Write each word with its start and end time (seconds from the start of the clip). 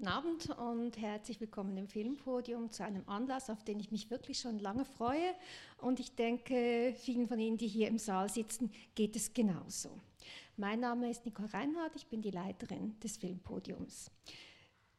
Guten 0.00 0.12
Abend 0.12 0.48
und 0.58 0.96
herzlich 0.96 1.42
willkommen 1.42 1.76
im 1.76 1.86
Filmpodium 1.86 2.72
zu 2.72 2.82
einem 2.82 3.06
Anlass, 3.06 3.50
auf 3.50 3.64
den 3.64 3.78
ich 3.78 3.90
mich 3.90 4.10
wirklich 4.10 4.38
schon 4.38 4.58
lange 4.58 4.86
freue. 4.86 5.34
Und 5.76 6.00
ich 6.00 6.14
denke, 6.14 6.94
vielen 6.96 7.28
von 7.28 7.38
Ihnen, 7.38 7.58
die 7.58 7.66
hier 7.66 7.86
im 7.88 7.98
Saal 7.98 8.30
sitzen, 8.30 8.72
geht 8.94 9.14
es 9.14 9.34
genauso. 9.34 9.90
Mein 10.56 10.80
Name 10.80 11.10
ist 11.10 11.26
Nicole 11.26 11.52
Reinhardt, 11.52 11.96
ich 11.96 12.06
bin 12.06 12.22
die 12.22 12.30
Leiterin 12.30 12.98
des 13.00 13.18
Filmpodiums. 13.18 14.10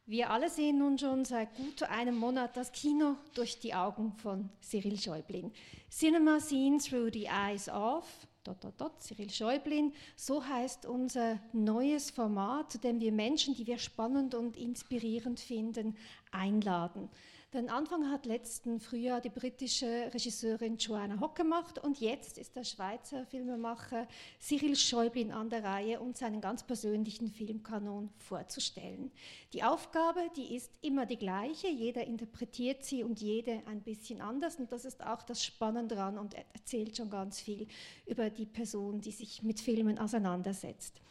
Wir 0.06 0.30
alle 0.30 0.48
sehen 0.48 0.78
nun 0.78 0.96
schon 0.96 1.24
seit 1.24 1.52
gut 1.56 1.82
einem 1.82 2.16
Monat 2.16 2.56
das 2.56 2.70
Kino 2.70 3.16
durch 3.34 3.58
die 3.58 3.74
Augen 3.74 4.12
von 4.12 4.50
Cyril 4.60 5.00
Schäublin. 5.00 5.50
Cinema 5.90 6.38
seen 6.38 6.78
through 6.78 7.10
the 7.12 7.26
eyes 7.26 7.68
of 7.68 8.06
dot, 8.44 8.62
dot, 8.62 8.80
dot, 8.80 9.02
Cyril 9.02 9.30
Schäublin. 9.30 9.92
So 10.16 10.44
heißt 10.44 10.86
unser 10.86 11.38
neues 11.52 12.10
Format, 12.10 12.72
zu 12.72 12.78
dem 12.78 13.00
wir 13.00 13.12
Menschen, 13.12 13.54
die 13.54 13.66
wir 13.66 13.78
spannend 13.78 14.34
und 14.34 14.56
inspirierend 14.56 15.40
finden, 15.40 15.96
einladen. 16.30 17.08
Den 17.54 17.68
Anfang 17.68 18.10
hat 18.10 18.24
letzten 18.24 18.80
Frühjahr 18.80 19.20
die 19.20 19.28
britische 19.28 20.10
Regisseurin 20.14 20.78
Joanna 20.78 21.20
Hock 21.20 21.36
gemacht 21.36 21.78
und 21.78 22.00
jetzt 22.00 22.38
ist 22.38 22.56
der 22.56 22.64
Schweizer 22.64 23.26
Filmemacher 23.26 24.08
Cyril 24.40 24.74
Schäublin 24.74 25.30
an 25.30 25.50
der 25.50 25.62
Reihe, 25.62 26.00
uns 26.00 26.20
seinen 26.20 26.40
ganz 26.40 26.62
persönlichen 26.62 27.28
Filmkanon 27.28 28.08
vorzustellen. 28.16 29.12
Die 29.52 29.64
Aufgabe, 29.64 30.30
die 30.34 30.56
ist 30.56 30.72
immer 30.80 31.04
die 31.04 31.18
gleiche, 31.18 31.68
jeder 31.68 32.06
interpretiert 32.06 32.84
sie 32.84 33.04
und 33.04 33.20
jede 33.20 33.60
ein 33.66 33.82
bisschen 33.82 34.22
anders 34.22 34.56
und 34.56 34.72
das 34.72 34.86
ist 34.86 35.04
auch 35.04 35.22
das 35.22 35.44
Spannende 35.44 35.94
daran 35.94 36.18
und 36.18 36.34
erzählt 36.54 36.96
schon 36.96 37.10
ganz 37.10 37.38
viel 37.38 37.66
über 38.06 38.30
die 38.30 38.46
Person, 38.46 39.02
die 39.02 39.12
sich 39.12 39.42
mit 39.42 39.60
Filmen 39.60 39.98
auseinandersetzt. 39.98 41.02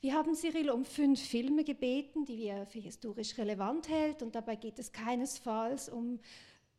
Wir 0.00 0.14
haben 0.14 0.36
Cyril 0.36 0.70
um 0.70 0.84
fünf 0.84 1.20
Filme 1.20 1.64
gebeten, 1.64 2.24
die 2.24 2.44
er 2.44 2.66
für 2.66 2.78
historisch 2.78 3.36
relevant 3.36 3.88
hält. 3.88 4.22
Und 4.22 4.36
dabei 4.36 4.54
geht 4.54 4.78
es 4.78 4.92
keinesfalls 4.92 5.88
um 5.88 6.20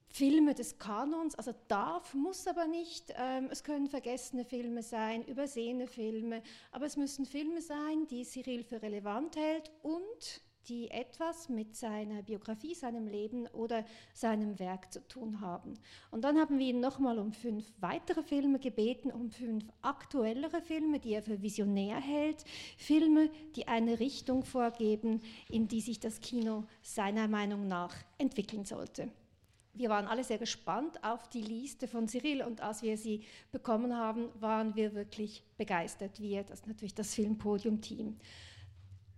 Filme 0.07 0.55
des 0.55 0.79
Kanons, 0.79 1.35
also 1.35 1.53
darf, 1.67 2.13
muss 2.13 2.47
aber 2.47 2.65
nicht. 2.65 3.13
Ähm, 3.17 3.49
es 3.51 3.63
können 3.63 3.87
vergessene 3.87 4.45
Filme 4.45 4.83
sein, 4.83 5.25
übersehene 5.25 5.85
Filme, 5.85 6.41
aber 6.71 6.85
es 6.85 6.95
müssen 6.95 7.25
Filme 7.25 7.61
sein, 7.61 8.07
die 8.07 8.23
Cyril 8.23 8.63
für 8.63 8.81
relevant 8.81 9.35
hält. 9.35 9.69
Und 9.83 10.41
die 10.67 10.91
etwas 10.91 11.49
mit 11.49 11.75
seiner 11.75 12.21
Biografie, 12.21 12.75
seinem 12.75 13.07
Leben 13.07 13.47
oder 13.47 13.85
seinem 14.13 14.59
Werk 14.59 14.91
zu 14.93 15.07
tun 15.07 15.41
haben. 15.41 15.73
Und 16.11 16.23
dann 16.23 16.37
haben 16.37 16.59
wir 16.59 16.67
ihn 16.67 16.79
nochmal 16.79 17.19
um 17.19 17.31
fünf 17.31 17.65
weitere 17.79 18.23
Filme 18.23 18.59
gebeten, 18.59 19.11
um 19.11 19.31
fünf 19.31 19.65
aktuellere 19.81 20.61
Filme, 20.61 20.99
die 20.99 21.13
er 21.13 21.23
für 21.23 21.41
visionär 21.41 21.97
hält, 21.97 22.43
Filme, 22.77 23.29
die 23.55 23.67
eine 23.67 23.99
Richtung 23.99 24.43
vorgeben, 24.43 25.21
in 25.49 25.67
die 25.67 25.81
sich 25.81 25.99
das 25.99 26.19
Kino 26.19 26.65
seiner 26.81 27.27
Meinung 27.27 27.67
nach 27.67 27.95
entwickeln 28.17 28.65
sollte. 28.65 29.09
Wir 29.73 29.89
waren 29.89 30.07
alle 30.07 30.23
sehr 30.23 30.37
gespannt 30.37 31.01
auf 31.05 31.29
die 31.29 31.41
Liste 31.41 31.87
von 31.87 32.07
Cyril 32.07 32.41
und 32.41 32.59
als 32.59 32.81
wir 32.81 32.97
sie 32.97 33.23
bekommen 33.51 33.95
haben, 33.95 34.29
waren 34.39 34.75
wir 34.75 34.93
wirklich 34.93 35.43
begeistert, 35.57 36.19
wir, 36.19 36.43
das 36.43 36.65
natürlich 36.65 36.95
das 36.95 37.13
Filmpodium-Team. 37.13 38.17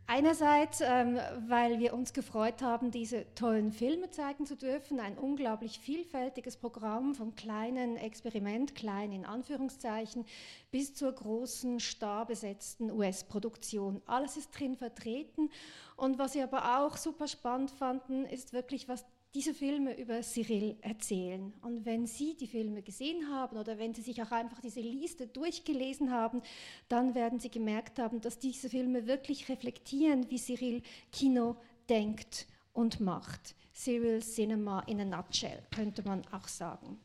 Einerseits, 0.08 0.82
ähm, 0.82 1.20
weil 1.48 1.80
wir 1.80 1.94
uns 1.94 2.12
gefreut 2.12 2.62
haben, 2.62 2.92
diese 2.92 3.26
tollen 3.34 3.72
Filme 3.72 4.10
zeigen 4.10 4.46
zu 4.46 4.58
dürfen, 4.58 5.00
ein 5.00 5.18
unglaublich 5.18 5.80
vielfältiges 5.80 6.58
Programm 6.58 7.16
vom 7.16 7.36
kleinen 7.36 7.96
Experiment, 7.96 8.76
klein 8.76 9.14
in 9.14 9.26
Anführungszeichen, 9.26 10.26
bis 10.70 10.94
zur 10.94 11.14
großen, 11.14 11.80
starbesetzten 11.80 12.92
US-Produktion. 12.92 14.02
Alles 14.06 14.36
ist 14.36 14.52
drin 14.52 14.76
vertreten. 14.76 15.50
Und 15.96 16.20
was 16.20 16.36
wir 16.36 16.44
aber 16.44 16.80
auch 16.80 16.98
super 16.98 17.28
spannend 17.28 17.72
fanden, 17.72 18.26
ist 18.26 18.52
wirklich, 18.52 18.90
was 18.90 19.06
diese 19.34 19.54
Filme 19.54 19.98
über 19.98 20.22
Cyril 20.22 20.78
erzählen. 20.82 21.54
Und 21.62 21.86
wenn 21.86 22.06
Sie 22.06 22.36
die 22.36 22.48
Filme 22.48 22.82
gesehen 22.82 23.30
haben 23.30 23.58
oder 23.58 23.78
wenn 23.78 23.94
Sie 23.94 24.02
sich 24.02 24.22
auch 24.22 24.32
einfach 24.32 24.60
diese 24.60 24.82
Liste 24.82 25.28
durchgelesen 25.28 26.12
haben, 26.12 26.42
dann 26.90 27.16
werden 27.16 27.40
Sie 27.40 27.50
gemerkt 27.50 28.00
haben, 28.00 28.20
dass 28.20 28.40
diese 28.40 28.70
Filme 28.70 29.08
wirklich 29.08 29.48
reflektieren, 29.48 30.30
wie 30.30 30.38
Cyril 30.38 30.82
Kino 31.12 31.56
denkt 31.90 32.48
und 32.74 33.00
macht. 33.00 33.56
Cyril 33.74 34.22
Cinema 34.22 34.82
in 34.82 35.00
a 35.00 35.06
nutshell, 35.06 35.64
könnte 35.74 36.04
man 36.04 36.26
auch 36.32 36.48
sagen. 36.48 37.00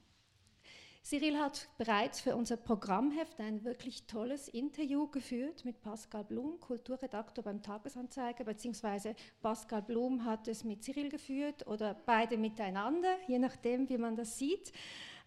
Cyril 1.09 1.39
hat 1.39 1.69
bereits 1.79 2.21
für 2.21 2.35
unser 2.35 2.57
Programmheft 2.57 3.39
ein 3.39 3.63
wirklich 3.63 4.09
tolles 4.09 4.49
Interview 4.49 5.07
geführt 5.07 5.65
mit 5.65 5.81
Pascal 5.81 6.25
Blum, 6.25 6.59
Kulturredaktor 6.59 7.45
beim 7.45 7.63
Tagesanzeiger, 7.63 8.43
beziehungsweise 8.43 9.15
Pascal 9.41 9.83
Blum 9.83 10.25
hat 10.25 10.49
es 10.49 10.65
mit 10.65 10.83
Cyril 10.83 11.09
geführt 11.09 11.65
oder 11.69 11.95
beide 11.95 12.37
miteinander, 12.37 13.15
je 13.29 13.39
nachdem, 13.39 13.89
wie 13.89 13.99
man 13.99 14.17
das 14.17 14.37
sieht. 14.37 14.73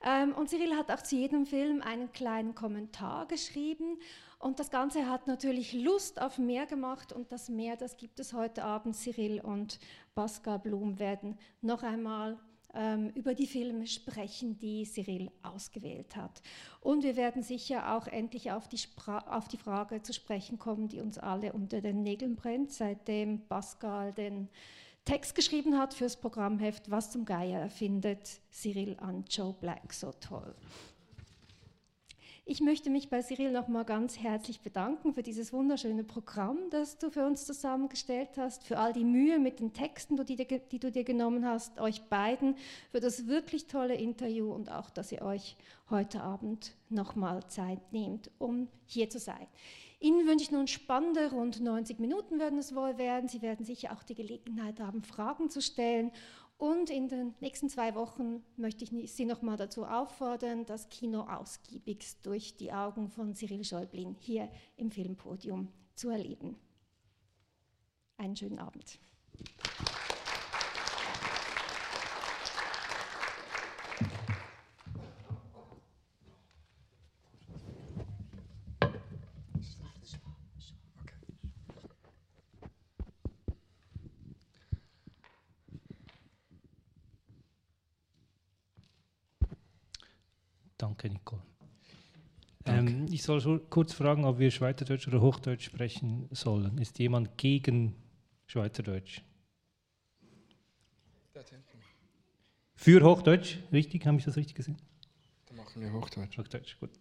Ähm, 0.03 0.34
und 0.35 0.50
Cyril 0.50 0.75
hat 0.75 0.91
auch 0.91 1.01
zu 1.01 1.16
jedem 1.16 1.45
Film 1.45 1.81
einen 1.81 2.12
kleinen 2.12 2.56
Kommentar 2.56 3.25
geschrieben. 3.28 4.00
Und 4.38 4.59
das 4.59 4.72
Ganze 4.72 5.09
hat 5.09 5.28
natürlich 5.28 5.72
Lust 5.72 6.22
auf 6.22 6.38
mehr 6.39 6.66
gemacht 6.66 7.13
und 7.13 7.31
das 7.31 7.47
mehr, 7.47 7.78
das 7.78 7.95
gibt 7.95 8.19
es 8.19 8.34
heute 8.34 8.66
Abend. 8.66 8.97
Cyril 8.97 9.39
und 9.39 9.79
Pascal 10.13 10.59
Blum 10.59 11.00
werden 11.00 11.38
noch 11.62 11.84
einmal 11.84 12.38
über 13.16 13.34
die 13.34 13.47
Filme 13.47 13.88
sprechen, 13.88 14.57
die 14.59 14.85
Cyril 14.85 15.31
ausgewählt 15.41 16.16
hat. 16.16 16.41
Und 16.81 17.03
wir 17.03 17.16
werden 17.16 17.41
sicher 17.41 17.96
auch 17.96 18.07
endlich 18.07 18.52
auf 18.52 18.68
die, 18.68 18.80
auf 19.07 19.47
die 19.47 19.57
Frage 19.57 20.03
zu 20.03 20.13
sprechen 20.13 20.59
kommen, 20.59 20.88
die 20.88 21.00
uns 21.00 21.18
alle 21.18 21.53
unter 21.53 21.81
den 21.81 22.03
Nägeln 22.03 22.35
brennt, 22.35 22.72
seitdem 22.72 23.47
Pascal 23.47 24.13
den 24.13 24.50
Text 25.06 25.34
geschrieben 25.34 25.80
hat 25.80 25.96
fürs 25.96 26.18
Programmheft 26.18 26.91
Was 26.91 27.09
zum 27.09 27.25
Geier 27.25 27.69
findet 27.69 28.40
Cyril 28.52 28.96
an 29.00 29.25
Joe 29.28 29.56
Black 29.59 29.91
so 29.91 30.12
toll. 30.12 30.53
Ich 32.51 32.61
möchte 32.61 32.89
mich 32.89 33.11
bei 33.11 33.21
Cyril 33.21 33.51
nochmal 33.51 33.85
ganz 33.85 34.17
herzlich 34.17 34.61
bedanken 34.61 35.13
für 35.13 35.21
dieses 35.21 35.53
wunderschöne 35.53 36.03
Programm, 36.03 36.57
das 36.71 36.97
du 36.97 37.11
für 37.11 37.23
uns 37.23 37.45
zusammengestellt 37.45 38.29
hast, 38.37 38.63
für 38.63 38.79
all 38.79 38.91
die 38.91 39.03
Mühe 39.03 39.37
mit 39.37 39.59
den 39.59 39.71
Texten, 39.71 40.17
die, 40.25 40.35
die 40.35 40.79
du 40.79 40.91
dir 40.91 41.03
genommen 41.03 41.45
hast, 41.45 41.79
euch 41.79 42.01
beiden, 42.05 42.55
für 42.91 43.01
das 43.01 43.27
wirklich 43.27 43.67
tolle 43.67 43.93
Interview 43.93 44.51
und 44.51 44.71
auch, 44.71 44.89
dass 44.89 45.11
ihr 45.11 45.21
euch 45.21 45.57
heute 45.91 46.21
Abend 46.21 46.73
nochmal 46.89 47.45
Zeit 47.49 47.93
nehmt, 47.93 48.31
um 48.39 48.67
hier 48.88 49.11
zu 49.11 49.19
sein. 49.19 49.45
Ihnen 49.99 50.25
wünsche 50.25 50.45
ich 50.45 50.51
nun 50.51 50.65
spannende 50.65 51.29
rund 51.29 51.61
90 51.61 51.99
Minuten 51.99 52.39
werden 52.39 52.57
es 52.57 52.73
wohl 52.73 52.97
werden. 52.97 53.29
Sie 53.29 53.43
werden 53.43 53.63
sicher 53.63 53.91
auch 53.91 54.01
die 54.01 54.15
Gelegenheit 54.15 54.79
haben, 54.79 55.03
Fragen 55.03 55.51
zu 55.51 55.61
stellen 55.61 56.11
und 56.59 56.89
in 56.89 57.07
den 57.07 57.33
nächsten 57.39 57.69
zwei 57.69 57.95
Wochen 57.95 58.43
möchte 58.57 58.83
ich 58.83 59.13
Sie 59.13 59.23
noch 59.23 59.41
mal 59.41 59.55
dazu 59.55 59.85
auffordern, 59.85 60.65
das 60.65 60.89
Kino 60.89 61.21
ausgiebigst 61.21 62.25
durch 62.25 62.57
die 62.57 62.73
Augen 62.73 63.07
von 63.07 63.33
Cyril 63.33 63.63
Schäublin 63.63 64.17
hier 64.19 64.49
im 64.75 64.91
Filmpodium 64.91 65.69
zu 65.95 66.09
erleben. 66.09 66.57
Einen 68.17 68.35
schönen 68.35 68.59
Abend. 68.59 68.99
Danke, 90.99 91.09
Nicole. 91.09 91.41
Ähm, 92.65 93.05
ich 93.09 93.23
soll 93.23 93.39
schon 93.39 93.69
kurz 93.69 93.93
fragen, 93.93 94.25
ob 94.25 94.37
wir 94.37 94.51
Schweizerdeutsch 94.51 95.07
oder 95.07 95.21
Hochdeutsch 95.21 95.63
sprechen 95.65 96.27
sollen. 96.31 96.77
Ist 96.77 96.99
jemand 96.99 97.37
gegen 97.37 97.95
Schweizerdeutsch? 98.47 99.21
Für 102.75 103.01
Hochdeutsch, 103.03 103.59
richtig? 103.71 104.06
Habe 104.06 104.18
ich 104.18 104.25
das 104.25 104.35
richtig 104.35 104.56
gesehen? 104.56 104.77
Dann 105.45 105.57
machen 105.57 105.81
wir 105.81 105.91
Hochdeutsch. 105.94 106.38
Hochdeutsch, 106.38 106.77
gut. 106.79 106.91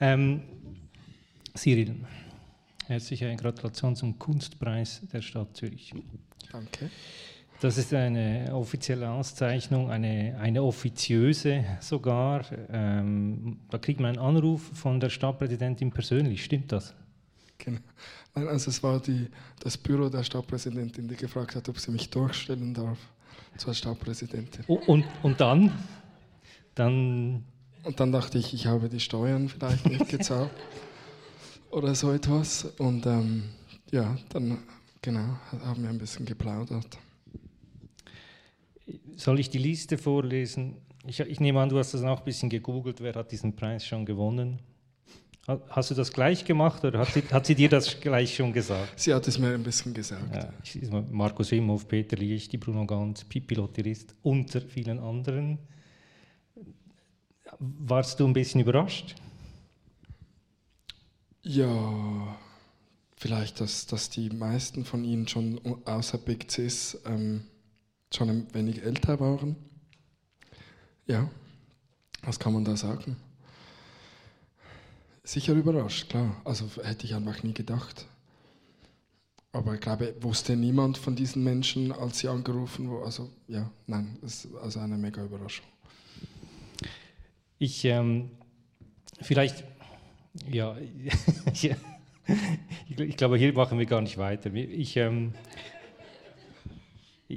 Ähm, 0.00 0.42
Cyril, 1.54 1.94
herzliche 2.86 3.34
Gratulation 3.36 3.94
zum 3.94 4.18
Kunstpreis 4.18 5.02
der 5.12 5.22
Stadt 5.22 5.56
Zürich. 5.56 5.94
Danke. 6.50 6.90
Das 7.60 7.78
ist 7.78 7.94
eine 7.94 8.50
offizielle 8.52 9.10
Auszeichnung, 9.10 9.90
eine, 9.90 10.36
eine 10.40 10.62
offiziöse 10.62 11.64
sogar. 11.80 12.44
Ähm, 12.70 13.58
da 13.70 13.78
kriegt 13.78 14.00
man 14.00 14.10
einen 14.10 14.18
Anruf 14.18 14.62
von 14.74 15.00
der 15.00 15.08
Stadtpräsidentin 15.08 15.90
persönlich, 15.90 16.44
stimmt 16.44 16.72
das? 16.72 16.94
Genau. 17.58 17.80
Nein, 18.34 18.48
also 18.48 18.70
es 18.70 18.82
war 18.82 19.00
die, 19.00 19.28
das 19.60 19.78
Büro 19.78 20.08
der 20.08 20.24
Stadtpräsidentin, 20.24 21.08
die 21.08 21.16
gefragt 21.16 21.54
hat, 21.54 21.68
ob 21.68 21.78
sie 21.78 21.92
mich 21.92 22.10
durchstellen 22.10 22.74
darf 22.74 22.98
zur 23.56 23.72
Stadtpräsidentin. 23.72 24.64
Oh, 24.66 24.80
und, 24.86 25.04
und 25.22 25.40
dann? 25.40 25.72
dann? 26.74 27.44
Und 27.84 28.00
dann 28.00 28.12
dachte 28.12 28.38
ich, 28.38 28.52
ich 28.52 28.66
habe 28.66 28.88
die 28.88 29.00
Steuern 29.00 29.48
vielleicht 29.48 29.86
nicht 29.86 30.08
gezahlt 30.08 30.50
oder 31.70 31.94
so 31.94 32.12
etwas. 32.12 32.64
Und 32.78 33.06
ähm, 33.06 33.44
ja, 33.90 34.16
dann 34.30 34.58
genau, 35.00 35.38
haben 35.64 35.82
wir 35.82 35.90
ein 35.90 35.98
bisschen 35.98 36.26
geplaudert. 36.26 36.98
Soll 39.16 39.40
ich 39.40 39.50
die 39.50 39.58
Liste 39.58 39.98
vorlesen? 39.98 40.76
Ich, 41.06 41.20
ich, 41.20 41.40
nehme 41.40 41.60
an, 41.60 41.68
du 41.68 41.78
hast 41.78 41.94
das 41.94 42.02
auch 42.02 42.18
ein 42.18 42.24
bisschen 42.24 42.48
gegoogelt, 42.48 43.00
wer 43.00 43.14
hat 43.14 43.30
diesen 43.30 43.54
Preis 43.54 43.86
schon 43.86 44.06
gewonnen? 44.06 44.60
Hast 45.68 45.90
du 45.90 45.94
das 45.94 46.10
gleich 46.10 46.46
gemacht 46.46 46.82
oder 46.86 47.00
hat 47.00 47.08
sie, 47.08 47.22
hat 47.30 47.44
sie 47.44 47.54
dir 47.54 47.68
das 47.68 48.00
gleich 48.00 48.34
schon 48.34 48.50
gesagt? 48.50 48.98
Sie 48.98 49.12
hat 49.12 49.28
es 49.28 49.38
mir 49.38 49.52
ein 49.52 49.62
bisschen 49.62 49.92
gesagt. 49.92 50.34
Ja, 50.34 51.04
Markus 51.10 51.50
Wimhoff, 51.50 51.86
Peter 51.86 52.16
Licht, 52.16 52.58
Bruno 52.58 52.86
Ganz, 52.86 53.24
Pippi 53.24 53.54
Lotterist, 53.54 54.14
unter 54.22 54.62
vielen 54.62 54.98
anderen. 54.98 55.58
Warst 57.58 58.18
du 58.18 58.26
ein 58.26 58.32
bisschen 58.32 58.62
überrascht? 58.62 59.16
Ja, 61.42 62.38
vielleicht, 63.16 63.60
dass, 63.60 63.86
dass 63.86 64.08
die 64.08 64.30
meisten 64.30 64.86
von 64.86 65.04
ihnen 65.04 65.28
schon 65.28 65.60
außer 65.84 66.16
Big 66.16 66.50
Cis 66.50 66.98
ähm, 67.04 67.44
schon 68.14 68.30
ein 68.30 68.54
wenig 68.54 68.82
älter 68.82 69.20
waren. 69.20 69.56
Ja, 71.06 71.28
was 72.22 72.38
kann 72.38 72.52
man 72.52 72.64
da 72.64 72.76
sagen? 72.76 73.16
Sicher 75.22 75.54
überrascht, 75.54 76.10
klar. 76.10 76.40
Also 76.44 76.68
hätte 76.82 77.06
ich 77.06 77.14
einfach 77.14 77.42
nie 77.42 77.54
gedacht. 77.54 78.06
Aber 79.52 79.74
ich 79.74 79.80
glaube, 79.80 80.14
wusste 80.20 80.56
niemand 80.56 80.98
von 80.98 81.14
diesen 81.14 81.44
Menschen, 81.44 81.92
als 81.92 82.18
sie 82.18 82.28
angerufen 82.28 82.88
wurden. 82.88 83.04
Also 83.04 83.30
ja, 83.46 83.70
nein, 83.86 84.18
das 84.20 84.44
ist 84.44 84.54
also 84.56 84.80
eine 84.80 84.98
mega 84.98 85.22
Überraschung. 85.22 85.66
Ich, 87.58 87.84
ähm, 87.84 88.30
vielleicht, 89.22 89.64
ja, 90.50 90.76
ich, 91.52 91.70
ich, 92.88 93.16
glaube, 93.16 93.38
hier 93.38 93.52
machen 93.52 93.78
wir 93.78 93.86
gar 93.86 94.00
nicht 94.00 94.18
weiter. 94.18 94.52
Ich, 94.52 94.96
ähm, 94.96 95.34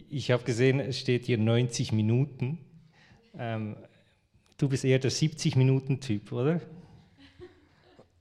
ich 0.10 0.32
habe 0.32 0.44
gesehen, 0.44 0.80
es 0.80 1.00
steht 1.00 1.26
hier 1.26 1.38
90 1.38 1.92
Minuten. 1.92 2.60
Ähm, 3.38 3.76
du 4.58 4.70
bist 4.70 4.86
eher 4.86 5.00
der 5.00 5.12
70-Minuten-Typ, 5.12 6.32
oder? 6.32 6.62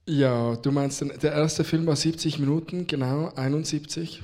Ja, 0.05 0.55
du 0.55 0.71
meinst, 0.71 1.01
der 1.01 1.33
erste 1.33 1.63
Film 1.63 1.85
war 1.85 1.95
70 1.95 2.39
Minuten, 2.39 2.87
genau, 2.87 3.33
71. 3.35 4.21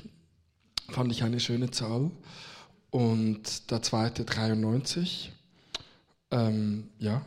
Fand 0.89 1.11
ich 1.11 1.23
eine 1.23 1.39
schöne 1.39 1.71
Zahl. 1.71 2.11
Und 2.89 3.71
der 3.71 3.81
zweite 3.81 4.23
93. 4.23 5.31
Ähm, 6.31 6.89
ja, 6.99 7.25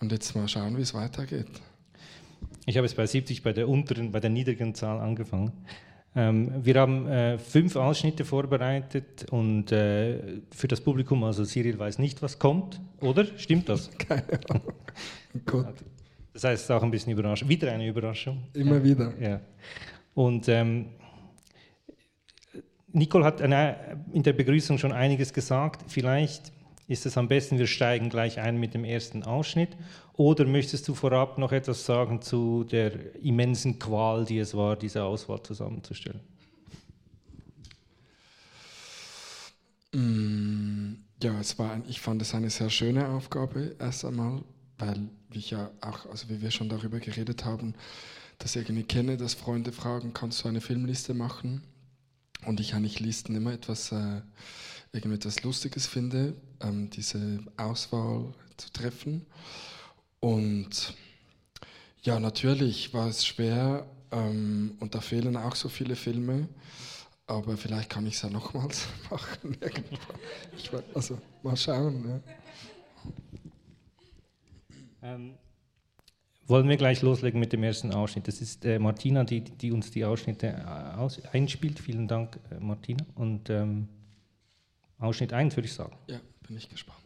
und 0.00 0.10
jetzt 0.10 0.34
mal 0.34 0.48
schauen, 0.48 0.76
wie 0.76 0.82
es 0.82 0.94
weitergeht. 0.94 1.46
Ich 2.66 2.76
habe 2.76 2.86
es 2.86 2.94
bei 2.94 3.06
70 3.06 3.42
bei 3.42 3.52
der 3.52 3.68
unteren, 3.68 4.12
bei 4.12 4.20
der 4.20 4.30
niedrigen 4.30 4.74
Zahl 4.74 5.00
angefangen. 5.00 5.52
Ähm, 6.16 6.64
wir 6.64 6.74
haben 6.74 7.06
äh, 7.06 7.38
fünf 7.38 7.76
Ausschnitte 7.76 8.24
vorbereitet 8.24 9.26
und 9.30 9.70
äh, 9.70 10.40
für 10.50 10.66
das 10.66 10.80
Publikum, 10.80 11.22
also 11.22 11.44
Cyril 11.44 11.78
weiß 11.78 11.98
nicht, 11.98 12.20
was 12.20 12.38
kommt, 12.38 12.80
oder? 13.00 13.26
Stimmt 13.36 13.68
das? 13.68 13.90
Keine 13.98 14.40
Ahnung. 14.48 14.72
Gut. 15.46 15.66
Das 16.32 16.44
heißt, 16.44 16.54
es 16.54 16.62
ist 16.62 16.70
auch 16.70 16.82
ein 16.82 16.90
bisschen 16.90 17.12
Überraschung. 17.12 17.48
Wieder 17.48 17.70
eine 17.70 17.86
Überraschung. 17.86 18.42
Immer 18.54 18.76
ja. 18.76 18.84
wieder. 18.84 19.12
Ja. 19.20 19.40
Und 20.14 20.48
ähm, 20.48 20.86
Nicole 22.92 23.24
hat 23.24 23.40
eine, 23.40 23.76
in 24.12 24.22
der 24.22 24.32
Begrüßung 24.32 24.78
schon 24.78 24.92
einiges 24.92 25.32
gesagt. 25.32 25.84
Vielleicht 25.86 26.52
ist 26.90 27.06
es 27.06 27.16
am 27.16 27.28
besten, 27.28 27.56
wir 27.56 27.68
steigen 27.68 28.08
gleich 28.08 28.40
ein 28.40 28.58
mit 28.58 28.74
dem 28.74 28.82
ersten 28.82 29.22
Ausschnitt. 29.22 29.76
Oder 30.14 30.44
möchtest 30.44 30.88
du 30.88 30.94
vorab 30.94 31.38
noch 31.38 31.52
etwas 31.52 31.86
sagen 31.86 32.20
zu 32.20 32.64
der 32.64 33.14
immensen 33.22 33.78
Qual, 33.78 34.24
die 34.24 34.38
es 34.38 34.54
war, 34.54 34.74
diese 34.74 35.04
Auswahl 35.04 35.40
zusammenzustellen? 35.40 36.18
Mm, 39.92 40.94
ja, 41.22 41.38
es 41.38 41.60
war, 41.60 41.80
ich 41.88 42.00
fand 42.00 42.22
es 42.22 42.34
eine 42.34 42.50
sehr 42.50 42.70
schöne 42.70 43.08
Aufgabe 43.08 43.76
erst 43.78 44.04
einmal, 44.04 44.42
weil 44.78 45.08
ich 45.32 45.52
ja 45.52 45.70
auch, 45.80 46.06
also 46.06 46.28
wie 46.28 46.42
wir 46.42 46.50
schon 46.50 46.68
darüber 46.68 46.98
geredet 46.98 47.44
haben, 47.44 47.74
dass 48.40 48.56
ich 48.56 48.62
irgendwie 48.62 48.82
kenne, 48.82 49.16
dass 49.16 49.34
Freunde 49.34 49.70
fragen, 49.70 50.12
kannst 50.12 50.42
du 50.42 50.48
eine 50.48 50.60
Filmliste 50.60 51.14
machen? 51.14 51.62
Und 52.46 52.58
ich 52.58 52.74
eigentlich 52.74 52.98
Listen 52.98 53.36
immer 53.36 53.52
etwas 53.52 53.92
äh, 53.92 54.22
irgendetwas 54.92 55.42
Lustiges 55.42 55.86
finde, 55.86 56.34
ähm, 56.60 56.90
diese 56.90 57.40
Auswahl 57.56 58.32
zu 58.56 58.72
treffen. 58.72 59.26
Und 60.20 60.94
ja, 62.02 62.18
natürlich 62.18 62.92
war 62.92 63.08
es 63.08 63.26
schwer 63.26 63.86
ähm, 64.10 64.76
und 64.80 64.94
da 64.94 65.00
fehlen 65.00 65.36
auch 65.36 65.54
so 65.54 65.68
viele 65.68 65.96
Filme, 65.96 66.48
aber 67.26 67.56
vielleicht 67.56 67.90
kann 67.90 68.06
ich 68.06 68.14
es 68.14 68.22
ja 68.22 68.30
nochmals 68.30 68.88
machen. 69.10 69.56
ich, 70.56 70.70
also 70.94 71.18
mal 71.42 71.56
schauen. 71.56 72.08
Ja. 72.08 72.20
Ähm, 75.02 75.34
wollen 76.46 76.68
wir 76.68 76.76
gleich 76.76 77.00
loslegen 77.00 77.38
mit 77.38 77.52
dem 77.52 77.62
ersten 77.62 77.92
Ausschnitt? 77.92 78.26
Das 78.26 78.40
ist 78.40 78.64
äh, 78.64 78.80
Martina, 78.80 79.22
die, 79.22 79.40
die 79.40 79.70
uns 79.70 79.92
die 79.92 80.04
Ausschnitte 80.04 80.48
äh, 80.48 80.96
aus, 80.96 81.24
einspielt. 81.26 81.78
Vielen 81.78 82.08
Dank, 82.08 82.40
äh, 82.50 82.58
Martina. 82.58 83.04
Und 83.14 83.48
ähm, 83.50 83.88
Ausschnitt 84.99 85.33
1, 85.33 85.55
würde 85.55 85.67
ich 85.67 85.73
sagen. 85.73 85.97
Ja, 86.07 86.19
bin 86.47 86.57
ich 86.57 86.69
gespannt. 86.69 86.99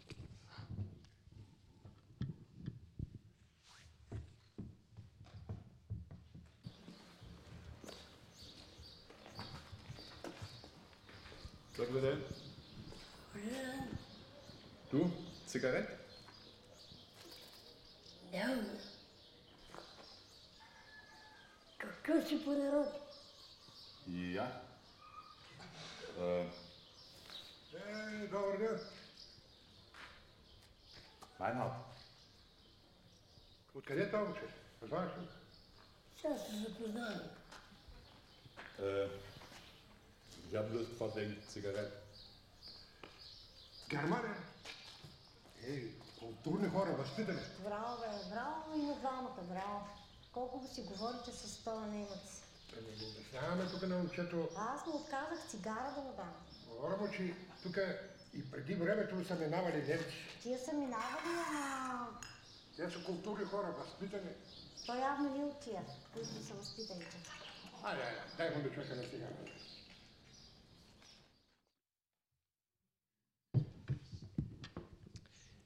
Sag 11.78 11.92
mir 11.92 12.02
denn? 12.02 12.22
Du, 14.92 15.12
Zigarette? 15.48 15.98
Ja. 18.34 18.48
Какъв 21.78 22.28
си 22.28 22.46
по 22.46 22.52
народ? 22.52 22.88
Ja. 24.08 24.48
Äh, 26.20 26.46
Hey, 26.46 26.63
Добър 28.31 28.59
ден. 28.59 28.81
Reinhard. 31.41 31.73
Откъде 33.75 34.03
е 34.03 34.11
това 34.11 34.25
момче? 34.25 34.41
Познаваш 34.81 35.11
ли? 35.13 35.29
Сега 36.21 36.39
се 36.39 36.57
запознавам. 36.57 37.21
Äh, 38.81 39.09
ich 40.49 40.55
habe 40.57 40.71
Lust 40.75 41.01
auf 41.01 41.17
eine 41.17 41.37
Zigarette. 41.53 41.97
Германия? 43.89 44.37
Ей, 45.67 45.93
културни 46.19 46.69
хора, 46.69 46.93
възпитани. 46.93 47.41
Браво, 47.65 48.01
бе, 48.01 48.35
браво 48.35 48.79
и 48.79 48.83
на 48.83 48.95
двамата, 48.95 49.43
браво. 49.43 49.87
Колко 50.33 50.61
го 50.61 50.75
си 50.75 50.83
говорите 50.83 51.33
с 51.33 51.65
този 51.65 51.87
немец? 51.87 52.43
Да 52.75 52.81
не 52.81 52.97
го 52.97 53.05
обясняваме 53.11 53.71
тук 53.71 53.83
на 53.83 53.97
момчето. 53.97 54.49
Аз 54.57 54.87
му 54.87 54.97
отказах 54.97 55.49
цигара 55.49 55.93
да 55.97 56.01
му 56.01 56.13
дам. 56.17 56.35
Говоря 56.74 56.98
му, 56.98 57.12
че 57.12 57.34
тук 57.64 57.78
и 58.34 58.52
преди 58.52 58.74
времето 58.74 59.26
са 59.26 59.36
минавали 59.36 59.78
немци. 59.78 60.06
Тия 60.42 60.60
са 60.60 60.74
минавали, 60.74 61.30
ама... 61.50 62.08
Те 62.76 62.90
са 62.90 63.04
културни 63.04 63.46
хора, 63.46 63.76
възпитани. 63.80 64.30
Той 64.86 64.98
явно 64.98 65.38
не 65.38 65.44
от 65.44 65.60
тия, 65.60 65.82
които 66.14 66.28
са 66.28 66.54
възпитаните. 66.54 67.18
Айде, 67.84 68.02
айде, 68.02 68.22
дай 68.38 68.54
го 68.54 68.62
да 68.62 68.72
човека 68.74 68.96
на 68.96 69.04
цигара. 69.04 69.32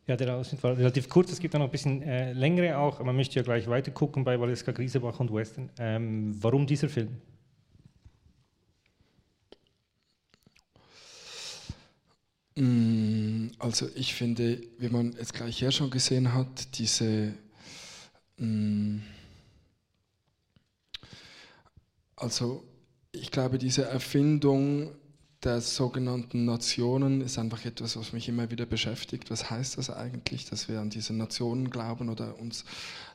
Ja, 0.07 0.17
der 0.17 0.35
Ausschnitt 0.35 0.61
war 0.63 0.77
relativ 0.77 1.07
kurz. 1.07 1.31
Es 1.31 1.39
gibt 1.39 1.53
noch 1.53 1.61
ein 1.61 1.71
bisschen 1.71 2.01
äh, 2.01 2.33
längere 2.33 2.77
auch. 2.77 2.99
Man 2.99 3.15
möchte 3.15 3.35
ja 3.39 3.43
gleich 3.43 3.69
weiter 3.69 3.91
gucken 3.91 4.25
bei 4.25 4.37
Valeska 4.37 4.73
Griesebach 4.73 5.17
und 5.21 5.33
Western. 5.33 5.69
Ähm, 5.79 6.35
warum 6.43 6.67
dieser 6.67 6.89
Film? 6.89 7.21
Also 13.58 13.88
ich 13.94 14.14
finde, 14.14 14.60
wie 14.78 14.88
man 14.88 15.12
jetzt 15.12 15.34
gleich 15.34 15.58
hier 15.58 15.70
schon 15.70 15.90
gesehen 15.90 16.34
hat, 16.34 16.78
diese 16.78 17.34
mm, 18.38 18.98
also 22.16 22.64
ich 23.12 23.30
glaube, 23.30 23.58
diese 23.58 23.84
Erfindung 23.84 24.90
der 25.44 25.60
sogenannten 25.60 26.44
Nationen 26.44 27.20
ist 27.20 27.38
einfach 27.38 27.64
etwas, 27.64 27.96
was 27.96 28.12
mich 28.12 28.28
immer 28.28 28.50
wieder 28.50 28.66
beschäftigt. 28.66 29.30
Was 29.30 29.50
heißt 29.50 29.78
das 29.78 29.90
eigentlich, 29.90 30.46
dass 30.46 30.68
wir 30.68 30.80
an 30.80 30.90
diese 30.90 31.14
Nationen 31.14 31.70
glauben 31.70 32.08
oder 32.08 32.38
uns 32.40 32.64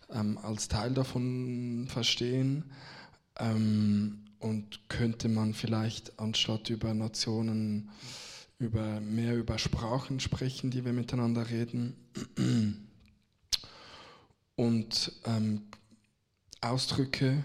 ähm, 0.09 0.37
als 0.37 0.69
Teil 0.69 0.93
davon 0.93 1.87
verstehen? 1.89 2.71
Ähm, 3.37 4.19
und 4.39 4.89
könnte 4.89 5.29
man 5.29 5.53
vielleicht 5.53 6.19
anstatt 6.19 6.69
über 6.69 6.93
Nationen 6.93 7.89
über, 8.59 8.99
mehr 9.01 9.35
über 9.35 9.57
Sprachen 9.57 10.19
sprechen, 10.19 10.71
die 10.71 10.85
wir 10.85 10.93
miteinander 10.93 11.49
reden. 11.49 11.95
Und 14.55 15.11
ähm, 15.25 15.63
Ausdrücke 16.61 17.43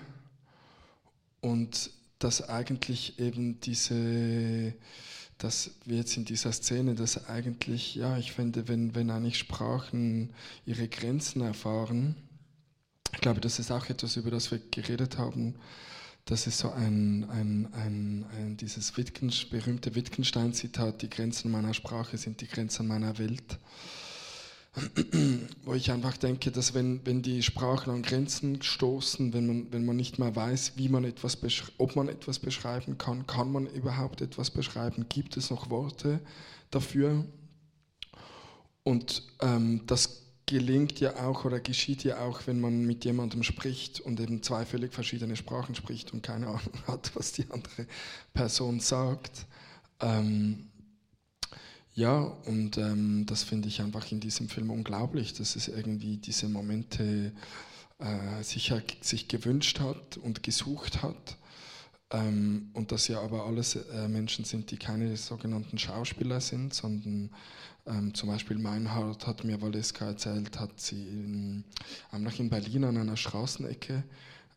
und 1.41 1.91
dass 2.19 2.49
eigentlich 2.49 3.19
eben 3.19 3.61
diese, 3.61 4.75
dass 5.39 5.71
wir 5.85 5.99
jetzt 5.99 6.17
in 6.17 6.25
dieser 6.25 6.53
Szene, 6.53 6.95
dass 6.95 7.29
eigentlich, 7.29 7.95
ja, 7.95 8.19
ich 8.19 8.33
finde, 8.33 8.69
wenn, 8.69 8.95
wenn 8.95 9.11
eigentlich 9.11 9.39
Sprachen 9.39 10.35
ihre 10.67 10.89
Grenzen 10.89 11.43
erfahren, 11.43 12.17
ich 13.13 13.21
glaube, 13.21 13.41
das 13.41 13.59
ist 13.59 13.71
auch 13.71 13.89
etwas, 13.89 14.17
über 14.17 14.31
das 14.31 14.51
wir 14.51 14.61
geredet 14.71 15.19
haben, 15.19 15.55
das 16.29 16.47
ist 16.47 16.59
so 16.59 16.71
ein, 16.71 17.27
ein, 17.31 17.69
ein, 17.73 18.27
ein 18.37 18.57
dieses 18.57 18.97
Wittgen, 18.97 19.33
berühmte 19.51 19.95
Wittgenstein-Zitat, 19.95 21.03
die 21.03 21.11
Grenzen 21.11 21.51
meiner 21.51 21.75
Sprache 21.75 22.19
sind 22.19 22.41
die 22.41 22.49
Grenzen 22.49 22.87
meiner 22.87 23.19
Welt 23.19 23.59
wo 25.65 25.75
ich 25.75 25.91
einfach 25.91 26.17
denke, 26.17 26.51
dass 26.51 26.75
wenn, 26.75 27.05
wenn 27.05 27.23
die 27.23 27.43
Sprachen 27.43 27.91
an 27.91 28.03
Grenzen 28.03 28.63
stoßen, 28.63 29.33
wenn 29.33 29.47
man, 29.47 29.73
wenn 29.73 29.85
man 29.85 29.97
nicht 29.97 30.19
mehr 30.19 30.35
weiß, 30.35 30.73
wie 30.77 30.89
man 30.89 31.05
etwas 31.05 31.39
ob 31.79 31.97
man 31.97 32.09
etwas 32.09 32.39
beschreiben 32.39 32.99
kann, 32.99 33.27
kann 33.27 33.51
man 33.51 33.67
überhaupt 33.67 34.21
etwas 34.21 34.51
beschreiben, 34.51 35.07
gibt 35.09 35.37
es 35.37 35.51
noch 35.51 35.71
Worte 35.71 36.21
dafür? 36.71 37.25
Und 38.83 39.23
ähm, 39.41 39.83
das 39.87 40.28
gelingt 40.49 40.99
ja 40.99 41.29
auch 41.29 41.45
oder 41.45 41.61
geschieht 41.61 42.05
ja 42.05 42.21
auch, 42.21 42.47
wenn 42.47 42.59
man 42.59 42.85
mit 42.85 43.05
jemandem 43.05 43.43
spricht 43.43 44.01
und 44.01 44.19
eben 44.19 44.43
zwei 44.43 44.65
völlig 44.65 44.95
verschiedene 44.95 45.37
Sprachen 45.37 45.75
spricht 45.75 46.13
und 46.13 46.23
keine 46.23 46.47
Ahnung 46.47 46.73
hat, 46.87 47.13
was 47.15 47.33
die 47.33 47.45
andere 47.51 47.87
Person 48.33 48.81
sagt. 48.81 49.47
Ähm, 50.01 50.67
ja, 51.95 52.19
und 52.47 52.79
ähm, 52.79 53.27
das 53.27 53.43
finde 53.43 53.69
ich 53.69 53.81
einfach 53.83 54.11
in 54.11 54.21
diesem 54.21 54.49
Film 54.49 54.71
unglaublich, 54.71 55.35
dass 55.35 55.55
es 55.55 55.69
irgendwie 55.69 56.17
diese 56.17 56.49
Momente 56.49 57.33
äh, 57.99 58.43
sicher 58.43 58.83
sich 59.01 59.29
gewünscht 59.29 59.81
hat 59.81 60.17
und 60.17 60.43
gesucht 60.43 61.03
hat. 61.03 61.37
Ähm, 62.11 62.71
und 62.73 62.91
dass 62.91 63.09
ja 63.09 63.21
aber 63.21 63.45
alles 63.45 63.77
äh, 63.77 64.09
Menschen 64.09 64.45
sind, 64.45 64.71
die 64.71 64.79
keine 64.79 65.15
sogenannten 65.17 65.79
Schauspieler 65.79 66.41
sind, 66.41 66.73
sondern 66.73 67.31
ähm, 67.87 68.15
zum 68.15 68.31
Beispiel 68.31 68.59
Meinhardt 68.59 69.27
hat 69.27 69.45
mir 69.45 69.61
Valeska 69.61 70.07
erzählt, 70.07 70.59
hat 70.59 70.81
sie 70.81 71.03
in, 71.07 71.65
noch 72.19 72.39
in 72.39 72.49
Berlin 72.49 72.85
an 72.85 72.97
einer 72.97 73.17
Straßenecke 73.17 74.05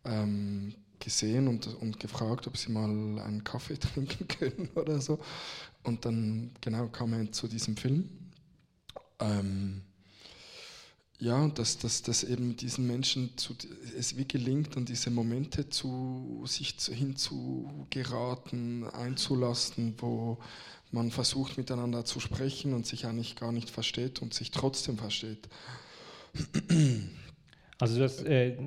ähm, 0.05 0.75
gesehen 0.99 1.47
und, 1.47 1.67
und 1.67 1.99
gefragt, 1.99 2.47
ob 2.47 2.55
sie 2.55 2.71
mal 2.71 2.89
einen 3.19 3.43
Kaffee 3.43 3.77
trinken 3.79 4.27
können 4.27 4.69
oder 4.75 5.01
so. 5.01 5.19
Und 5.83 6.05
dann 6.05 6.51
genau 6.61 6.87
kam 6.87 7.13
er 7.13 7.31
zu 7.31 7.47
diesem 7.47 7.75
Film. 7.75 8.09
Ähm, 9.19 9.81
ja, 11.21 11.47
dass, 11.49 11.77
dass, 11.77 12.01
dass 12.01 12.23
eben 12.23 12.57
diesen 12.57 12.87
Menschen 12.87 13.37
zu, 13.37 13.55
es 13.97 14.17
wie 14.17 14.27
gelingt, 14.27 14.75
an 14.75 14.85
diese 14.85 15.11
Momente 15.11 15.69
zu 15.69 16.43
sich 16.47 16.79
zu, 16.79 16.91
hinzugeraten, 16.91 18.85
einzulassen, 18.85 19.93
wo 19.99 20.39
man 20.91 21.11
versucht 21.11 21.59
miteinander 21.59 22.05
zu 22.05 22.19
sprechen 22.19 22.73
und 22.73 22.87
sich 22.87 23.05
eigentlich 23.05 23.35
gar 23.35 23.51
nicht 23.51 23.69
versteht 23.69 24.23
und 24.23 24.33
sich 24.33 24.49
trotzdem 24.49 24.97
versteht. 24.97 25.47
Also 27.77 27.97
du 27.97 28.03
hast 28.03 28.25
äh, 28.25 28.57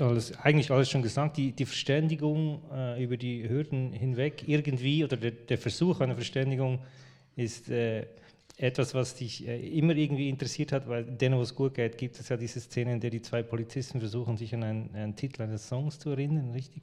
alles, 0.00 0.36
eigentlich 0.38 0.70
alles 0.70 0.90
schon 0.90 1.02
gesagt, 1.02 1.36
die, 1.36 1.52
die 1.52 1.64
Verständigung 1.64 2.62
äh, 2.72 3.02
über 3.02 3.16
die 3.16 3.48
Hürden 3.48 3.92
hinweg 3.92 4.44
irgendwie 4.46 5.04
oder 5.04 5.16
der, 5.16 5.30
der 5.32 5.58
Versuch 5.58 6.00
einer 6.00 6.14
Verständigung 6.14 6.80
ist 7.36 7.68
äh, 7.70 8.06
etwas, 8.56 8.94
was 8.94 9.14
dich 9.16 9.46
äh, 9.46 9.78
immer 9.78 9.96
irgendwie 9.96 10.28
interessiert 10.28 10.72
hat, 10.72 10.88
weil 10.88 11.04
denen, 11.04 11.36
wo 11.36 11.42
es 11.42 11.54
gut 11.54 11.74
geht, 11.74 11.98
gibt 11.98 12.18
es 12.18 12.28
ja 12.28 12.36
diese 12.36 12.60
Szene, 12.60 12.92
in 12.92 13.00
der 13.00 13.10
die 13.10 13.22
zwei 13.22 13.42
Polizisten 13.42 14.00
versuchen, 14.00 14.36
sich 14.36 14.54
an 14.54 14.62
einen, 14.62 14.94
einen 14.94 15.16
Titel 15.16 15.42
eines 15.42 15.68
Songs 15.68 15.98
zu 15.98 16.10
erinnern, 16.10 16.50
richtig? 16.52 16.82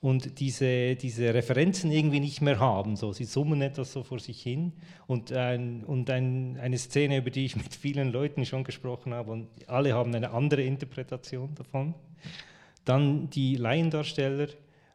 und 0.00 0.40
diese, 0.40 0.96
diese 0.96 1.34
Referenzen 1.34 1.92
irgendwie 1.92 2.20
nicht 2.20 2.40
mehr 2.40 2.58
haben. 2.58 2.96
So, 2.96 3.12
sie 3.12 3.24
summen 3.24 3.60
etwas 3.60 3.92
so 3.92 4.02
vor 4.02 4.18
sich 4.18 4.42
hin 4.42 4.72
und, 5.06 5.32
ein, 5.32 5.84
und 5.84 6.08
ein, 6.08 6.58
eine 6.60 6.78
Szene, 6.78 7.18
über 7.18 7.30
die 7.30 7.44
ich 7.44 7.56
mit 7.56 7.74
vielen 7.74 8.10
Leuten 8.10 8.46
schon 8.46 8.64
gesprochen 8.64 9.12
habe 9.12 9.30
und 9.30 9.48
alle 9.66 9.92
haben 9.92 10.14
eine 10.14 10.30
andere 10.30 10.62
Interpretation 10.62 11.54
davon. 11.54 11.94
Dann 12.84 13.28
die 13.28 13.56
Laiendarsteller 13.56 14.48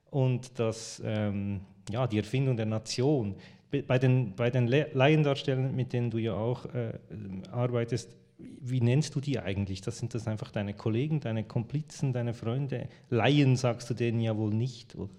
und 0.10 0.58
das, 0.58 1.02
ähm, 1.06 1.62
ja, 1.92 2.08
die 2.08 2.18
Erfindung 2.18 2.58
der 2.58 2.66
Nation. 2.66 3.36
Bei 3.72 4.00
den, 4.00 4.36
bei 4.36 4.50
den 4.50 4.68
Laiendarstellern, 4.68 5.76
mit 5.76 5.92
denen 5.92 6.10
du 6.10 6.18
ja 6.18 6.34
auch 6.34 6.66
äh, 6.74 6.98
arbeitest, 7.52 8.16
wie 8.38 8.82
nennst 8.82 9.16
du 9.16 9.22
die 9.22 9.40
eigentlich? 9.40 9.82
Das 9.82 9.98
sind 9.98 10.14
das 10.14 10.28
einfach 10.28 10.52
deine 10.52 10.74
Kollegen, 10.74 11.20
deine 11.20 11.44
Komplizen, 11.44 12.14
deine 12.14 12.34
Freunde? 12.34 12.90
Laien 13.10 13.56
sagst 13.56 13.90
du 13.90 13.94
denen 13.94 14.20
ja 14.20 14.36
wohl 14.38 14.54
nicht, 14.54 14.96
oder? 14.96 15.14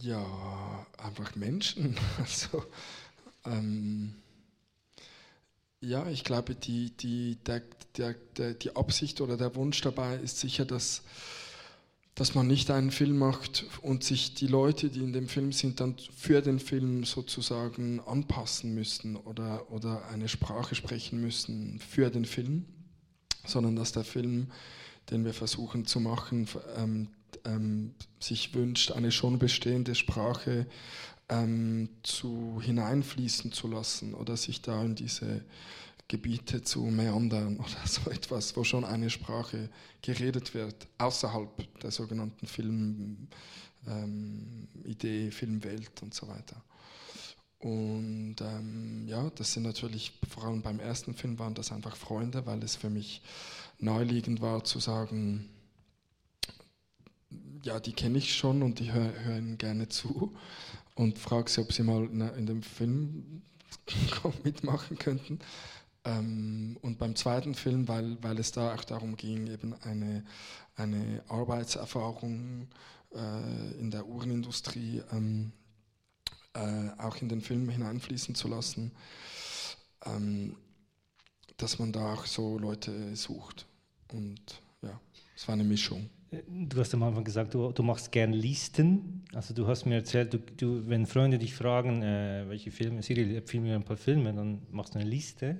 Ja, 0.00 0.86
einfach 0.98 1.34
Menschen. 1.36 1.96
Also, 2.18 2.64
ähm, 3.44 4.14
ja, 5.80 6.08
ich 6.08 6.24
glaube, 6.24 6.54
die, 6.54 6.90
die, 6.96 7.36
der, 7.44 7.62
der, 7.96 8.14
der, 8.36 8.54
die 8.54 8.74
Absicht 8.74 9.20
oder 9.20 9.36
der 9.36 9.54
Wunsch 9.54 9.80
dabei 9.80 10.16
ist 10.16 10.38
sicher, 10.38 10.64
dass 10.64 11.02
dass 12.14 12.34
man 12.34 12.46
nicht 12.46 12.70
einen 12.70 12.90
Film 12.90 13.16
macht 13.16 13.64
und 13.80 14.04
sich 14.04 14.34
die 14.34 14.46
Leute, 14.46 14.90
die 14.90 15.00
in 15.00 15.12
dem 15.12 15.28
Film 15.28 15.52
sind, 15.52 15.80
dann 15.80 15.96
für 16.14 16.42
den 16.42 16.58
Film 16.58 17.04
sozusagen 17.04 18.00
anpassen 18.00 18.74
müssen 18.74 19.16
oder, 19.16 19.70
oder 19.70 20.06
eine 20.08 20.28
Sprache 20.28 20.74
sprechen 20.74 21.20
müssen 21.20 21.80
für 21.80 22.10
den 22.10 22.26
Film, 22.26 22.66
sondern 23.46 23.76
dass 23.76 23.92
der 23.92 24.04
Film, 24.04 24.48
den 25.10 25.24
wir 25.24 25.32
versuchen 25.32 25.86
zu 25.86 26.00
machen, 26.00 26.48
ähm, 26.76 27.08
ähm, 27.44 27.94
sich 28.20 28.54
wünscht, 28.54 28.92
eine 28.92 29.10
schon 29.10 29.38
bestehende 29.38 29.94
Sprache 29.94 30.66
ähm, 31.30 31.88
zu 32.02 32.60
hineinfließen 32.62 33.52
zu 33.52 33.68
lassen 33.68 34.12
oder 34.12 34.36
sich 34.36 34.60
da 34.60 34.84
in 34.84 34.94
diese 34.94 35.42
Gebiete 36.08 36.62
zu 36.62 36.82
meandern 36.82 37.56
oder 37.58 37.68
so 37.86 38.10
etwas, 38.10 38.56
wo 38.56 38.64
schon 38.64 38.84
eine 38.84 39.10
Sprache 39.10 39.68
geredet 40.02 40.54
wird, 40.54 40.86
außerhalb 40.98 41.80
der 41.80 41.90
sogenannten 41.90 42.46
Filmidee, 42.46 43.26
ähm, 43.86 45.32
Filmwelt 45.32 46.02
und 46.02 46.14
so 46.14 46.28
weiter. 46.28 46.62
Und 47.58 48.36
ähm, 48.40 49.06
ja, 49.06 49.30
das 49.36 49.52
sind 49.52 49.62
natürlich, 49.62 50.12
vor 50.28 50.44
allem 50.44 50.62
beim 50.62 50.80
ersten 50.80 51.14
Film 51.14 51.38
waren 51.38 51.54
das 51.54 51.70
einfach 51.70 51.94
Freunde, 51.94 52.44
weil 52.44 52.60
es 52.64 52.74
für 52.74 52.90
mich 52.90 53.22
naheliegend 53.78 54.40
war 54.40 54.64
zu 54.64 54.80
sagen, 54.80 55.48
ja, 57.62 57.78
die 57.78 57.92
kenne 57.92 58.18
ich 58.18 58.34
schon 58.34 58.62
und 58.62 58.80
die 58.80 58.92
hören 58.92 59.14
hör 59.24 59.40
gerne 59.56 59.88
zu 59.88 60.34
und 60.96 61.18
frage 61.18 61.48
sie, 61.48 61.60
ob 61.60 61.72
sie 61.72 61.84
mal 61.84 62.04
in 62.36 62.46
dem 62.46 62.62
Film 62.62 63.42
mitmachen 64.44 64.98
könnten. 64.98 65.38
Ähm, 66.04 66.76
und 66.82 66.98
beim 66.98 67.14
zweiten 67.14 67.54
Film, 67.54 67.86
weil, 67.88 68.16
weil 68.22 68.38
es 68.38 68.52
da 68.52 68.74
auch 68.74 68.84
darum 68.84 69.16
ging, 69.16 69.46
eben 69.46 69.74
eine, 69.82 70.24
eine 70.74 71.22
Arbeitserfahrung 71.28 72.68
äh, 73.14 73.78
in 73.78 73.90
der 73.90 74.06
Uhrenindustrie 74.06 75.02
ähm, 75.12 75.52
äh, 76.54 76.90
auch 76.98 77.16
in 77.22 77.28
den 77.28 77.40
Film 77.40 77.68
hineinfließen 77.68 78.34
zu 78.34 78.48
lassen, 78.48 78.92
ähm, 80.04 80.56
dass 81.56 81.78
man 81.78 81.92
da 81.92 82.14
auch 82.14 82.26
so 82.26 82.58
Leute 82.58 83.14
sucht. 83.14 83.66
Und 84.12 84.60
ja, 84.82 85.00
es 85.36 85.46
war 85.46 85.54
eine 85.54 85.64
Mischung. 85.64 86.10
Du 86.48 86.80
hast 86.80 86.94
am 86.94 87.02
Anfang 87.02 87.24
gesagt, 87.24 87.52
du, 87.52 87.72
du 87.72 87.82
machst 87.82 88.10
gern 88.10 88.32
Listen. 88.32 89.22
Also 89.34 89.52
du 89.52 89.66
hast 89.66 89.84
mir 89.84 89.96
erzählt, 89.96 90.32
du, 90.32 90.38
du 90.38 90.88
wenn 90.88 91.06
Freunde 91.06 91.38
dich 91.38 91.54
fragen, 91.54 92.02
äh, 92.02 92.44
welche 92.48 92.70
Filme, 92.70 93.02
Cyril, 93.02 93.36
empfehle 93.36 93.62
mir 93.62 93.74
ein 93.76 93.84
paar 93.84 93.98
Filme, 93.98 94.32
dann 94.32 94.62
machst 94.70 94.94
du 94.94 94.98
eine 94.98 95.08
Liste. 95.08 95.58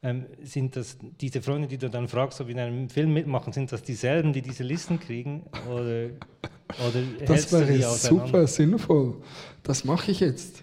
Ähm, 0.00 0.26
sind 0.42 0.76
das 0.76 0.96
diese 1.20 1.42
Freunde, 1.42 1.66
die 1.66 1.76
du 1.76 1.90
dann 1.90 2.06
fragst, 2.06 2.40
ob 2.40 2.48
in 2.48 2.58
einem 2.58 2.88
Film 2.88 3.12
mitmachen, 3.12 3.52
sind 3.52 3.72
das 3.72 3.82
dieselben, 3.82 4.32
die 4.32 4.42
diese 4.42 4.62
Listen 4.62 5.00
kriegen? 5.00 5.42
Oder, 5.68 6.10
oder 6.88 7.02
das 7.26 7.52
wäre 7.52 7.82
super 7.94 8.46
sinnvoll. 8.46 9.16
Das 9.64 9.84
mache 9.84 10.12
ich 10.12 10.20
jetzt. 10.20 10.62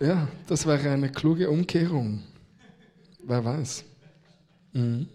Ja, 0.00 0.28
das 0.46 0.66
wäre 0.66 0.90
eine 0.90 1.10
kluge 1.10 1.50
Umkehrung. 1.50 2.22
Wer 3.22 3.44
weiß. 3.44 3.84
Mhm. 4.72 5.08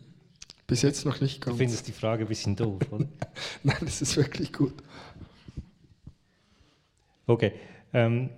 Bis 0.67 0.83
jetzt 0.83 1.03
noch 1.05 1.19
nicht 1.19 1.41
ganz. 1.41 1.57
Du 1.57 1.63
findest 1.63 1.87
die 1.87 1.91
Frage 1.91 2.25
ein 2.25 2.27
bisschen 2.27 2.55
doof, 2.55 2.81
oder? 2.91 3.07
Nein, 3.63 3.77
das 3.81 4.03
ist 4.03 4.15
wirklich 4.15 4.53
gut. 4.53 4.73
Okay. 7.25 7.53
Ähm, 7.93 8.29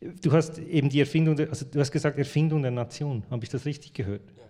Du 0.00 0.32
hast 0.32 0.58
eben 0.58 0.88
die 0.88 1.00
Erfindung, 1.00 1.36
der, 1.36 1.48
also 1.48 1.66
du 1.66 1.80
hast 1.80 1.90
gesagt 1.90 2.18
Erfindung 2.18 2.62
der 2.62 2.70
Nation, 2.70 3.24
habe 3.30 3.44
ich 3.44 3.50
das 3.50 3.64
richtig 3.64 3.94
gehört? 3.94 4.22
Ja. 4.36 4.44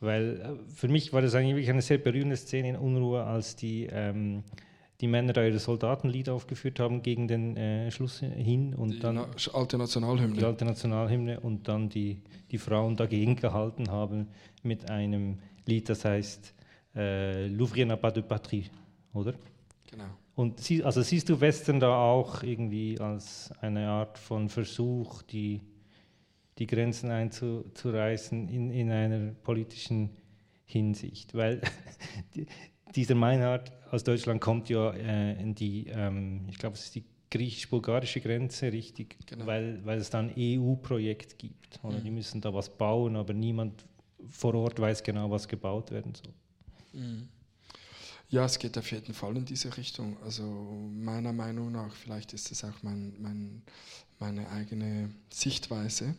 Weil 0.00 0.40
äh, 0.40 0.70
für 0.70 0.88
mich 0.88 1.12
war 1.12 1.22
das 1.22 1.34
eigentlich 1.34 1.54
wirklich 1.54 1.70
eine 1.70 1.82
sehr 1.82 1.98
berührende 1.98 2.36
Szene 2.36 2.70
in 2.70 2.76
Unruhe, 2.76 3.24
als 3.24 3.56
die, 3.56 3.88
ähm, 3.90 4.44
die 5.00 5.06
Männer 5.06 5.32
da 5.32 5.44
ihre 5.44 5.58
Soldatenlied 5.58 6.28
aufgeführt 6.28 6.78
haben 6.78 7.02
gegen 7.02 7.26
den 7.28 7.56
äh, 7.56 7.90
Schluss 7.90 8.20
hin 8.20 8.74
und 8.74 8.90
die 8.90 8.98
dann 8.98 9.14
Na 9.14 9.28
alte 9.54 9.78
Nationalhymne. 9.78 10.38
Die 10.38 10.44
alte 10.44 10.64
Nationalhymne 10.64 11.40
und 11.40 11.68
dann 11.68 11.88
die, 11.88 12.20
die 12.50 12.58
Frauen 12.58 12.96
dagegen 12.96 13.36
gehalten 13.36 13.90
haben 13.90 14.28
mit 14.62 14.90
einem 14.90 15.38
Lied, 15.64 15.88
das 15.88 16.04
heißt 16.04 16.54
äh, 16.94 17.46
L'ouvrier 17.48 17.86
n'a 17.86 17.96
pas 17.96 18.12
de 18.12 18.22
patrie, 18.22 18.66
oder? 19.12 19.34
Genau. 19.90 20.04
Und 20.36 20.60
sie, 20.60 20.84
also 20.84 21.00
siehst 21.00 21.30
du 21.30 21.40
Western 21.40 21.80
da 21.80 21.96
auch 21.96 22.42
irgendwie 22.42 23.00
als 23.00 23.50
eine 23.62 23.88
Art 23.88 24.18
von 24.18 24.50
Versuch, 24.50 25.22
die, 25.22 25.62
die 26.58 26.66
Grenzen 26.66 27.10
einzureißen 27.10 28.46
in, 28.46 28.70
in 28.70 28.90
einer 28.90 29.32
politischen 29.32 30.10
Hinsicht? 30.66 31.34
Weil 31.34 31.62
die, 32.34 32.46
dieser 32.94 33.14
Meinhard 33.14 33.72
aus 33.90 34.04
Deutschland 34.04 34.42
kommt 34.42 34.68
ja 34.68 34.90
äh, 34.90 35.40
in 35.40 35.54
die, 35.54 35.86
ähm, 35.86 36.44
ich 36.50 36.58
glaube, 36.58 36.74
es 36.74 36.84
ist 36.84 36.96
die 36.96 37.04
griechisch-bulgarische 37.30 38.20
Grenze, 38.20 38.70
richtig, 38.70 39.16
genau. 39.26 39.46
weil, 39.46 39.80
weil 39.86 39.98
es 39.98 40.10
da 40.10 40.18
ein 40.18 40.34
EU-Projekt 40.36 41.38
gibt. 41.38 41.80
Oder? 41.82 41.98
Mhm. 41.98 42.04
Die 42.04 42.10
müssen 42.10 42.42
da 42.42 42.52
was 42.52 42.68
bauen, 42.68 43.16
aber 43.16 43.32
niemand 43.32 43.86
vor 44.28 44.54
Ort 44.54 44.78
weiß 44.78 45.02
genau, 45.02 45.30
was 45.30 45.48
gebaut 45.48 45.90
werden 45.90 46.14
soll. 46.14 46.34
Mhm. 46.92 47.28
Ja, 48.28 48.44
es 48.44 48.58
geht 48.58 48.76
auf 48.76 48.90
jeden 48.90 49.14
Fall 49.14 49.36
in 49.36 49.44
diese 49.44 49.76
Richtung. 49.76 50.16
Also 50.24 50.42
meiner 50.92 51.32
Meinung 51.32 51.70
nach, 51.72 51.94
vielleicht 51.94 52.32
ist 52.32 52.50
es 52.50 52.64
auch 52.64 52.82
mein, 52.82 53.14
mein, 53.20 53.62
meine 54.18 54.48
eigene 54.50 55.10
Sichtweise. 55.32 56.16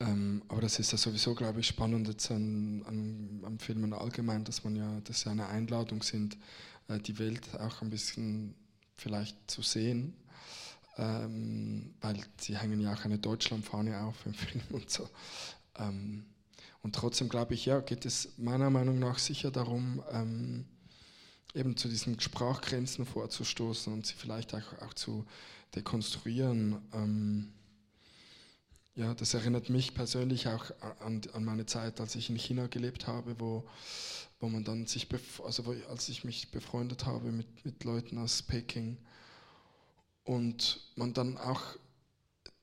Ähm, 0.00 0.42
aber 0.48 0.62
das 0.62 0.78
ist 0.78 0.92
ja 0.92 0.98
sowieso, 0.98 1.34
glaube 1.34 1.60
ich, 1.60 1.66
spannend 1.66 2.08
jetzt 2.08 2.30
an, 2.30 2.84
an, 2.86 3.42
am 3.44 3.58
Filmen 3.58 3.92
allgemein, 3.92 4.44
dass 4.44 4.64
man 4.64 4.76
ja, 4.76 5.00
dass 5.02 5.24
ja 5.24 5.32
eine 5.32 5.48
Einladung 5.48 6.02
sind, 6.02 6.36
äh, 6.88 6.98
die 6.98 7.18
Welt 7.18 7.48
auch 7.60 7.82
ein 7.82 7.90
bisschen 7.90 8.54
vielleicht 8.96 9.36
zu 9.50 9.62
sehen. 9.62 10.14
Ähm, 10.96 11.94
weil 12.00 12.16
sie 12.40 12.58
hängen 12.58 12.80
ja 12.80 12.92
auch 12.92 13.04
eine 13.04 13.18
Deutschlandfahne 13.18 14.00
auf 14.00 14.26
im 14.26 14.34
Film 14.34 14.64
und 14.70 14.90
so. 14.90 15.08
Ähm, 15.76 16.24
und 16.82 16.94
trotzdem 16.94 17.28
glaube 17.28 17.54
ich, 17.54 17.66
ja, 17.66 17.80
geht 17.80 18.06
es 18.06 18.36
meiner 18.38 18.70
Meinung 18.70 18.98
nach 18.98 19.18
sicher 19.18 19.50
darum, 19.50 20.02
ähm, 20.12 20.64
eben 21.54 21.76
zu 21.76 21.88
diesen 21.88 22.20
Sprachgrenzen 22.20 23.04
vorzustoßen 23.06 23.92
und 23.92 24.06
sie 24.06 24.14
vielleicht 24.14 24.54
auch, 24.54 24.82
auch 24.82 24.94
zu 24.94 25.24
dekonstruieren. 25.74 26.80
Ähm, 26.92 27.52
ja, 28.94 29.14
das 29.14 29.34
erinnert 29.34 29.70
mich 29.70 29.94
persönlich 29.94 30.48
auch 30.48 30.70
an, 31.00 31.20
an, 31.32 31.44
meine 31.44 31.66
Zeit, 31.66 32.00
als 32.00 32.14
ich 32.16 32.30
in 32.30 32.36
China 32.36 32.66
gelebt 32.66 33.06
habe, 33.06 33.38
wo, 33.38 33.64
wo 34.40 34.48
man 34.48 34.64
dann 34.64 34.86
sich, 34.86 35.06
also 35.44 35.66
wo, 35.66 35.74
als 35.88 36.08
ich 36.08 36.24
mich 36.24 36.50
befreundet 36.50 37.06
habe 37.06 37.30
mit, 37.30 37.64
mit 37.64 37.84
Leuten 37.84 38.18
aus 38.18 38.42
Peking 38.42 38.96
und 40.24 40.80
man 40.96 41.14
dann 41.14 41.38
auch, 41.38 41.62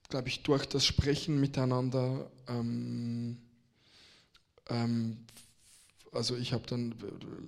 glaube 0.09 0.27
ich, 0.27 0.43
durch 0.43 0.65
das 0.65 0.85
Sprechen 0.85 1.39
miteinander 1.39 2.29
ähm, 2.47 3.37
ähm, 4.69 5.17
also 6.15 6.37
ich 6.37 6.53
habe 6.53 6.63
dann 6.67 6.95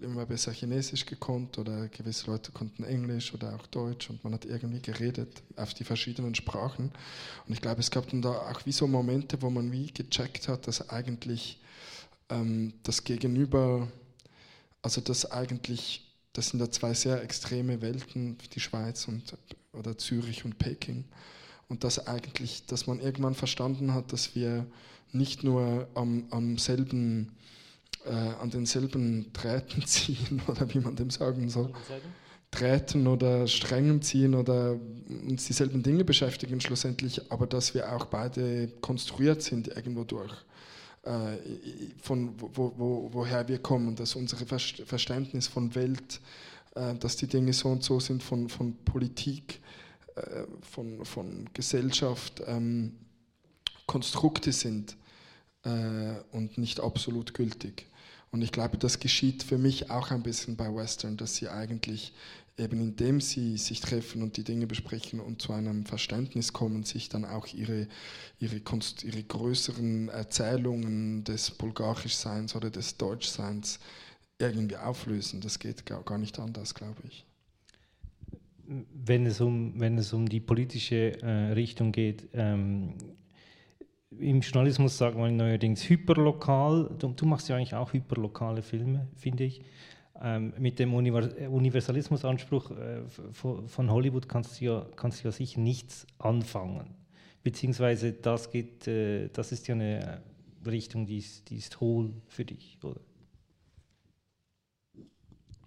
immer 0.01 0.25
besser 0.25 0.51
Chinesisch 0.51 1.05
gekonnt 1.05 1.57
oder 1.57 1.88
gewisse 1.88 2.29
Leute 2.29 2.51
konnten 2.51 2.83
Englisch 2.83 3.33
oder 3.33 3.55
auch 3.55 3.65
Deutsch 3.67 4.09
und 4.09 4.24
man 4.24 4.33
hat 4.33 4.45
irgendwie 4.45 4.81
geredet 4.81 5.41
auf 5.55 5.74
die 5.74 5.86
verschiedenen 5.86 6.36
Sprachen. 6.36 6.91
Und 7.47 7.53
ich 7.53 7.62
glaube, 7.62 7.79
es 7.79 7.91
gab 7.91 8.09
dann 8.09 8.21
da 8.21 8.31
auch 8.31 8.65
wie 8.65 8.74
so 8.74 8.86
Momente, 8.86 9.41
wo 9.41 9.50
man 9.50 9.71
wie 9.71 9.88
gecheckt 9.88 10.50
hat, 10.50 10.67
dass 10.67 10.89
eigentlich 10.89 11.62
ähm, 12.29 12.74
das 12.83 13.03
Gegenüber, 13.05 13.88
also 14.81 15.00
dass 15.00 15.31
eigentlich, 15.31 16.05
das 16.33 16.50
sind 16.50 16.59
da 16.59 16.69
zwei 16.69 16.93
sehr 16.93 17.24
extreme 17.24 17.81
Welten, 17.81 18.38
die 18.53 18.59
Schweiz 18.59 19.07
und 19.07 19.38
oder 19.71 19.97
Zürich 19.97 20.43
und 20.43 20.57
Peking. 20.57 21.05
Und 21.69 21.83
dass 21.83 22.07
eigentlich, 22.07 22.65
dass 22.65 22.88
man 22.88 23.00
irgendwann 23.00 23.36
verstanden 23.36 23.93
hat, 23.93 24.13
dass 24.13 24.36
wir 24.36 24.65
nicht 25.12 25.43
nur 25.43 25.88
am, 25.95 26.25
am 26.31 26.57
selben 26.57 27.38
äh, 28.05 28.12
an 28.12 28.50
denselben 28.50 29.31
Drähten 29.33 29.81
ziehen 29.86 30.41
oder 30.47 30.74
wie 30.74 30.79
man 30.79 30.95
dem 30.95 31.09
sagen 31.09 31.50
soll. 31.50 31.71
Drähten 32.51 33.07
oder 33.07 33.45
Strängen 33.45 34.01
ziehen 34.01 34.33
oder 34.33 34.77
uns 35.27 35.45
dieselben 35.47 35.83
Dinge 35.83 36.05
beschäftigen 36.05 36.62
schlussendlich, 36.62 37.29
aber 37.29 37.45
dass 37.45 37.74
wir 37.74 37.93
auch 37.93 38.05
beide 38.05 38.69
konstruiert 38.79 39.42
sind 39.42 39.68
irgendwo 39.68 40.05
durch, 40.05 40.31
äh, 41.03 41.37
von 42.01 42.33
wo, 42.37 42.74
wo, 42.77 43.09
woher 43.11 43.48
wir 43.50 43.59
kommen, 43.59 43.96
dass 43.96 44.15
unser 44.15 44.37
Verständnis 44.37 45.48
von 45.48 45.75
Welt, 45.75 46.22
äh, 46.75 46.96
dass 46.96 47.18
die 47.18 47.27
Dinge 47.27 47.51
so 47.51 47.68
und 47.70 47.83
so 47.83 48.00
sind, 48.00 48.24
von, 48.24 48.48
von 48.48 48.77
Politik, 48.85 49.59
von, 50.62 51.06
von 51.06 51.50
Gesellschaft, 51.53 52.42
ähm, 52.46 52.94
Konstrukte 53.86 54.51
sind 54.51 54.98
äh, 55.64 56.16
und 56.32 56.58
nicht 56.58 56.80
absolut 56.80 57.34
gültig. 57.34 57.88
Und 58.32 58.42
ich 58.42 58.51
glaube, 58.51 58.77
das 58.77 59.00
geschieht 59.00 59.44
für 59.44 59.58
mich 59.58 59.90
auch 59.90 60.12
ein 60.12 60.24
bisschen 60.24 60.58
bei 60.58 60.74
Western, 60.74 61.18
dass 61.18 61.36
sie 61.38 61.48
eigentlich 61.48 62.14
eben 62.58 62.82
indem 62.82 63.22
sie 63.22 63.58
sich 63.58 63.82
treffen 63.82 64.24
und 64.24 64.36
die 64.36 64.44
Dinge 64.44 64.66
besprechen 64.66 65.20
und 65.20 65.42
zu 65.42 65.53
einem 65.53 65.86
Verständnis 65.86 66.53
kommen, 66.53 66.84
sich 66.84 67.08
dann 67.08 67.24
auch 67.24 67.48
ihre, 67.48 67.88
ihre, 68.40 68.60
Konst, 68.60 69.03
ihre 69.03 69.24
größeren 69.24 70.10
Erzählungen 70.10 71.24
des 71.24 71.51
Bulgarischseins 71.51 72.56
oder 72.56 72.72
des 72.72 72.98
Deutschseins 72.98 73.80
irgendwie 74.40 74.77
auflösen. 74.77 75.40
Das 75.40 75.60
geht 75.60 75.86
gar 75.86 76.18
nicht 76.18 76.40
anders, 76.40 76.74
glaube 76.74 77.01
ich. 77.08 77.26
Wenn 78.68 79.25
es 79.25 79.40
um, 79.40 79.80
wenn 79.80 79.98
es 79.98 80.14
um 80.14 80.27
die 80.27 80.40
politische 80.40 81.22
äh, 81.22 81.53
Richtung 81.53 81.92
geht, 81.92 82.27
ähm, 82.34 82.96
im 84.20 84.42
Journalismus 84.42 84.98
sagt 84.98 85.18
man 85.18 85.36
neuerdings 85.36 85.88
hyperlokal. 85.90 86.90
Du, 86.98 87.10
du, 87.10 87.25
machst 87.25 87.50
ja 87.50 87.56
eigentlich 87.56 87.75
auch 87.75 87.94
hyperlokale 87.94 88.62
Filme, 88.62 89.08
finde 89.16 89.44
ich. 89.44 89.62
Ähm, 90.22 90.53
mit 90.58 90.80
dem 90.80 90.94
Universalismusanspruch 90.94 92.72
äh, 92.72 93.01
von 93.34 93.92
Hollywood 93.92 94.27
kannst 94.27 94.60
du, 94.60 94.66
ja, 94.66 94.86
kannst 94.96 95.24
du 95.24 95.27
ja 95.27 95.32
sicher 95.32 95.60
nichts 95.60 96.08
anfangen. 96.18 96.96
Beziehungsweise 97.44 98.14
das, 98.14 98.50
geht, 98.50 98.88
äh, 98.88 99.30
das 99.30 99.51
ist 99.51 99.68
ja 99.68 99.75
eine 99.75 100.22
Richtung, 100.66 101.06
die 101.06 101.20
ist, 101.20 101.50
die 101.50 101.58
ist 101.58 101.80
hohl 101.80 102.14
für 102.27 102.46
dich, 102.46 102.77
oder? 102.84 103.00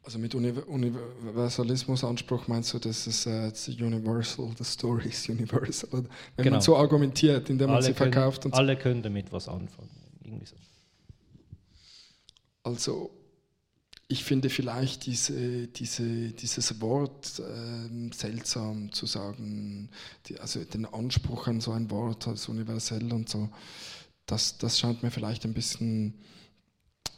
Also 0.03 0.19
mit 0.19 0.35
Universalismusanspruch 0.35 2.49
meinst 2.49 2.73
du, 2.73 2.79
dass 2.79 3.07
es 3.07 3.27
uh, 3.27 3.53
universal, 3.85 4.51
the 4.57 4.65
story 4.65 5.09
is 5.09 5.29
universal. 5.29 6.07
Wenn 6.37 6.37
genau. 6.37 6.57
man 6.57 6.63
so 6.63 6.75
argumentiert, 6.77 7.51
indem 7.51 7.67
man 7.69 7.77
alle 7.77 7.87
sie 7.87 7.95
verkauft. 7.95 8.43
Können, 8.43 8.55
alle 8.55 8.77
können 8.77 9.03
damit 9.03 9.31
was 9.31 9.49
anfangen. 9.49 9.91
Irgendwie 10.25 10.47
so. 10.47 10.57
Also 12.63 13.11
ich 14.09 14.25
finde 14.25 14.49
vielleicht 14.51 15.07
diese, 15.07 15.69
diese, 15.69 16.33
dieses 16.33 16.81
Wort 16.81 17.39
äh, 17.39 18.13
seltsam 18.13 18.93
zu 18.93 19.07
sagen, 19.07 19.89
die, 20.27 20.41
also 20.41 20.65
den 20.65 20.85
Anspruch 20.85 21.47
an 21.47 21.61
so 21.61 21.71
ein 21.71 21.89
Wort 21.91 22.27
als 22.27 22.49
universell 22.49 23.13
und 23.13 23.29
so, 23.29 23.49
das, 24.27 24.59
das 24.59 24.81
scheint 24.81 25.05
mir 25.05 25.13
vielleicht 25.13 25.45
ein 25.45 25.55
bisschen 25.55 26.15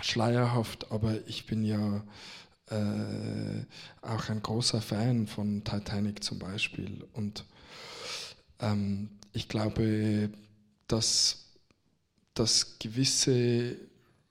schleierhaft, 0.01 0.91
aber 0.91 1.17
ich 1.27 1.47
bin 1.47 1.65
ja 1.65 2.05
äh, 2.73 3.65
auch 4.01 4.29
ein 4.29 4.43
großer 4.43 4.81
Fan 4.81 5.27
von 5.27 5.63
Titanic 5.65 6.25
zum 6.25 6.39
Beispiel. 6.39 7.05
Und 7.13 7.45
ähm, 8.61 9.11
ich 9.33 9.49
glaube, 9.49 10.31
dass, 10.89 11.45
dass 12.35 12.79
gewisse 12.79 13.77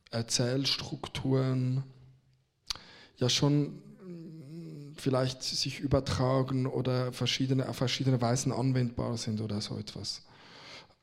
Erzählstrukturen 0.09 1.83
ja 3.17 3.29
schon 3.29 3.81
vielleicht 4.97 5.41
sich 5.43 5.79
übertragen 5.79 6.67
oder 6.67 7.11
verschiedene, 7.11 7.67
auf 7.67 7.77
verschiedene 7.77 8.21
Weisen 8.21 8.51
anwendbar 8.51 9.17
sind 9.17 9.41
oder 9.41 9.61
so 9.61 9.77
etwas. 9.77 10.21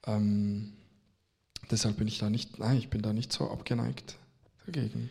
Ähm, 0.06 0.74
deshalb 1.70 1.96
bin 1.96 2.06
ich 2.06 2.18
da 2.18 2.30
nicht, 2.30 2.58
nein, 2.58 2.76
ich 2.76 2.90
bin 2.90 3.02
da 3.02 3.12
nicht 3.12 3.32
so 3.32 3.50
abgeneigt 3.50 4.16
dagegen 4.66 5.10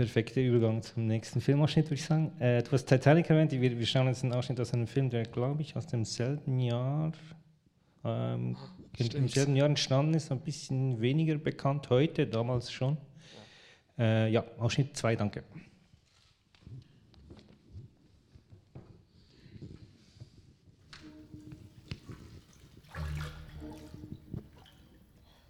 perfekter 0.00 0.40
Übergang 0.40 0.80
zum 0.80 1.06
nächsten 1.06 1.42
Filmausschnitt, 1.42 1.84
würde 1.84 1.96
ich 1.96 2.04
sagen. 2.06 2.32
Äh, 2.40 2.62
du 2.62 2.72
hast 2.72 2.86
Titanic 2.86 3.28
erwähnt, 3.28 3.52
wir, 3.52 3.78
wir 3.78 3.86
schauen 3.86 4.06
jetzt 4.06 4.24
einen 4.24 4.32
Ausschnitt 4.32 4.58
aus 4.58 4.72
einem 4.72 4.86
Film, 4.86 5.10
der, 5.10 5.24
glaube 5.24 5.60
ich, 5.60 5.76
aus 5.76 5.86
demselben 5.86 6.58
Jahr, 6.58 7.12
ähm, 8.02 8.56
im 8.96 9.28
selben 9.28 9.56
Jahr 9.56 9.66
entstanden 9.66 10.14
ist, 10.14 10.32
ein 10.32 10.40
bisschen 10.40 11.02
weniger 11.02 11.36
bekannt 11.36 11.90
heute, 11.90 12.26
damals 12.26 12.72
schon. 12.72 12.96
Äh, 13.98 14.30
ja, 14.32 14.42
Ausschnitt 14.58 14.96
2, 14.96 15.16
danke. 15.16 15.44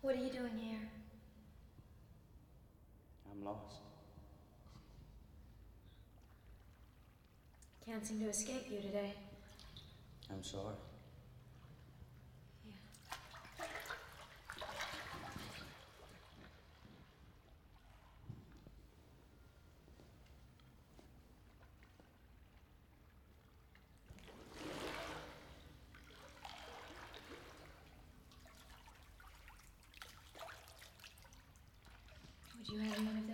What 0.02 0.16
are 0.16 0.20
you 0.20 0.28
doing 0.28 0.58
here? 0.58 0.80
I'm 3.30 3.44
lost. 3.44 3.89
Can't 7.90 8.06
seem 8.06 8.20
to 8.20 8.28
escape 8.28 8.66
you 8.70 8.80
today. 8.80 9.12
I'm 10.30 10.44
sorry. 10.44 10.76
Would 32.56 32.68
you 32.68 32.78
have 32.78 32.98
one 32.98 33.16
of 33.16 33.29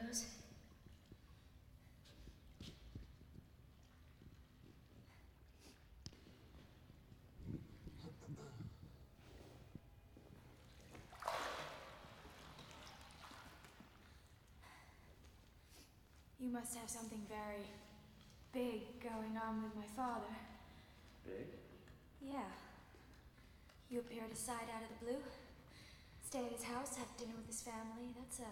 You 16.46 16.52
must 16.52 16.78
have 16.78 16.88
something 16.88 17.26
very 17.26 17.66
big 18.54 19.02
going 19.02 19.34
on 19.34 19.66
with 19.66 19.74
my 19.74 19.90
father. 19.98 20.30
Big? 21.26 21.50
Yeah. 22.22 22.54
You 23.90 23.98
appear 23.98 24.22
to 24.30 24.36
side 24.38 24.70
out 24.70 24.86
of 24.86 24.94
the 24.94 25.02
blue. 25.02 25.22
Stay 26.22 26.46
at 26.46 26.54
his 26.54 26.62
house, 26.62 27.02
have 27.02 27.10
dinner 27.18 27.34
with 27.34 27.50
his 27.50 27.66
family. 27.66 28.14
That's 28.14 28.38
a. 28.38 28.50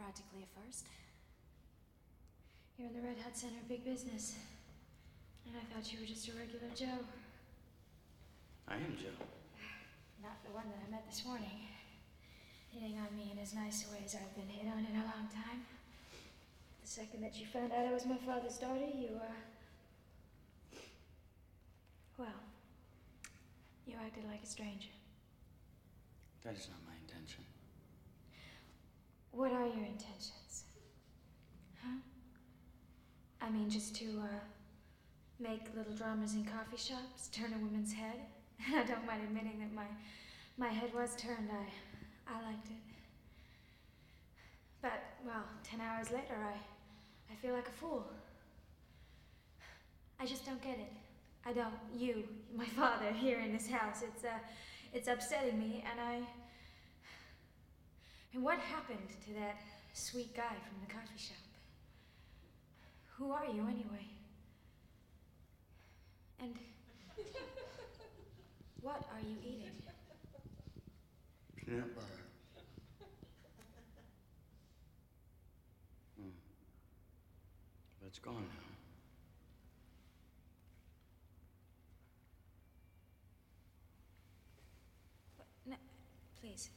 practically 0.00 0.48
a 0.48 0.50
first. 0.56 0.88
You're 2.78 2.88
in 2.88 2.96
the 2.96 3.04
Red 3.04 3.20
Hat 3.20 3.36
Center, 3.36 3.60
big 3.68 3.84
business. 3.84 4.32
And 5.44 5.60
I 5.60 5.64
thought 5.68 5.92
you 5.92 6.00
were 6.00 6.08
just 6.08 6.26
a 6.28 6.32
regular 6.32 6.72
Joe. 6.72 7.04
I 8.66 8.80
am 8.80 8.96
Joe. 8.96 9.12
Not 10.24 10.40
the 10.48 10.56
one 10.56 10.72
that 10.72 10.80
I 10.88 10.90
met 10.90 11.04
this 11.04 11.20
morning. 11.22 11.68
Hitting 12.72 12.96
on 12.96 13.12
me 13.14 13.28
in 13.28 13.38
as 13.38 13.52
nice 13.52 13.84
a 13.84 13.92
way 13.92 14.00
as 14.06 14.16
I've 14.16 14.34
been 14.34 14.48
hit 14.48 14.64
on 14.72 14.88
in 14.88 14.96
a 14.96 15.04
long 15.04 15.28
time. 15.28 15.68
The 16.90 16.94
second 17.02 17.22
that 17.22 17.38
you 17.38 17.46
found 17.46 17.70
out 17.70 17.86
I 17.86 17.92
was 17.92 18.04
my 18.04 18.16
father's 18.16 18.58
daughter, 18.58 18.80
you, 18.92 19.10
uh. 19.14 20.76
Well, 22.18 22.42
you 23.86 23.94
acted 24.04 24.24
like 24.24 24.42
a 24.42 24.46
stranger. 24.46 24.88
That 26.42 26.56
is 26.56 26.66
not 26.66 26.78
my 26.84 26.94
intention. 27.00 27.44
What 29.30 29.52
are 29.52 29.66
your 29.66 29.86
intentions? 29.86 30.64
Huh? 31.80 32.00
I 33.40 33.50
mean, 33.50 33.70
just 33.70 33.94
to, 33.94 34.06
uh, 34.24 34.40
make 35.38 35.60
little 35.76 35.94
dramas 35.94 36.34
in 36.34 36.44
coffee 36.44 36.76
shops, 36.76 37.28
turn 37.28 37.52
a 37.52 37.58
woman's 37.58 37.92
head? 37.92 38.16
I 38.74 38.82
don't 38.82 39.06
mind 39.06 39.22
admitting 39.22 39.60
that 39.60 39.72
my, 39.72 39.86
my 40.58 40.72
head 40.72 40.92
was 40.92 41.14
turned. 41.14 41.50
I, 41.52 42.34
I 42.34 42.42
liked 42.42 42.66
it. 42.66 42.82
But, 44.82 45.04
well, 45.24 45.44
ten 45.62 45.80
hours 45.80 46.10
later, 46.10 46.34
I, 46.36 46.56
I 47.30 47.34
feel 47.40 47.54
like 47.54 47.68
a 47.68 47.72
fool. 47.72 48.04
I 50.18 50.26
just 50.26 50.44
don't 50.44 50.60
get 50.62 50.78
it. 50.78 50.92
I 51.46 51.52
don't. 51.52 51.74
You, 51.94 52.24
my 52.56 52.66
father, 52.76 53.12
here 53.12 53.40
in 53.40 53.52
this 53.52 53.68
house. 53.68 54.02
It's, 54.02 54.24
uh, 54.24 54.38
it's 54.92 55.08
upsetting 55.08 55.58
me, 55.58 55.84
and 55.90 56.00
I. 56.00 56.20
And 58.34 58.42
what 58.42 58.58
happened 58.58 59.08
to 59.26 59.34
that 59.34 59.60
sweet 59.92 60.34
guy 60.36 60.42
from 60.68 60.86
the 60.86 60.92
coffee 60.92 61.18
shop? 61.18 61.36
Who 63.16 63.32
are 63.32 63.46
you, 63.46 63.62
anyway? 63.62 64.06
And. 66.40 66.54
What 68.82 69.04
are 69.12 69.20
you 69.20 69.36
eating? 69.42 69.72
Peanut 71.54 71.94
butter. 71.94 72.06
Hmm. 76.16 76.30
But 77.99 77.99
it's 78.10 78.18
gone 78.18 78.42
now. 78.42 78.70
No, 85.66 85.76
please. 86.40 86.70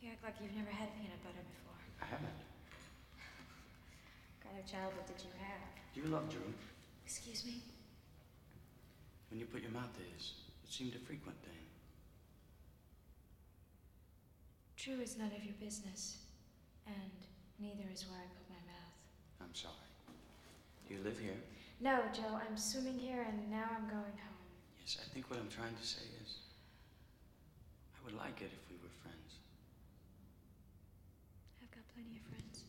You 0.00 0.10
act 0.12 0.22
like 0.22 0.34
you've 0.40 0.54
never 0.54 0.70
had 0.70 0.94
peanut 0.94 1.18
butter 1.24 1.42
before. 1.42 1.74
I 2.00 2.06
haven't. 2.06 2.38
What 4.38 4.46
kind 4.46 4.62
of 4.62 4.70
childhood 4.70 5.06
did 5.08 5.24
you 5.24 5.32
have? 5.42 5.58
Do 5.92 6.00
you 6.00 6.06
love 6.06 6.30
Drew? 6.30 6.54
Excuse 7.04 7.44
me? 7.44 7.60
When 9.30 9.40
you 9.40 9.46
put 9.46 9.62
your 9.62 9.72
mouth 9.72 9.92
to 9.98 10.02
his, 10.14 10.34
it 10.62 10.70
seemed 10.70 10.94
a 10.94 11.00
frequent 11.04 11.36
thing. 11.42 11.66
True 14.76 15.02
is 15.02 15.18
none 15.18 15.32
of 15.36 15.44
your 15.44 15.54
business, 15.58 16.18
and 16.86 17.10
neither 17.58 17.82
is 17.92 18.06
where 18.08 18.20
I 18.20 18.22
put 18.22 18.47
my 18.47 18.47
mouth. 18.47 18.47
I'm 19.40 19.54
sorry. 19.54 19.74
Do 20.88 20.94
you 20.94 21.00
live 21.02 21.18
here? 21.18 21.36
No, 21.80 22.00
Joe, 22.12 22.38
I'm 22.40 22.56
swimming 22.56 22.98
here 22.98 23.24
and 23.28 23.50
now 23.50 23.68
I'm 23.70 23.86
going 23.88 24.16
home. 24.18 24.38
Yes, 24.80 24.98
I 25.00 25.06
think 25.14 25.30
what 25.30 25.38
I'm 25.38 25.48
trying 25.48 25.74
to 25.74 25.86
say 25.86 26.02
is 26.22 26.38
I 27.94 28.04
would 28.04 28.14
like 28.16 28.40
it 28.42 28.50
if 28.50 28.64
we 28.70 28.76
were 28.82 28.90
friends. 29.02 29.38
I've 31.62 31.70
got 31.70 31.84
plenty 31.94 32.16
of 32.18 32.24
friends. 32.26 32.64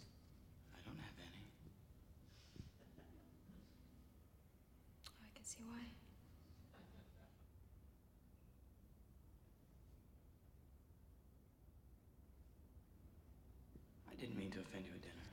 I 0.75 0.79
don't 0.85 0.99
have 0.99 1.17
any. 1.25 1.43
Oh, 5.07 5.25
I 5.25 5.29
can 5.33 5.43
see 5.45 5.63
why. 5.65 5.85
I 14.11 14.15
didn't 14.19 14.37
mean 14.37 14.51
to 14.51 14.59
offend 14.59 14.85
you 14.85 14.91
at 14.91 15.01
dinner. 15.01 15.29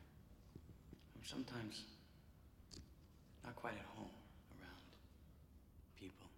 I'm 1.18 1.24
sometimes 1.36 1.84
not 3.44 3.54
quite 3.56 3.74
at 3.74 3.84
home 3.94 4.16
around 4.56 4.88
people. 6.00 6.28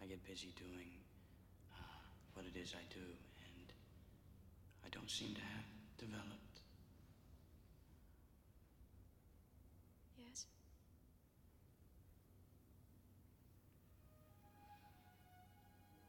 I 0.00 0.06
get 0.06 0.22
busy 0.24 0.54
doing 0.54 0.94
uh, 1.74 1.98
what 2.34 2.46
it 2.46 2.56
is 2.56 2.74
I 2.78 2.84
do, 2.94 3.02
and 3.02 3.66
I 4.86 4.88
don't 4.94 5.10
seem 5.10 5.34
to 5.34 5.40
have 5.40 5.66
developed. 5.98 6.62
Yes? 10.16 10.46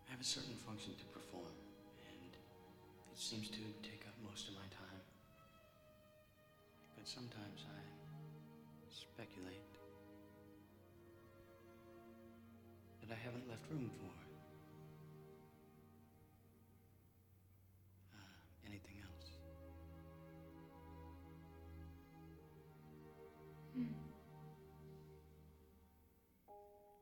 I 0.08 0.12
have 0.12 0.22
a 0.22 0.24
certain 0.24 0.54
function 0.54 0.94
to 0.94 1.06
perform, 1.06 1.58
and 2.06 2.34
it 2.38 3.18
seems 3.18 3.50
to 3.50 3.66
take 3.82 4.06
up 4.06 4.14
most 4.22 4.50
of 4.50 4.54
my 4.54 4.70
time. 4.70 5.09
Sometimes 7.10 7.66
I 7.66 7.82
speculate 8.88 9.66
that 13.02 13.10
I 13.12 13.18
haven't 13.26 13.50
left 13.50 13.64
room 13.72 13.90
for 13.98 14.14
uh, 18.14 18.68
anything 18.68 19.02
else. 19.02 19.32
Hmm. 23.74 23.90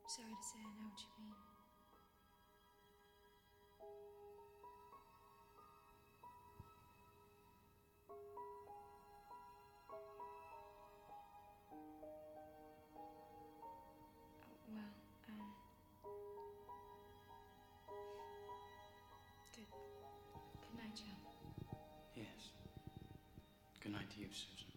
Sorry 0.08 0.32
to 0.32 0.48
say 0.48 0.60
I 0.64 0.72
know 0.80 0.88
what 0.88 1.02
you 1.04 1.12
mean. 1.20 1.57
You, 24.18 24.28
Susan. 24.32 24.68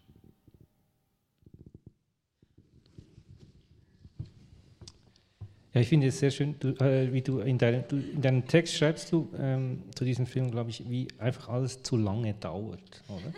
Ja, 5.73 5.79
ich 5.81 5.87
finde 5.87 6.07
es 6.07 6.19
sehr 6.19 6.31
schön, 6.31 6.55
du, 6.59 6.69
äh, 6.83 7.13
wie 7.13 7.21
du 7.21 7.39
in, 7.39 7.57
deinem, 7.57 7.87
du 7.87 7.95
in 7.95 8.21
deinem 8.21 8.45
Text 8.45 8.75
schreibst 8.75 9.11
du 9.11 9.31
ähm, 9.37 9.83
zu 9.95 10.03
diesem 10.03 10.25
Film, 10.25 10.51
glaube 10.51 10.69
ich, 10.69 10.89
wie 10.89 11.07
einfach 11.17 11.47
alles 11.47 11.81
zu 11.81 11.95
lange 11.95 12.33
dauert, 12.33 13.03
oder? 13.07 13.33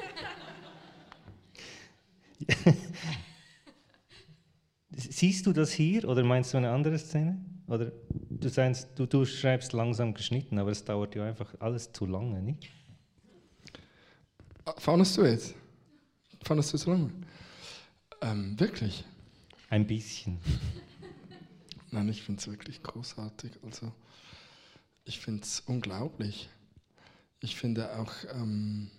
Siehst 4.95 5.45
du 5.45 5.53
das 5.53 5.71
hier 5.71 6.07
oder 6.07 6.23
meinst 6.23 6.53
du 6.53 6.57
eine 6.57 6.71
andere 6.71 6.97
Szene? 6.97 7.39
Oder 7.67 7.91
du, 8.29 8.49
seinst, 8.49 8.89
du, 8.95 9.05
du 9.05 9.25
schreibst 9.25 9.73
langsam 9.73 10.13
geschnitten, 10.13 10.57
aber 10.59 10.71
es 10.71 10.83
dauert 10.83 11.15
ja 11.15 11.25
einfach 11.25 11.53
alles 11.59 11.91
zu 11.93 12.05
lange, 12.05 12.41
nicht? 12.41 12.69
Fandest 14.77 15.17
du 15.17 15.23
jetzt? 15.23 15.55
Fandest 16.43 16.73
du 16.73 16.77
so 16.77 16.91
lange? 16.91 17.09
Ähm, 18.21 18.59
wirklich? 18.59 19.05
Ein 19.69 19.87
bisschen. 19.87 20.39
Nein, 21.91 22.09
ich 22.09 22.21
finde 22.21 22.41
es 22.41 22.47
wirklich 22.47 22.83
großartig. 22.83 23.51
Also, 23.63 23.91
ich 25.05 25.19
finde 25.19 25.43
es 25.43 25.61
unglaublich. 25.61 26.49
Ich 27.39 27.55
finde 27.55 27.97
auch, 27.97 28.11
ähm, 28.31 28.91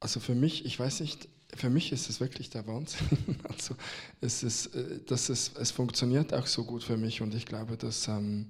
also 0.00 0.20
für 0.20 0.34
mich, 0.34 0.64
ich 0.64 0.78
weiß 0.78 1.00
nicht, 1.00 1.28
für 1.54 1.70
mich 1.70 1.92
ist 1.92 2.08
es 2.08 2.20
wirklich 2.20 2.50
der 2.50 2.66
Wahnsinn. 2.66 3.38
Also, 3.48 3.76
es 4.20 4.42
ist, 4.42 4.74
äh, 4.74 5.00
das 5.06 5.28
ist, 5.28 5.56
es 5.58 5.70
funktioniert 5.70 6.32
auch 6.34 6.46
so 6.46 6.64
gut 6.64 6.84
für 6.84 6.96
mich 6.96 7.20
und 7.20 7.34
ich 7.34 7.46
glaube, 7.46 7.76
dass, 7.76 8.08
ähm, 8.08 8.46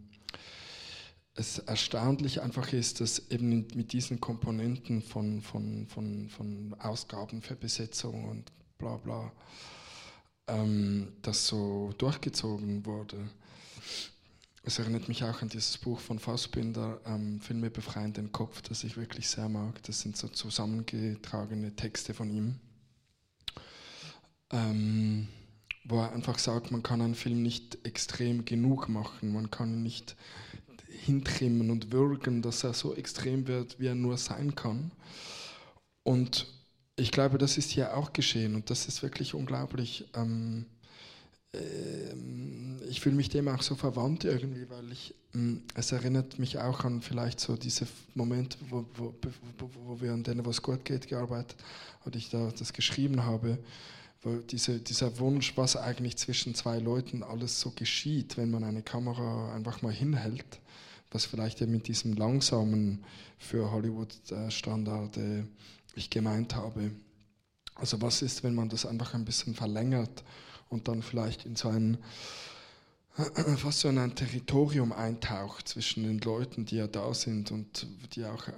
es 1.35 1.59
erstaunlich 1.59 2.43
einfach 2.43 2.73
ist, 2.73 3.01
dass 3.01 3.31
eben 3.31 3.67
mit 3.75 3.93
diesen 3.93 4.21
Komponenten 4.21 5.03
von, 5.03 5.43
von, 5.43 5.87
von, 5.89 6.29
von 6.29 6.75
Ausgaben 6.79 7.43
für 7.43 7.57
Besetzung 7.57 8.25
und 8.29 8.53
bla 8.79 8.97
bla, 8.97 9.33
ähm, 10.47 11.13
das 11.23 11.47
so 11.47 11.93
durchgezogen 11.99 12.87
wurde. 12.87 13.29
Es 14.63 14.79
erinnert 14.79 15.09
mich 15.09 15.23
auch 15.25 15.43
an 15.43 15.49
dieses 15.49 15.77
Buch 15.77 16.01
von 16.01 16.19
Fassbinder, 16.19 17.01
ähm, 17.05 17.41
Filme 17.41 17.69
befreien 17.69 18.13
den 18.13 18.33
Kopf, 18.33 18.63
das 18.63 18.85
ich 18.85 18.97
wirklich 18.97 19.29
sehr 19.29 19.49
mag. 19.49 19.83
Das 19.83 20.01
sind 20.01 20.17
so 20.17 20.29
zusammengetragene 20.29 21.75
Texte 21.75 22.15
von 22.15 22.31
ihm, 22.31 22.61
ähm, 24.51 25.29
wo 25.85 26.01
er 26.01 26.13
einfach 26.13 26.39
sagt, 26.39 26.71
man 26.71 26.83
kann 26.83 27.03
einen 27.03 27.15
Film 27.15 27.43
nicht 27.43 27.85
extrem 27.85 28.45
genug 28.45 28.89
machen, 28.89 29.33
man 29.33 29.51
kann 29.51 29.71
ihn 29.75 29.83
nicht 29.83 30.17
hintrimmen 31.03 31.71
und 31.71 31.93
würgen, 31.93 32.43
dass 32.43 32.65
er 32.65 32.75
so 32.75 32.95
extrem 32.95 33.47
wird, 33.47 33.79
wie 33.81 33.87
er 33.87 33.95
nur 33.95 34.17
sein 34.19 34.55
kann. 34.55 34.91
Und 36.03 36.47
ich 36.97 37.11
glaube, 37.11 37.39
das 37.39 37.59
ist 37.59 37.71
hier 37.71 37.97
auch 37.97 38.13
geschehen 38.13 38.55
und 38.55 38.71
das 38.71 38.87
ist 38.87 39.03
wirklich 39.03 39.35
unglaublich. 39.35 40.07
Ähm, 40.15 40.67
äh, 41.53 42.89
ich 42.89 43.01
fühle 43.01 43.17
mich 43.17 43.29
dem 43.31 43.49
auch 43.49 43.63
so 43.63 43.75
verwandt 43.75 44.25
irgendwie, 44.25 44.69
weil 44.71 44.93
ich, 44.93 45.15
äh, 45.35 45.57
es 45.75 45.93
erinnert 45.93 46.39
mich 46.39 46.59
auch 46.59 46.85
an 46.85 47.03
vielleicht 47.03 47.41
so 47.41 47.57
diese 47.57 47.87
Momente, 48.15 48.59
wo, 48.69 48.85
wo, 48.95 49.15
wo, 49.59 49.71
wo 49.87 50.01
wir 50.01 50.13
an 50.13 50.23
denen, 50.23 50.45
wo 50.45 50.51
es 50.51 50.63
gut 50.63 50.85
geht, 50.85 51.09
gearbeitet 51.09 51.57
und 52.05 52.15
ich 52.15 52.31
da 52.31 52.53
das 52.57 52.73
geschrieben 52.73 53.25
habe, 53.25 53.59
wo 54.23 54.37
diese, 54.37 54.79
dieser 54.79 55.19
Wunsch, 55.19 55.57
was 55.57 55.77
eigentlich 55.77 56.17
zwischen 56.17 56.55
zwei 56.55 56.79
Leuten 56.79 57.23
alles 57.23 57.61
so 57.61 57.71
geschieht, 57.71 58.37
wenn 58.37 58.51
man 58.51 58.63
eine 58.63 58.83
Kamera 58.83 59.53
einfach 59.55 59.83
mal 59.83 59.93
hinhält 59.93 60.61
was 61.15 61.27
vielleicht 61.27 61.61
mit 61.61 61.87
diesem 61.87 62.15
langsamen 62.15 63.05
für 63.39 63.71
Hollywood-Standarde 63.71 65.47
ich 65.95 66.11
gemeint 66.11 66.57
habe. 66.57 66.91
Also 67.77 68.03
was 68.03 68.21
ist, 68.21 68.43
wenn 68.43 68.55
man 68.55 68.69
das 68.69 68.85
einfach 68.85 69.15
ein 69.15 69.25
bisschen 69.25 69.55
verlängert 69.55 70.25
und 70.71 70.89
dann 70.89 71.03
vielleicht 71.03 71.47
in 71.47 71.55
so 71.55 71.69
ein 71.69 71.99
fast 73.57 73.81
so 73.81 73.89
in 73.89 73.99
ein 73.99 74.17
Territorium 74.17 74.93
eintaucht 74.93 75.69
zwischen 75.69 76.03
den 76.03 76.19
Leuten, 76.19 76.67
die 76.67 76.77
ja 76.77 76.89
da 76.89 77.15
sind 77.15 77.53
und 77.53 77.87
die 78.17 78.25
auch 78.25 78.49
äh, 78.49 78.53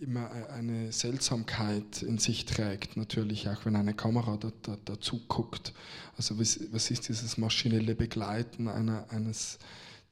immer 0.00 0.30
eine 0.52 0.92
Seltsamkeit 0.92 2.02
in 2.02 2.18
sich 2.18 2.44
trägt, 2.44 2.96
natürlich 2.96 3.48
auch 3.48 3.64
wenn 3.64 3.74
eine 3.74 3.94
Kamera 3.94 4.36
da, 4.36 4.52
da, 4.62 4.78
dazu 4.84 5.22
guckt. 5.26 5.72
Also 6.16 6.38
was, 6.38 6.60
was 6.70 6.88
ist 6.92 7.08
dieses 7.08 7.36
maschinelle 7.36 7.96
Begleiten 7.96 8.68
einer, 8.68 9.10
eines 9.10 9.58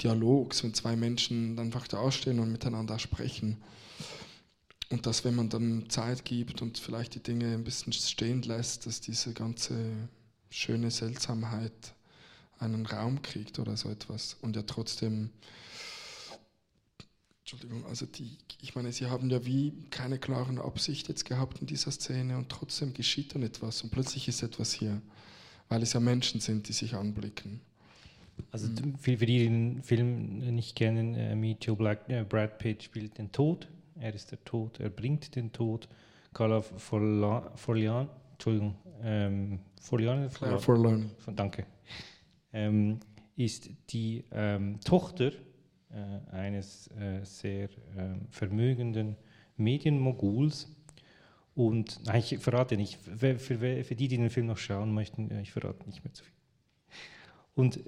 Dialogs, 0.02 0.62
wenn 0.62 0.74
zwei 0.74 0.96
Menschen 0.96 1.58
einfach 1.58 1.88
da 1.88 2.10
stehen 2.10 2.38
und 2.38 2.52
miteinander 2.52 2.98
sprechen. 2.98 3.62
Und 4.90 5.06
dass, 5.06 5.24
wenn 5.24 5.34
man 5.34 5.48
dann 5.48 5.88
Zeit 5.88 6.24
gibt 6.24 6.62
und 6.62 6.78
vielleicht 6.78 7.14
die 7.14 7.22
Dinge 7.22 7.52
ein 7.52 7.64
bisschen 7.64 7.92
stehen 7.92 8.42
lässt, 8.42 8.86
dass 8.86 9.00
diese 9.00 9.32
ganze 9.32 10.08
schöne 10.50 10.90
Seltsamkeit 10.90 11.94
einen 12.58 12.86
Raum 12.86 13.20
kriegt 13.22 13.58
oder 13.58 13.76
so 13.76 13.90
etwas. 13.90 14.36
Und 14.42 14.54
ja 14.54 14.62
trotzdem, 14.62 15.30
Entschuldigung, 17.40 17.84
also 17.86 18.06
die, 18.06 18.38
ich 18.62 18.74
meine, 18.74 18.92
sie 18.92 19.06
haben 19.06 19.28
ja 19.30 19.44
wie 19.44 19.72
keine 19.90 20.18
klaren 20.18 20.58
Absicht 20.58 21.08
jetzt 21.08 21.24
gehabt 21.24 21.60
in 21.60 21.66
dieser 21.66 21.90
Szene 21.90 22.36
und 22.36 22.48
trotzdem 22.48 22.94
geschieht 22.94 23.34
dann 23.34 23.42
etwas 23.42 23.82
und 23.82 23.90
plötzlich 23.90 24.28
ist 24.28 24.42
etwas 24.42 24.72
hier, 24.72 25.02
weil 25.68 25.82
es 25.82 25.92
ja 25.92 26.00
Menschen 26.00 26.40
sind, 26.40 26.68
die 26.68 26.72
sich 26.72 26.94
anblicken. 26.94 27.60
Also 28.50 28.68
mhm. 28.68 28.96
für, 28.98 29.16
für 29.16 29.26
die, 29.26 29.38
die 29.38 29.44
den 29.44 29.82
Film 29.82 30.38
nicht 30.54 30.76
kennen, 30.76 31.14
äh, 31.14 31.34
Meet 31.34 31.66
Joe 31.66 31.76
Black, 31.76 32.08
äh, 32.08 32.24
Brad 32.24 32.58
Pitt 32.58 32.82
spielt 32.82 33.18
den 33.18 33.32
Tod. 33.32 33.68
Er 33.98 34.14
ist 34.14 34.30
der 34.30 34.44
Tod, 34.44 34.78
er 34.80 34.90
bringt 34.90 35.34
den 35.36 35.52
Tod. 35.52 35.88
Carla 36.36 36.60
Forlian, 36.60 38.10
Entschuldigung, 38.32 38.74
ähm, 39.02 39.60
Forlian, 39.80 40.28
Forlian, 40.28 40.60
Forlian. 40.60 41.10
danke, 41.34 41.64
ähm, 42.52 43.00
ist 43.36 43.70
die 43.88 44.22
ähm, 44.32 44.78
Tochter 44.84 45.32
äh, 45.90 46.30
eines 46.32 46.88
äh, 46.88 47.24
sehr 47.24 47.70
ähm, 47.96 48.26
vermögenden 48.28 49.16
Medienmoguls. 49.56 50.68
Und 51.54 52.04
nein, 52.04 52.18
ich 52.18 52.38
verrate 52.38 52.76
nicht, 52.76 52.98
für, 52.98 53.38
für, 53.38 53.84
für 53.84 53.94
die, 53.94 54.08
die 54.08 54.18
den 54.18 54.28
Film 54.28 54.46
noch 54.46 54.58
schauen 54.58 54.92
möchten, 54.92 55.30
äh, 55.30 55.40
ich 55.40 55.52
verrate 55.52 55.86
nicht 55.86 56.04
mehr 56.04 56.12
zu 56.12 56.22
viel. 56.22 56.34
Und 57.54 57.80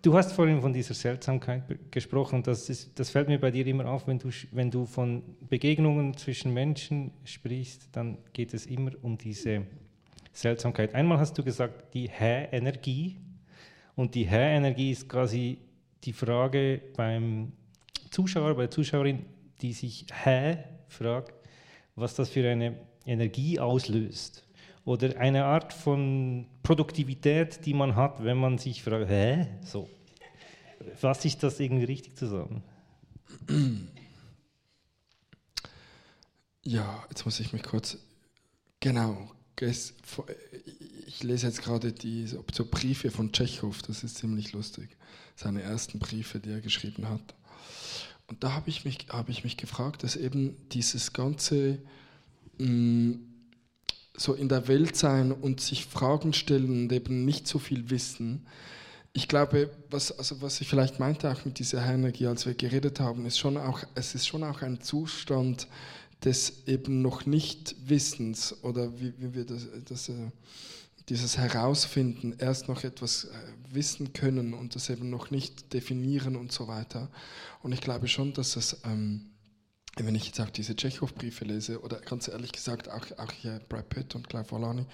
Du 0.00 0.14
hast 0.14 0.32
vorhin 0.32 0.60
von 0.60 0.72
dieser 0.72 0.94
Seltsamkeit 0.94 1.90
gesprochen. 1.90 2.44
Das, 2.44 2.70
ist, 2.70 2.98
das 2.98 3.10
fällt 3.10 3.28
mir 3.28 3.40
bei 3.40 3.50
dir 3.50 3.66
immer 3.66 3.86
auf, 3.86 4.06
wenn 4.06 4.18
du, 4.18 4.30
wenn 4.52 4.70
du 4.70 4.86
von 4.86 5.22
Begegnungen 5.48 6.16
zwischen 6.16 6.54
Menschen 6.54 7.10
sprichst, 7.24 7.88
dann 7.92 8.18
geht 8.32 8.54
es 8.54 8.66
immer 8.66 8.92
um 9.02 9.18
diese 9.18 9.66
Seltsamkeit. 10.32 10.94
Einmal 10.94 11.18
hast 11.18 11.36
du 11.36 11.42
gesagt, 11.42 11.94
die 11.94 12.08
Hä-Energie. 12.08 13.16
Und 13.96 14.14
die 14.14 14.24
Hä-Energie 14.24 14.92
ist 14.92 15.08
quasi 15.08 15.58
die 16.04 16.12
Frage 16.12 16.80
beim 16.96 17.52
Zuschauer, 18.10 18.54
bei 18.54 18.62
der 18.62 18.70
Zuschauerin, 18.70 19.24
die 19.60 19.72
sich 19.72 20.06
Hä 20.24 20.58
fragt, 20.86 21.34
was 21.96 22.14
das 22.14 22.30
für 22.30 22.48
eine 22.48 22.76
Energie 23.04 23.58
auslöst 23.58 24.47
oder 24.88 25.18
eine 25.18 25.44
Art 25.44 25.74
von 25.74 26.46
Produktivität, 26.62 27.66
die 27.66 27.74
man 27.74 27.94
hat, 27.94 28.24
wenn 28.24 28.38
man 28.38 28.56
sich 28.56 28.82
fragt, 28.82 29.10
hä? 29.10 29.46
So. 29.62 29.86
Fasse 30.94 31.28
ich 31.28 31.36
das 31.36 31.60
irgendwie 31.60 31.84
richtig 31.84 32.16
zusammen? 32.16 32.62
Ja, 36.62 37.04
jetzt 37.10 37.26
muss 37.26 37.38
ich 37.38 37.52
mich 37.52 37.62
kurz. 37.64 37.98
Genau. 38.80 39.30
Ich 39.60 41.22
lese 41.22 41.48
jetzt 41.48 41.60
gerade 41.60 41.92
die 41.92 42.26
so 42.26 42.42
Briefe 42.64 43.10
von 43.10 43.30
Tschechow, 43.30 43.82
das 43.82 44.02
ist 44.04 44.16
ziemlich 44.16 44.54
lustig. 44.54 44.96
Seine 45.36 45.60
ersten 45.60 45.98
Briefe, 45.98 46.40
die 46.40 46.50
er 46.50 46.62
geschrieben 46.62 47.10
hat. 47.10 47.34
Und 48.26 48.42
da 48.42 48.52
habe 48.52 48.70
ich, 48.70 48.86
mich, 48.86 49.06
hab 49.10 49.28
ich 49.28 49.44
mich 49.44 49.58
gefragt, 49.58 50.02
dass 50.02 50.16
eben 50.16 50.56
dieses 50.70 51.12
ganze 51.12 51.78
mh, 52.56 52.66
mm, 52.66 53.27
so 54.18 54.34
in 54.34 54.48
der 54.48 54.68
Welt 54.68 54.96
sein 54.96 55.32
und 55.32 55.60
sich 55.60 55.86
Fragen 55.86 56.32
stellen 56.32 56.82
und 56.82 56.92
eben 56.92 57.24
nicht 57.24 57.46
so 57.46 57.58
viel 57.58 57.88
wissen. 57.90 58.46
Ich 59.12 59.28
glaube, 59.28 59.70
was, 59.90 60.16
also 60.18 60.42
was 60.42 60.60
ich 60.60 60.68
vielleicht 60.68 61.00
meinte 61.00 61.30
auch 61.30 61.44
mit 61.44 61.58
dieser 61.58 61.84
Energie, 61.84 62.26
als 62.26 62.46
wir 62.46 62.54
geredet 62.54 63.00
haben, 63.00 63.26
ist 63.26 63.38
schon 63.38 63.56
auch, 63.56 63.82
es 63.94 64.14
ist 64.14 64.26
schon 64.26 64.44
auch 64.44 64.62
ein 64.62 64.80
Zustand 64.80 65.66
des 66.24 66.66
eben 66.66 67.00
noch 67.00 67.26
nicht 67.26 67.76
Wissens 67.86 68.54
oder 68.62 69.00
wie, 69.00 69.12
wie 69.18 69.34
wir 69.34 69.44
das, 69.44 69.66
das, 69.88 70.08
äh, 70.08 70.14
dieses 71.08 71.38
Herausfinden, 71.38 72.34
erst 72.38 72.68
noch 72.68 72.84
etwas 72.84 73.24
äh, 73.24 73.28
wissen 73.72 74.12
können 74.12 74.52
und 74.52 74.74
das 74.74 74.90
eben 74.90 75.10
noch 75.10 75.30
nicht 75.30 75.72
definieren 75.72 76.36
und 76.36 76.52
so 76.52 76.66
weiter. 76.68 77.08
Und 77.62 77.72
ich 77.72 77.80
glaube 77.80 78.08
schon, 78.08 78.32
dass 78.32 78.56
es 78.56 78.80
ähm, 78.84 79.30
wenn 80.06 80.14
ich 80.14 80.26
jetzt 80.26 80.40
auch 80.40 80.50
diese 80.50 80.76
Tschechow-Briefe 80.76 81.44
lese, 81.44 81.80
oder 81.80 82.00
ganz 82.00 82.28
ehrlich 82.28 82.52
gesagt 82.52 82.88
auch, 82.88 83.06
auch 83.18 83.32
hier 83.32 83.60
Brad 83.68 83.88
Pitt 83.88 84.14
und 84.14 84.28
Clive 84.28 84.50
Volani, 84.50 84.86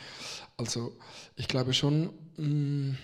also 0.57 0.97
ich 1.37 1.49
glaube 1.49 1.75
schon, 1.75 2.11
mm, 2.37 2.97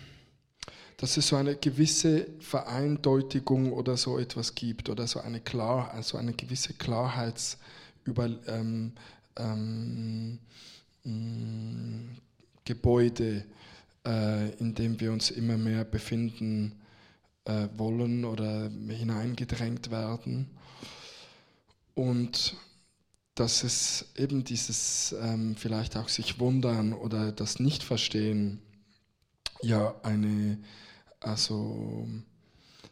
dass 0.97 1.17
es 1.17 1.29
so 1.29 1.37
eine 1.37 1.57
gewisse 1.57 2.27
Vereindeutigung 2.41 3.73
oder 3.73 3.97
so 3.97 4.19
etwas 4.19 4.55
gibt, 4.55 4.89
oder 4.89 5.07
so 5.07 5.21
eine, 5.21 5.41
Klar, 5.41 5.93
also 5.93 6.19
eine 6.19 6.33
gewisse 6.33 6.75
Klarheits 6.75 7.59
über 8.05 8.29
ähm, 8.47 8.93
ähm, 9.37 10.39
mm, 11.05 12.17
Gebäude, 12.65 13.45
äh, 14.07 14.51
in 14.57 14.75
dem 14.75 15.01
wir 15.01 15.13
uns 15.13 15.31
immer 15.31 15.57
mehr 15.57 15.85
befinden 15.85 16.81
äh, 17.45 17.69
wollen 17.77 18.25
oder 18.25 18.71
hineingedrängt 18.71 19.91
werden. 19.91 20.51
Und 21.95 22.57
dass 23.35 23.65
es 23.65 24.07
eben 24.17 24.45
dieses 24.45 25.15
ähm, 25.21 25.57
vielleicht 25.57 25.97
auch 25.97 26.09
sich 26.09 26.39
wundern 26.39 26.93
oder 26.93 27.33
das 27.33 27.59
Nicht-Verstehen 27.59 28.61
ja 29.63 29.95
eine, 30.03 30.59
also 31.21 32.09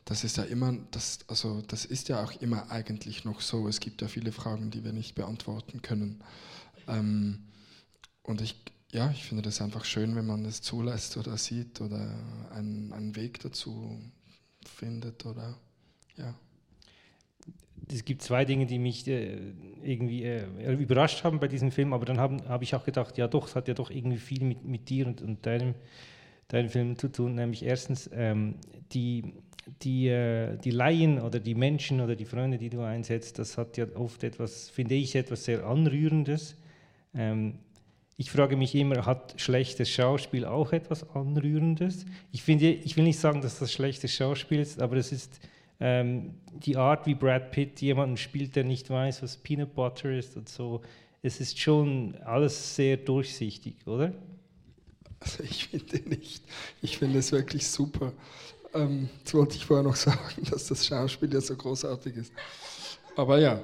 das 0.04 0.24
ist 0.24 0.38
ja 0.38 0.44
immer, 0.44 0.72
das, 0.90 1.18
also 1.28 1.60
das 1.62 1.84
ist 1.84 2.08
ja 2.08 2.24
auch 2.24 2.32
immer 2.40 2.70
eigentlich 2.70 3.24
noch 3.24 3.42
so. 3.42 3.68
Es 3.68 3.78
gibt 3.80 4.00
ja 4.00 4.08
viele 4.08 4.32
Fragen, 4.32 4.70
die 4.70 4.84
wir 4.84 4.92
nicht 4.92 5.14
beantworten 5.14 5.82
können. 5.82 6.24
Ähm, 6.86 7.44
und 8.22 8.40
ich, 8.40 8.56
ja, 8.90 9.10
ich 9.10 9.24
finde 9.24 9.42
das 9.42 9.60
einfach 9.60 9.84
schön, 9.84 10.16
wenn 10.16 10.26
man 10.26 10.46
es 10.46 10.62
zulässt 10.62 11.18
oder 11.18 11.36
sieht 11.36 11.82
oder 11.82 12.14
einen, 12.52 12.92
einen 12.94 13.16
Weg 13.16 13.40
dazu 13.40 14.00
findet 14.64 15.26
oder 15.26 15.58
ja 16.16 16.34
es 17.92 18.04
gibt 18.04 18.22
zwei 18.22 18.44
Dinge, 18.44 18.66
die 18.66 18.78
mich 18.78 19.06
äh, 19.06 19.36
irgendwie 19.82 20.24
äh, 20.24 20.72
überrascht 20.74 21.24
haben 21.24 21.40
bei 21.40 21.48
diesem 21.48 21.70
Film, 21.70 21.92
aber 21.92 22.04
dann 22.04 22.18
habe 22.18 22.36
hab 22.48 22.62
ich 22.62 22.74
auch 22.74 22.84
gedacht, 22.84 23.18
ja 23.18 23.28
doch, 23.28 23.48
es 23.48 23.56
hat 23.56 23.68
ja 23.68 23.74
doch 23.74 23.90
irgendwie 23.90 24.18
viel 24.18 24.44
mit, 24.44 24.64
mit 24.64 24.88
dir 24.88 25.06
und, 25.06 25.22
und 25.22 25.44
deinem, 25.44 25.74
deinem 26.48 26.68
Film 26.68 26.98
zu 26.98 27.08
tun. 27.08 27.34
Nämlich 27.34 27.64
erstens, 27.64 28.10
ähm, 28.12 28.56
die, 28.92 29.34
die, 29.82 30.08
äh, 30.08 30.56
die 30.56 30.70
Laien 30.70 31.20
oder 31.20 31.40
die 31.40 31.54
Menschen 31.54 32.00
oder 32.00 32.16
die 32.16 32.24
Freunde, 32.24 32.58
die 32.58 32.70
du 32.70 32.80
einsetzt, 32.80 33.38
das 33.38 33.58
hat 33.58 33.76
ja 33.76 33.86
oft 33.94 34.22
etwas, 34.24 34.70
finde 34.70 34.94
ich, 34.94 35.14
etwas 35.14 35.44
sehr 35.44 35.64
Anrührendes. 35.64 36.56
Ähm, 37.14 37.58
ich 38.16 38.32
frage 38.32 38.56
mich 38.56 38.74
immer, 38.74 39.06
hat 39.06 39.34
schlechtes 39.40 39.88
Schauspiel 39.88 40.44
auch 40.44 40.72
etwas 40.72 41.08
Anrührendes? 41.14 42.04
Ich, 42.32 42.42
finde, 42.42 42.70
ich 42.70 42.96
will 42.96 43.04
nicht 43.04 43.18
sagen, 43.20 43.42
dass 43.42 43.60
das 43.60 43.72
schlechtes 43.72 44.12
Schauspiel 44.12 44.58
ist, 44.58 44.82
aber 44.82 44.96
es 44.96 45.12
ist 45.12 45.40
ähm, 45.80 46.34
die 46.52 46.76
Art, 46.76 47.06
wie 47.06 47.14
Brad 47.14 47.52
Pitt 47.52 47.80
jemanden 47.80 48.16
spielt, 48.16 48.56
der 48.56 48.64
nicht 48.64 48.90
weiß, 48.90 49.22
was 49.22 49.36
Peanut 49.36 49.74
Butter 49.74 50.10
ist 50.10 50.36
und 50.36 50.48
so. 50.48 50.80
Es 51.22 51.40
ist 51.40 51.58
schon 51.58 52.16
alles 52.24 52.76
sehr 52.76 52.96
durchsichtig, 52.96 53.86
oder? 53.86 54.12
Also 55.20 55.42
ich 55.42 55.68
finde 55.68 56.08
nicht. 56.08 56.44
Ich 56.82 56.98
finde 56.98 57.18
es 57.18 57.32
wirklich 57.32 57.66
super. 57.66 58.12
Ähm, 58.74 59.08
jetzt 59.18 59.34
wollte 59.34 59.56
ich 59.56 59.64
vorher 59.64 59.84
noch 59.84 59.96
sagen, 59.96 60.42
dass 60.50 60.66
das 60.66 60.86
Schauspiel 60.86 61.32
ja 61.32 61.40
so 61.40 61.56
großartig 61.56 62.16
ist. 62.16 62.32
Aber 63.16 63.38
ja. 63.38 63.60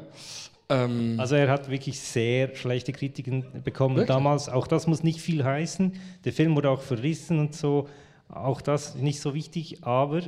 Ähm, 0.69 1.17
also 1.19 1.35
er 1.35 1.49
hat 1.51 1.71
wirklich 1.71 2.01
sehr 2.01 2.55
schlechte 2.57 2.93
Kritiken 2.93 3.45
bekommen 3.63 3.97
wirklich? 3.97 4.09
damals. 4.09 4.49
Auch 4.49 4.67
das 4.67 4.87
muss 4.87 5.03
nicht 5.03 5.21
viel 5.21 5.45
heißen. 5.45 5.93
Der 6.25 6.33
Film 6.33 6.57
wurde 6.57 6.71
auch 6.71 6.83
verrissen 6.83 7.39
und 7.39 7.55
so. 7.55 7.89
Auch 8.29 8.61
das 8.61 8.95
nicht 8.95 9.21
so 9.21 9.35
wichtig. 9.35 9.85
Aber 9.85 10.23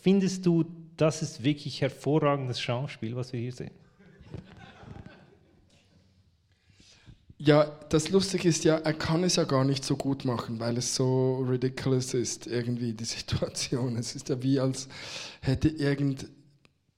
findest 0.00 0.46
du, 0.46 0.64
das 0.98 1.22
ist 1.22 1.42
wirklich 1.42 1.80
hervorragendes 1.80 2.60
Schauspiel, 2.60 3.16
was 3.16 3.32
wir 3.32 3.40
hier 3.40 3.52
sehen? 3.52 3.70
Ja, 7.40 7.66
das 7.88 8.10
Lustige 8.10 8.48
ist 8.48 8.64
ja, 8.64 8.78
er 8.78 8.94
kann 8.94 9.22
es 9.22 9.36
ja 9.36 9.44
gar 9.44 9.64
nicht 9.64 9.84
so 9.84 9.96
gut 9.96 10.24
machen, 10.24 10.58
weil 10.58 10.76
es 10.76 10.96
so 10.96 11.38
ridiculous 11.48 12.12
ist, 12.14 12.48
irgendwie 12.48 12.92
die 12.92 13.04
Situation. 13.16 13.96
Es 13.96 14.16
ist 14.16 14.28
ja 14.28 14.42
wie, 14.42 14.58
als 14.58 14.88
hätte 15.40 15.68
irgend, 15.68 16.26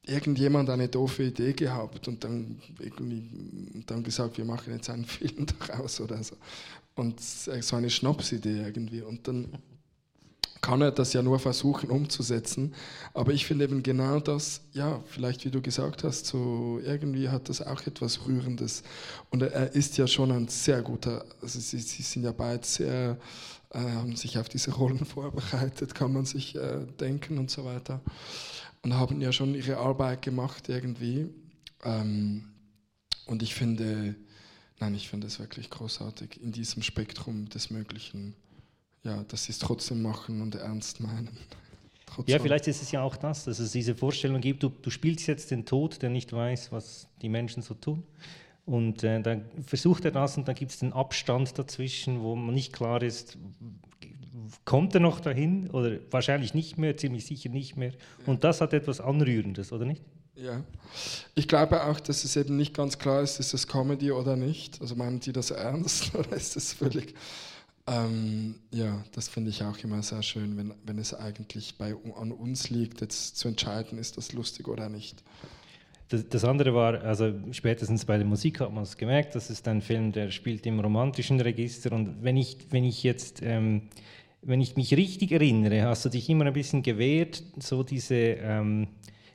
irgendjemand 0.03 0.71
eine 0.71 0.89
doofe 0.89 1.25
Idee 1.25 1.53
gehabt 1.53 2.09
und 2.09 2.25
dann, 2.25 2.59
irgendwie, 2.79 3.83
dann 3.85 4.03
gesagt, 4.03 4.39
wir 4.39 4.47
machen 4.47 4.73
jetzt 4.73 4.89
einen 4.89 5.05
Film 5.05 5.45
daraus 5.59 6.01
oder 6.01 6.25
so. 6.25 6.37
Und 6.95 7.21
so 7.21 7.77
eine 7.77 7.91
Schnapsidee 7.91 8.63
irgendwie. 8.63 9.03
Und 9.03 9.29
dann 9.29 9.47
kann 10.61 10.83
er 10.83 10.91
das 10.91 11.13
ja 11.13 11.23
nur 11.23 11.39
versuchen 11.39 11.91
umzusetzen. 11.91 12.75
Aber 13.15 13.33
ich 13.33 13.47
finde 13.47 13.65
eben 13.65 13.83
genau 13.83 14.21
das, 14.21 14.63
ja, 14.73 15.01
vielleicht 15.07 15.45
wie 15.45 15.51
du 15.51 15.63
gesagt 15.63 16.05
hast, 16.05 16.27
so 16.27 16.81
irgendwie 16.85 17.29
hat 17.29 17.49
das 17.49 17.63
auch 17.63 17.87
etwas 17.87 18.27
Rührendes. 18.27 18.83
Und 19.31 19.43
er 19.43 19.75
ist 19.75 19.97
ja 19.97 20.07
schon 20.07 20.31
ein 20.31 20.49
sehr 20.49 20.83
guter, 20.83 21.25
also 21.41 21.59
sie, 21.59 21.79
sie 21.79 22.03
sind 22.03 22.25
ja 22.25 22.33
beide 22.33 22.67
sehr, 22.67 23.19
äh, 23.71 23.79
haben 23.79 24.17
sich 24.17 24.39
auf 24.39 24.49
diese 24.49 24.73
Rollen 24.73 25.05
vorbereitet, 25.05 25.95
kann 25.95 26.13
man 26.13 26.25
sich 26.25 26.57
äh, 26.57 26.87
denken 26.99 27.39
und 27.39 27.51
so 27.51 27.65
weiter. 27.65 28.01
Und 28.83 28.95
haben 28.95 29.21
ja 29.21 29.33
schon 29.33 29.55
ihre 29.55 29.77
Arbeit 29.79 30.23
gemacht 30.23 30.69
irgendwie. 30.69 31.29
Ähm, 31.85 32.45
und 33.27 33.43
ich 33.43 33.55
finde, 33.55 34.15
nein, 34.81 34.95
ich 34.95 35.09
finde 35.09 35.27
es 35.27 35.39
wirklich 35.39 35.71
großartig 35.71 36.43
in 36.43 36.53
diesem 36.53 36.83
Spektrum 36.83 37.49
des 37.49 37.71
Möglichen 37.71 38.35
ja, 39.05 39.23
dass 39.25 39.45
sie 39.45 39.53
es 39.53 39.59
trotzdem 39.59 40.03
machen 40.03 40.43
und 40.43 40.55
ernst 40.55 41.01
meinen. 41.01 41.31
Trotzdem. 42.07 42.33
Ja, 42.33 42.41
vielleicht 42.41 42.67
ist 42.67 42.83
es 42.83 42.91
ja 42.91 43.03
auch 43.03 43.17
das, 43.17 43.45
dass 43.45 43.61
es 43.61 43.71
diese 43.71 43.95
Vorstellung 43.95 44.41
gibt, 44.41 44.65
du, 44.65 44.69
du 44.69 44.91
spielst 44.91 45.29
jetzt 45.29 45.53
den 45.53 45.65
Tod, 45.65 46.03
der 46.03 46.11
nicht 46.11 46.33
weiß, 46.33 46.73
was 46.73 47.07
die 47.23 47.29
Menschen 47.29 47.63
so 47.63 47.75
tun. 47.75 48.03
Und 48.67 49.05
äh, 49.05 49.21
dann 49.23 49.45
versucht 49.65 50.05
er 50.05 50.11
das 50.11 50.37
und 50.37 50.49
dann 50.49 50.57
gibt 50.57 50.73
es 50.73 50.81
den 50.81 50.93
Abstand 50.93 51.57
dazwischen, 51.57 52.21
wo 52.21 52.35
man 52.35 52.55
nicht 52.55 52.73
klar 52.73 53.01
ist, 53.03 53.39
kommt 54.65 54.95
er 54.95 55.01
noch 55.01 55.21
dahin 55.21 55.71
oder 55.71 55.99
wahrscheinlich 56.11 56.55
nicht 56.55 56.79
mehr, 56.79 56.97
ziemlich 56.97 57.27
sicher 57.27 57.49
nicht 57.49 57.77
mehr. 57.77 57.93
Und 58.27 58.45
das 58.45 58.61
hat 58.61 58.73
etwas 58.73 59.01
Anrührendes, 59.01 59.73
oder 59.73 59.85
nicht? 59.85 60.03
Ja, 60.35 60.63
ich 61.35 61.49
glaube 61.49 61.85
auch, 61.85 62.01
dass 62.01 62.25
es 62.25 62.35
eben 62.37 62.57
nicht 62.57 62.75
ganz 62.75 62.99
klar 62.99 63.23
ist, 63.23 63.41
ist 63.41 63.53
es 63.53 63.67
Comedy 63.67 64.11
oder 64.11 64.37
nicht. 64.37 64.81
Also 64.81 64.95
meinen 64.95 65.21
die 65.21 65.33
das 65.33 65.51
ernst 65.51 66.15
oder 66.15 66.33
ist 66.33 66.57
es 66.57 66.73
völlig 66.73 67.15
ähm, 67.87 68.57
ja, 68.73 69.03
das 69.13 69.29
finde 69.29 69.51
ich 69.51 69.63
auch 69.63 69.79
immer 69.79 70.03
sehr 70.03 70.23
schön, 70.23 70.57
wenn, 70.57 70.75
wenn 70.85 70.99
es 70.99 71.15
eigentlich 71.15 71.77
bei, 71.79 71.95
an 72.17 72.33
uns 72.33 72.71
liegt, 72.71 73.01
jetzt 73.01 73.37
zu 73.37 73.49
entscheiden, 73.49 73.99
ist 73.99 74.17
das 74.17 74.33
lustig 74.33 74.69
oder 74.69 74.89
nicht. 74.89 75.23
Das, 76.09 76.29
das 76.29 76.45
andere 76.45 76.75
war, 76.75 77.03
also 77.03 77.33
spätestens 77.53 78.05
bei 78.05 78.17
der 78.17 78.27
Musik 78.27 78.61
hat 78.61 78.73
man 78.73 78.83
es 78.83 78.97
gemerkt, 78.97 79.35
das 79.35 79.49
ist 79.49 79.67
ein 79.69 79.81
Film, 79.81 80.13
der 80.13 80.31
spielt 80.31 80.67
im 80.67 80.81
romantischen 80.81 81.41
Register 81.41 81.93
und 81.93 82.23
wenn 82.23 82.37
ich, 82.37 82.59
wenn 82.71 82.85
ich 82.85 83.03
jetzt, 83.03 83.43
ähm, 83.43 83.89
wenn 84.43 84.61
ich 84.61 84.77
mich 84.77 84.97
richtig 84.97 85.33
erinnere, 85.33 85.83
hast 85.83 86.05
du 86.05 86.09
dich 86.09 86.29
immer 86.29 86.47
ein 86.47 86.53
bisschen 86.53 86.83
gewehrt, 86.83 87.43
so 87.59 87.83
diese 87.83 88.15
ähm, 88.15 88.89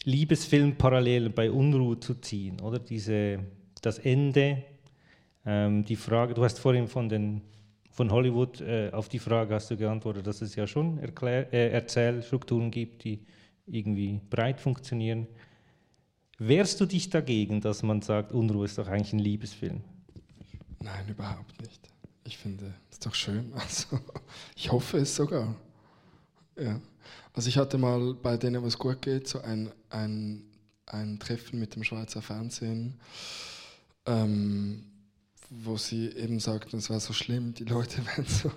Liebesfilmparallelen 0.03 1.33
bei 1.33 1.49
Unruhe 1.49 1.99
zu 1.99 2.15
ziehen, 2.15 2.59
oder? 2.61 2.79
Diese, 2.79 3.39
das 3.81 3.99
Ende, 3.99 4.63
ähm, 5.45 5.83
die 5.83 5.95
Frage, 5.95 6.33
du 6.33 6.43
hast 6.43 6.59
vorhin 6.59 6.87
von 6.87 7.09
den 7.09 7.41
von 7.95 8.11
Hollywood 8.11 8.59
äh, 8.59 8.91
auf 8.91 9.07
die 9.07 9.19
Frage 9.19 9.55
hast 9.55 9.71
du 9.71 9.77
geantwortet, 9.77 10.27
dass 10.27 10.41
es 10.41 10.53
ja 10.55 10.67
schon 10.67 10.99
Erklär 10.99 11.51
äh, 11.53 11.69
Erzählstrukturen 11.69 12.69
gibt, 12.69 13.05
die 13.05 13.25
irgendwie 13.65 14.19
breit 14.29 14.59
funktionieren. 14.59 15.27
Wehrst 16.37 16.81
du 16.81 16.85
dich 16.85 17.09
dagegen, 17.09 17.61
dass 17.61 17.83
man 17.83 18.01
sagt, 18.01 18.33
Unruhe 18.33 18.65
ist 18.65 18.77
doch 18.77 18.89
eigentlich 18.89 19.13
ein 19.13 19.19
Liebesfilm? 19.19 19.81
Nein, 20.81 21.07
überhaupt 21.07 21.61
nicht. 21.61 21.89
Ich 22.25 22.37
finde, 22.37 22.73
es 22.89 22.97
ist 22.97 23.05
doch 23.05 23.15
schön. 23.15 23.53
Also, 23.55 23.97
ich 24.57 24.69
hoffe 24.69 24.97
es 24.97 25.15
sogar. 25.15 25.55
Ja. 26.59 26.81
Also 27.31 27.47
ich 27.47 27.57
hatte 27.57 27.77
mal 27.77 28.13
bei 28.13 28.35
denen, 28.35 28.61
was 28.61 28.77
gut 28.77 29.01
geht, 29.01 29.27
so 29.29 29.39
ein, 29.41 29.71
ein, 29.89 30.43
ein 30.85 31.17
Treffen 31.17 31.59
mit 31.59 31.75
dem 31.75 31.83
Schweizer 31.85 32.21
Fernsehen. 32.21 32.99
Ähm, 34.05 34.83
wo 35.49 35.77
sie 35.77 36.09
eben 36.09 36.39
sagten, 36.39 36.77
es 36.77 36.89
war 36.89 36.99
so 36.99 37.13
schlimm, 37.13 37.53
die 37.53 37.65
Leute 37.65 38.05
werden 38.05 38.25
so, 38.25 38.51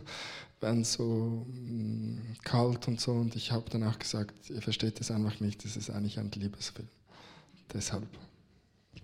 werden 0.60 0.84
so 0.84 1.46
mh, 1.46 1.60
mm, 1.60 2.36
kalt 2.44 2.88
und 2.88 3.00
so. 3.00 3.12
Und 3.12 3.36
ich 3.36 3.52
habe 3.52 3.68
dann 3.70 3.84
auch 3.84 3.98
gesagt, 3.98 4.50
ihr 4.50 4.62
versteht 4.62 5.00
das 5.00 5.10
einfach 5.10 5.40
nicht, 5.40 5.64
das 5.64 5.76
ist 5.76 5.90
eigentlich 5.90 6.18
ein 6.18 6.30
Liebesfilm. 6.30 6.88
Deshalb 7.72 8.06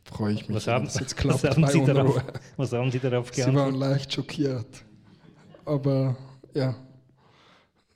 freue 0.05 0.35
ich 0.35 0.49
mich, 0.49 0.57
was 0.57 0.67
haben, 0.67 0.87
jetzt 0.87 1.17
klappt 1.17 1.45
was 1.45 1.57
haben, 1.57 1.67
Sie 1.67 1.85
darauf, 1.85 2.23
was 2.57 2.73
haben 2.73 2.91
Sie 2.91 2.99
darauf 2.99 3.31
geantwortet? 3.31 3.75
Sie 3.75 3.81
waren 3.81 3.91
leicht 3.91 4.13
schockiert. 4.13 4.85
Aber 5.65 6.17
ja, 6.55 6.77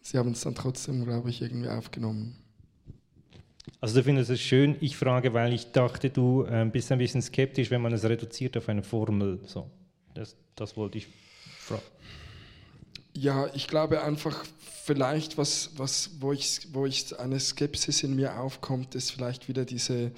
sie 0.00 0.18
haben 0.18 0.32
es 0.32 0.40
dann 0.40 0.54
trotzdem, 0.54 1.04
glaube 1.04 1.30
ich, 1.30 1.42
irgendwie 1.42 1.68
aufgenommen. 1.68 2.36
Also 3.80 3.96
du 3.96 4.04
findest 4.04 4.30
es 4.30 4.40
schön, 4.40 4.76
ich 4.80 4.96
frage, 4.96 5.34
weil 5.34 5.52
ich 5.52 5.70
dachte, 5.72 6.10
du 6.10 6.44
äh, 6.44 6.64
bist 6.64 6.90
ein 6.90 6.98
bisschen 6.98 7.22
skeptisch, 7.22 7.70
wenn 7.70 7.82
man 7.82 7.92
es 7.92 8.04
reduziert 8.04 8.56
auf 8.56 8.68
eine 8.68 8.82
Formel. 8.82 9.40
So. 9.46 9.70
Das, 10.18 10.34
das 10.56 10.76
wollte 10.76 10.98
ich 10.98 11.06
fragen. 11.60 11.82
Ja, 13.14 13.46
ich 13.54 13.68
glaube 13.68 14.02
einfach, 14.02 14.44
vielleicht, 14.84 15.38
was, 15.38 15.70
was, 15.76 16.10
wo, 16.18 16.32
ich, 16.32 16.66
wo 16.72 16.86
ich 16.86 17.16
eine 17.20 17.38
Skepsis 17.38 18.02
in 18.02 18.16
mir 18.16 18.40
aufkommt, 18.40 18.96
ist 18.96 19.12
vielleicht 19.12 19.48
wieder 19.48 19.64
diese 19.64 20.10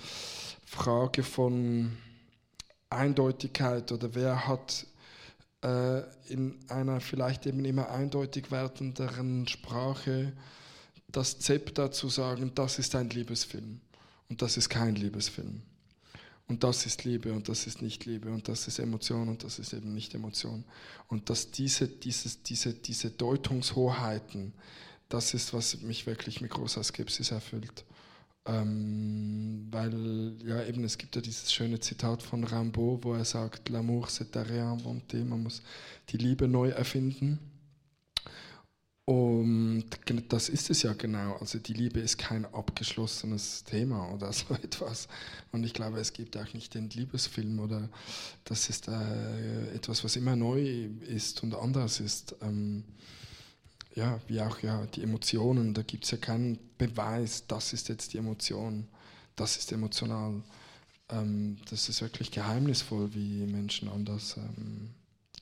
Frage 0.65 1.23
von 1.23 1.99
Eindeutigkeit 2.89 3.93
oder 3.93 4.15
wer 4.15 4.49
hat 4.49 4.87
äh, 5.63 6.01
in 6.33 6.59
einer 6.69 7.01
vielleicht 7.01 7.45
eben 7.45 7.63
immer 7.67 7.91
eindeutig 7.91 8.51
werdenderen 8.51 9.47
Sprache 9.49 10.33
das 11.09 11.41
Zepter 11.41 11.93
zu 11.93 12.09
sagen, 12.09 12.53
das 12.55 12.79
ist 12.79 12.95
ein 12.95 13.11
Liebesfilm 13.11 13.83
und 14.31 14.41
das 14.41 14.57
ist 14.57 14.71
kein 14.71 14.95
Liebesfilm. 14.95 15.61
Und 16.51 16.65
das 16.65 16.85
ist 16.85 17.05
Liebe 17.05 17.33
und 17.33 17.49
das 17.49 17.69
ist 17.69 17.81
nicht 17.81 18.07
Liebe 18.07 18.29
und 18.29 18.49
das 18.49 18.67
ist 18.67 18.81
Emotion 18.81 19.29
und 19.29 19.45
das 19.45 19.61
ist 19.61 19.73
eben 19.73 19.95
nicht 19.95 20.17
Emotion. 20.17 20.65
Und 21.07 21.31
dass 21.31 21.53
diese, 21.53 21.87
dieses, 21.87 22.43
diese, 22.43 22.75
diese 22.75 23.11
Deutungshoheiten, 23.11 24.53
das 25.09 25.33
ist, 25.33 25.55
was 25.55 25.81
mich 25.83 26.07
wirklich 26.07 26.41
mit 26.41 26.51
großer 26.51 26.83
Skepsis 26.83 27.31
erfüllt. 27.31 27.85
Ähm, 28.47 29.69
weil, 29.71 30.35
ja, 30.45 30.65
eben, 30.65 30.83
es 30.83 30.99
gibt 30.99 31.15
ja 31.15 31.23
dieses 31.23 31.53
schöne 31.53 31.79
Zitat 31.79 32.21
von 32.21 32.43
Rimbaud, 32.43 33.05
wo 33.05 33.15
er 33.15 33.25
sagt, 33.25 33.69
L'amour 33.69 34.09
c'est 34.09 34.37
à 34.37 34.43
réinventer, 34.43 35.25
man 35.25 35.45
muss 35.45 35.63
die 36.09 36.17
Liebe 36.17 36.49
neu 36.49 36.71
erfinden. 36.71 37.39
Und 39.11 39.87
das 40.29 40.49
ist 40.49 40.71
es 40.71 40.85
ja 40.85 40.93
genau. 40.93 41.35
Also 41.41 41.59
die 41.59 41.73
Liebe 41.73 41.99
ist 41.99 42.17
kein 42.17 42.45
abgeschlossenes 42.45 43.65
Thema 43.65 44.09
oder 44.15 44.33
so 44.33 44.55
etwas. 44.55 45.09
Und 45.51 45.65
ich 45.65 45.75
glaube, 45.75 45.99
es 45.99 46.13
gibt 46.13 46.37
auch 46.37 46.55
nicht 46.55 46.75
den 46.75 46.89
Liebesfilm 46.91 47.59
oder 47.59 47.89
das 48.45 48.71
ist 48.71 48.87
äh, 48.87 49.75
etwas, 49.75 50.05
was 50.05 50.15
immer 50.15 50.37
neu 50.37 50.91
ist 51.09 51.43
und 51.43 51.57
anders 51.57 51.99
ist. 51.99 52.37
Ähm, 52.41 52.85
ja, 53.97 54.21
wie 54.29 54.43
auch 54.43 54.61
ja 54.61 54.87
die 54.95 55.03
Emotionen. 55.03 55.75
Da 55.75 55.83
gibt 55.83 56.05
es 56.05 56.13
ja 56.13 56.19
keinen 56.19 56.61
Beweis, 56.79 57.49
das 57.49 57.73
ist 57.73 57.89
jetzt 57.89 58.13
die 58.13 58.19
Emotion, 58.19 58.87
das 59.35 59.57
ist 59.57 59.73
emotional. 59.73 60.41
Ähm, 61.09 61.57
das 61.69 61.89
ist 61.89 62.01
wirklich 62.01 62.31
geheimnisvoll, 62.31 63.13
wie 63.13 63.45
Menschen 63.45 63.89
anders 63.89 64.37
ähm, 64.37 64.91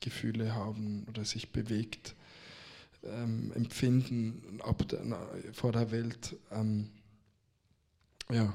Gefühle 0.01 0.55
haben 0.55 1.05
oder 1.11 1.27
sich 1.27 1.53
bewegt 1.53 2.15
ähm, 3.05 3.53
empfinden 3.55 4.61
ab 4.63 4.87
der, 4.89 5.01
vor 5.53 5.73
der 5.73 5.91
Welt. 5.91 6.37
Ähm, 6.53 6.89
Ja. 8.31 8.53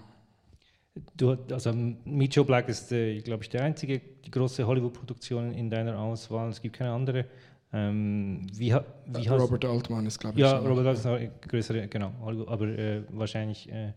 Du, 1.18 1.32
also 1.52 1.74
Meet 2.06 2.36
Joe 2.36 2.46
Black 2.46 2.70
ist, 2.70 2.91
äh, 2.91 3.20
glaube 3.22 3.44
ich, 3.44 3.50
der 3.50 3.64
einzige 3.64 4.00
die 4.24 4.30
große 4.30 4.66
Hollywood-Produktion 4.66 5.52
in 5.52 5.68
deiner 5.70 5.98
Auswahl. 5.98 6.50
Es 6.50 6.62
gibt 6.62 6.76
keine 6.78 6.91
andere. 6.91 7.26
Ähm, 7.72 8.46
wie, 8.54 8.72
wie 9.08 9.26
Äh, 9.26 9.30
Robert 9.30 9.66
Altman 9.66 10.06
ist, 10.06 10.20
glaube 10.20 10.36
ich, 10.38 10.41
Ja, 10.41 10.60
Robert 10.60 10.86
Altman 10.86 11.24
ist 11.24 11.41
größere, 11.50 11.88
genau, 11.88 12.12
aber 12.46 12.68
äh, 12.68 13.02
wahrscheinlich 13.10 13.68
äh, 13.72 13.94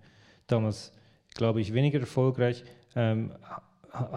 damals, 0.47 0.91
glaube 1.35 1.61
ich, 1.61 1.75
weniger 1.75 2.01
erfolgreich. 2.01 2.65
Ähm, 2.95 3.33
ha- 3.43 3.63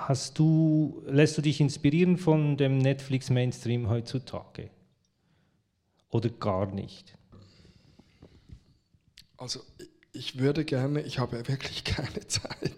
hast 0.08 0.40
du, 0.40 1.04
lässt 1.08 1.38
du 1.38 1.42
dich 1.42 1.60
inspirieren 1.60 2.16
von 2.16 2.56
dem 2.56 2.78
Netflix-Mainstream 2.78 3.90
heutzutage? 3.90 4.70
Oder 6.12 6.30
gar 6.30 6.72
nicht? 6.74 7.14
Also 9.38 9.62
ich- 10.14 10.38
würde 10.39 10.66
gerne, 10.66 11.01
ich 11.01 11.20
habe 11.20 11.38
wirklich 11.47 11.84
keine 11.84 12.28
Zeit. 12.28 12.74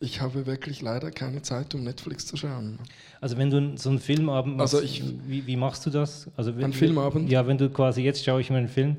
Ich 0.00 0.20
habe 0.20 0.46
wirklich 0.46 0.80
leider 0.80 1.10
keine 1.10 1.42
Zeit, 1.42 1.74
um 1.74 1.82
Netflix 1.82 2.26
zu 2.26 2.36
schauen. 2.36 2.78
Also 3.20 3.36
wenn 3.36 3.50
du 3.50 3.76
so 3.76 3.90
einen 3.90 3.98
Filmabend 3.98 4.56
machst, 4.56 4.74
Also 4.74 4.84
ich- 4.84 5.02
wie, 5.26 5.46
wie 5.46 5.56
machst 5.56 5.84
du 5.86 5.90
das? 5.90 6.28
Also 6.36 6.56
wenn, 6.56 6.66
Ein 6.66 6.72
Filmabend? 6.72 7.30
Ja, 7.30 7.46
wenn 7.46 7.58
du 7.58 7.68
quasi 7.68 8.02
jetzt 8.02 8.24
schaue 8.24 8.40
ich 8.40 8.48
mir 8.50 8.58
einen 8.58 8.68
Film, 8.68 8.96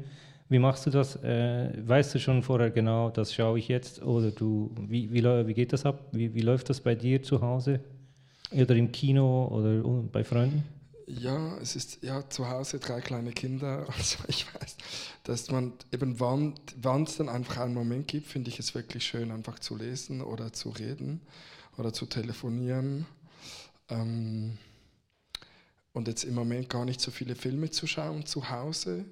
wie 0.50 0.60
machst 0.60 0.86
du 0.86 0.90
das? 0.90 1.16
Äh, 1.24 1.72
weißt 1.88 2.16
du 2.16 2.20
schon 2.20 2.44
vorher 2.44 2.70
genau, 2.72 3.12
das 3.12 3.34
schaue 3.34 3.60
ich 3.60 3.68
jetzt? 3.68 4.02
Oder 4.02 4.32
du, 4.32 4.72
wie, 4.88 5.12
wie, 5.14 5.24
wie 5.24 5.54
geht 5.54 5.72
das 5.74 5.86
ab? 5.86 6.08
Wie, 6.12 6.34
wie 6.34 6.42
läuft 6.42 6.70
das 6.70 6.82
bei 6.82 6.96
dir 6.96 7.22
zu 7.24 7.42
Hause? 7.42 7.80
Oder 8.52 8.76
im 8.76 8.92
Kino 8.92 9.48
oder 9.48 9.82
bei 10.12 10.24
Freunden? 10.24 10.64
Ja, 11.12 11.58
es 11.58 11.76
ist 11.76 12.04
ja 12.04 12.30
zu 12.30 12.48
Hause 12.50 12.78
drei 12.78 13.02
kleine 13.02 13.32
Kinder. 13.32 13.88
Also 13.98 14.18
ich 14.28 14.46
weiß, 14.54 14.78
dass 15.24 15.50
man 15.50 15.74
eben 15.92 16.20
wann 16.20 16.54
es 17.04 17.18
dann 17.18 17.30
einfach 17.30 17.58
einen 17.58 17.74
Moment 17.74 18.08
gibt, 18.08 18.28
finde 18.28 18.50
ich 18.50 18.60
es 18.60 18.76
wirklich 18.76 19.06
schön, 19.06 19.32
einfach 19.32 19.58
zu 19.58 19.76
lesen 19.76 20.22
oder 20.22 20.54
zu 20.54 20.70
reden 20.70 21.20
oder 21.78 21.94
zu 21.94 22.06
telefonieren. 22.06 23.08
Ähm, 23.90 24.60
und 25.94 26.08
jetzt 26.08 26.26
im 26.26 26.36
Moment 26.36 26.70
gar 26.70 26.86
nicht 26.86 27.02
so 27.02 27.10
viele 27.10 27.36
Filme 27.36 27.72
zu 27.72 27.88
schauen 27.88 28.28
zu 28.28 28.48
Hause. 28.52 29.04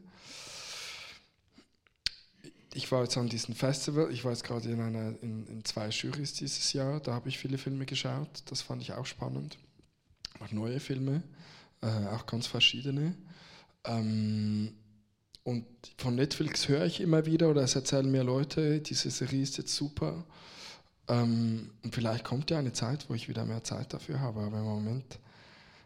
Ich 2.76 2.92
war 2.92 3.02
jetzt 3.02 3.18
an 3.18 3.28
diesem 3.28 3.56
Festival, 3.56 4.12
ich 4.12 4.24
war 4.24 4.32
jetzt 4.32 4.44
gerade 4.44 4.70
in, 4.70 4.80
einer, 4.82 5.16
in, 5.24 5.48
in 5.48 5.66
zwei 5.66 5.90
Jurys 5.90 6.34
dieses 6.34 6.74
Jahr, 6.74 7.00
da 7.00 7.14
habe 7.16 7.28
ich 7.28 7.40
viele 7.40 7.58
Filme 7.58 7.88
geschaut, 7.88 8.44
das 8.46 8.62
fand 8.62 8.84
ich 8.84 8.94
auch 8.94 9.08
spannend. 9.08 9.58
Auch 10.40 10.52
neue 10.52 10.80
Filme 10.80 11.24
äh, 11.82 12.08
auch 12.08 12.26
ganz 12.26 12.48
verschiedene. 12.48 13.16
Ähm, 13.86 14.74
und 15.44 15.66
von 15.98 16.16
Netflix 16.16 16.68
höre 16.68 16.86
ich 16.86 17.00
immer 17.00 17.26
wieder 17.26 17.50
oder 17.50 17.62
es 17.62 17.76
erzählen 17.76 18.12
mir 18.12 18.24
Leute, 18.24 18.82
diese 18.82 19.10
Serie 19.10 19.42
ist 19.42 19.58
jetzt 19.58 19.76
super. 19.76 20.26
Ähm, 21.08 21.72
und 21.84 21.96
vielleicht 21.96 22.26
kommt 22.26 22.52
ja 22.52 22.60
eine 22.60 22.74
Zeit, 22.74 23.10
wo 23.10 23.14
ich 23.14 23.30
wieder 23.30 23.46
mehr 23.46 23.64
Zeit 23.64 23.94
dafür 23.94 24.20
habe, 24.20 24.42
aber 24.42 24.58
im 24.58 24.66
Moment, 24.66 25.20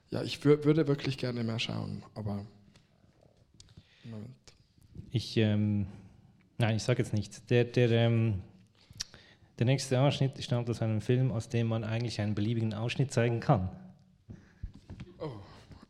ja, 0.10 0.24
ich 0.24 0.44
wür 0.44 0.64
würde 0.64 0.88
wirklich 0.88 1.18
gerne 1.18 1.44
mehr 1.44 1.60
schauen, 1.60 2.04
aber 2.16 2.44
im 4.04 4.12
Moment. 4.12 4.36
Ich, 5.12 5.38
ähm, 5.38 5.86
nein, 6.58 6.78
ich 6.78 6.84
sage 6.84 7.04
jetzt 7.04 7.14
nichts. 7.14 7.46
Der, 7.46 7.66
der, 7.66 7.92
ähm, 7.92 8.42
der 9.60 9.68
nächste 9.68 10.02
Ausschnitt 10.02 10.44
stammt 10.44 10.70
aus 10.72 10.82
einem 10.82 11.02
Film, 11.02 11.32
aus 11.32 11.50
dem 11.50 11.68
man 11.68 11.84
eigentlich 11.84 12.20
einen 12.20 12.34
beliebigen 12.34 12.74
Ausschnitt 12.74 13.12
zeigen 13.14 13.42
kann. 13.42 13.70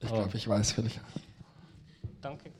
Ich 0.02 0.10
glaube, 0.10 0.36
ich 0.36 0.47
weiß 0.47 0.72
vielleicht. 0.72 0.99
Danke. 2.22 2.52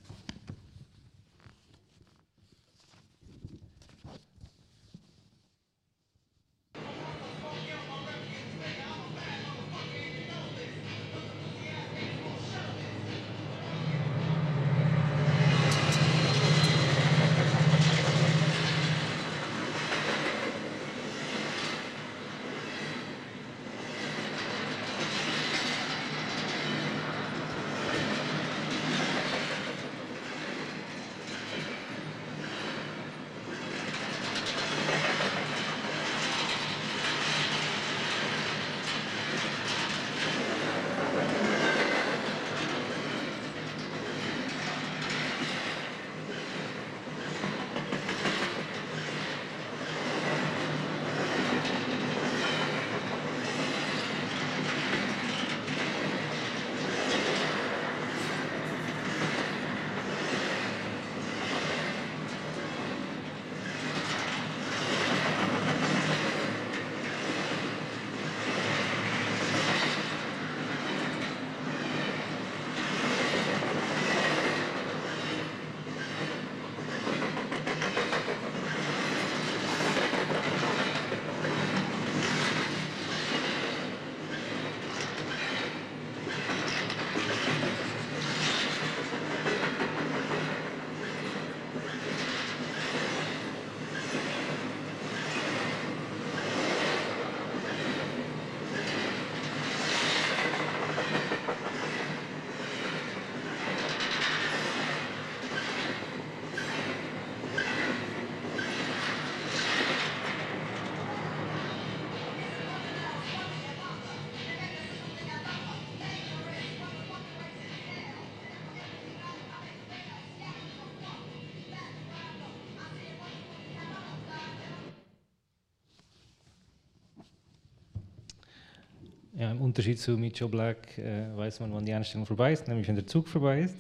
Ja, 129.42 129.50
Im 129.50 129.60
Unterschied 129.60 129.98
zu 129.98 130.18
Joe 130.18 130.50
Black 130.50 131.00
äh, 131.00 131.36
weiß 131.36 131.62
man, 131.62 131.74
wann 131.74 131.84
die 131.84 131.94
Einstellung 131.94 132.28
vorbei 132.28 132.54
ist, 132.54 132.68
nämlich 132.68 132.88
wenn 132.88 132.94
der 132.94 133.08
Zug 133.08 133.28
vorbei 133.28 133.62
ist. 133.62 133.76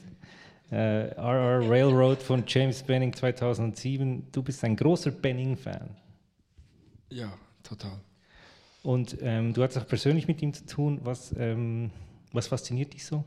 Äh, 0.71 1.13
RR 1.13 1.69
Railroad 1.69 2.19
von 2.19 2.43
James 2.47 2.81
Benning 2.81 3.13
2007. 3.13 4.31
Du 4.31 4.41
bist 4.41 4.63
ein 4.63 4.75
großer 4.75 5.11
Benning-Fan. 5.11 5.95
Ja, 7.11 7.37
total. 7.61 7.99
Und 8.81 9.15
ähm, 9.21 9.53
du 9.53 9.61
hast 9.61 9.77
auch 9.77 9.85
persönlich 9.85 10.27
mit 10.27 10.41
ihm 10.41 10.51
zu 10.51 10.65
tun. 10.65 10.99
Was, 11.03 11.31
ähm, 11.37 11.91
was 12.31 12.47
fasziniert 12.47 12.95
dich 12.95 13.05
so? 13.05 13.23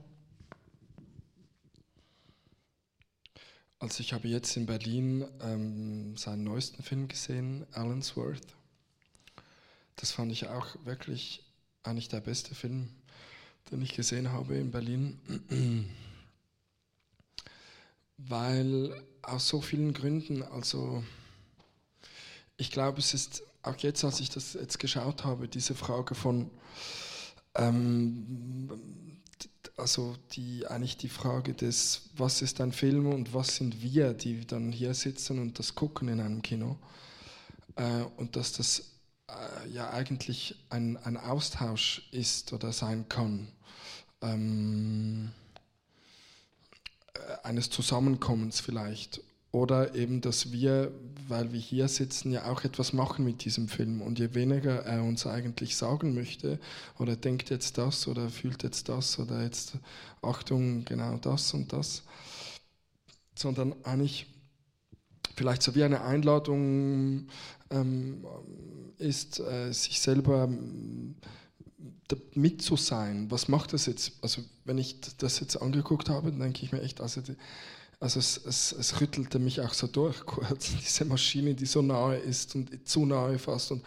Also 3.78 4.00
ich 4.00 4.12
habe 4.12 4.26
jetzt 4.26 4.56
in 4.56 4.66
Berlin 4.66 5.24
ähm, 5.40 6.16
seinen 6.16 6.42
neuesten 6.42 6.82
Film 6.82 7.06
gesehen, 7.06 7.64
Allensworth. 7.70 8.56
Das 9.94 10.10
fand 10.10 10.32
ich 10.32 10.48
auch 10.48 10.74
wirklich 10.84 11.43
eigentlich 11.84 12.08
der 12.08 12.20
beste 12.20 12.54
Film, 12.54 12.88
den 13.70 13.82
ich 13.82 13.94
gesehen 13.94 14.32
habe 14.32 14.56
in 14.56 14.70
Berlin. 14.70 15.20
Weil 18.16 19.02
aus 19.22 19.48
so 19.48 19.60
vielen 19.60 19.92
Gründen, 19.92 20.42
also 20.42 21.04
ich 22.56 22.70
glaube, 22.70 22.98
es 22.98 23.14
ist 23.14 23.42
auch 23.62 23.76
jetzt, 23.78 24.04
als 24.04 24.20
ich 24.20 24.30
das 24.30 24.54
jetzt 24.54 24.78
geschaut 24.78 25.24
habe, 25.24 25.48
diese 25.48 25.74
Frage 25.74 26.14
von, 26.14 26.50
ähm, 27.54 28.70
also 29.76 30.16
die 30.32 30.66
eigentlich 30.66 30.96
die 30.96 31.08
Frage 31.08 31.54
des, 31.54 32.10
was 32.16 32.42
ist 32.42 32.60
ein 32.60 32.72
Film 32.72 33.06
und 33.06 33.34
was 33.34 33.56
sind 33.56 33.82
wir, 33.82 34.14
die 34.14 34.46
dann 34.46 34.70
hier 34.70 34.94
sitzen 34.94 35.38
und 35.38 35.58
das 35.58 35.74
gucken 35.74 36.08
in 36.08 36.20
einem 36.20 36.42
Kino. 36.42 36.78
äh, 37.76 38.02
und 38.16 38.36
dass 38.36 38.52
das 38.52 38.93
äh, 39.34 39.68
ja 39.70 39.90
eigentlich 39.90 40.56
ein, 40.70 40.96
ein 40.98 41.16
Austausch 41.16 42.08
ist 42.12 42.52
oder 42.52 42.72
sein 42.72 43.08
kann. 43.08 43.48
Ähm, 44.22 45.30
äh, 47.14 47.46
eines 47.46 47.70
Zusammenkommens 47.70 48.60
vielleicht. 48.60 49.20
Oder 49.54 49.94
eben, 49.94 50.20
dass 50.20 50.50
wir, 50.50 50.90
weil 51.28 51.52
wir 51.52 51.60
hier 51.60 51.86
sitzen, 51.86 52.32
ja 52.32 52.50
auch 52.50 52.64
etwas 52.64 52.92
machen 52.92 53.24
mit 53.24 53.44
diesem 53.44 53.68
Film. 53.68 54.02
Und 54.02 54.18
je 54.18 54.34
weniger 54.34 54.84
er 54.84 55.04
uns 55.04 55.28
eigentlich 55.28 55.76
sagen 55.76 56.12
möchte, 56.12 56.58
oder 56.98 57.14
denkt 57.14 57.50
jetzt 57.50 57.78
das, 57.78 58.08
oder 58.08 58.30
fühlt 58.30 58.64
jetzt 58.64 58.88
das, 58.88 59.16
oder 59.20 59.44
jetzt, 59.44 59.74
Achtung, 60.22 60.84
genau 60.84 61.18
das 61.18 61.54
und 61.54 61.72
das, 61.72 62.02
sondern 63.36 63.76
eigentlich 63.84 64.26
vielleicht 65.36 65.62
so 65.62 65.74
wie 65.74 65.84
eine 65.84 66.02
Einladung 66.02 67.26
ähm, 67.70 68.24
ist, 68.98 69.40
äh, 69.40 69.72
sich 69.72 70.00
selber 70.00 70.44
ähm, 70.44 71.16
mit 72.34 72.62
zu 72.62 72.76
sein. 72.76 73.30
Was 73.30 73.48
macht 73.48 73.72
das 73.72 73.86
jetzt? 73.86 74.12
Also 74.22 74.42
wenn 74.64 74.78
ich 74.78 75.00
das 75.18 75.40
jetzt 75.40 75.56
angeguckt 75.56 76.08
habe, 76.08 76.32
denke 76.32 76.62
ich 76.62 76.72
mir 76.72 76.82
echt, 76.82 77.00
also, 77.00 77.20
die, 77.20 77.34
also 78.00 78.18
es, 78.18 78.40
es, 78.44 78.72
es, 78.72 79.00
rüttelte 79.00 79.38
mich 79.38 79.60
auch 79.60 79.74
so 79.74 79.86
durch 79.86 80.20
kurz, 80.26 80.76
diese 80.76 81.04
Maschine, 81.04 81.54
die 81.54 81.66
so 81.66 81.82
nahe 81.82 82.16
ist 82.16 82.54
und 82.54 82.86
zu 82.86 83.06
nahe 83.06 83.38
fast 83.38 83.72
und 83.72 83.82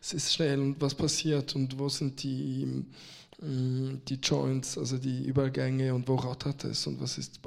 es 0.00 0.14
ist 0.14 0.34
schnell 0.34 0.60
und 0.60 0.80
was 0.80 0.94
passiert 0.94 1.54
und 1.54 1.78
wo 1.78 1.88
sind 1.88 2.22
die, 2.22 2.84
mm, 3.40 4.00
die 4.08 4.16
Joints, 4.16 4.76
also 4.76 4.98
die 4.98 5.24
Übergänge 5.24 5.94
und 5.94 6.08
wo 6.08 6.16
rattert 6.16 6.64
es 6.64 6.86
und 6.86 7.00
was 7.00 7.18
ist... 7.18 7.40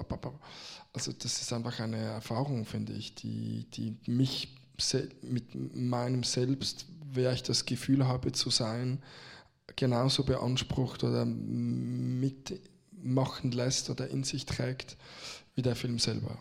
Also 0.96 1.12
das 1.12 1.42
ist 1.42 1.52
einfach 1.52 1.80
eine 1.82 1.98
Erfahrung, 1.98 2.66
finde 2.66 2.94
ich, 2.94 3.14
die, 3.16 3.66
die 3.74 3.98
mich 4.08 4.56
mit 5.22 5.76
meinem 5.76 6.24
Selbst, 6.24 6.86
wer 7.12 7.34
ich 7.34 7.44
das 7.44 7.66
Gefühl 7.66 8.08
habe 8.08 8.32
zu 8.32 8.50
sein, 8.50 9.04
genauso 9.76 10.24
beansprucht 10.24 11.04
oder 11.04 11.26
mitmachen 11.26 12.32
lässt 13.52 13.90
oder 13.90 14.08
in 14.08 14.24
sich 14.24 14.46
trägt 14.46 14.96
wie 15.56 15.62
der 15.62 15.76
Film 15.76 16.00
selber. 16.00 16.38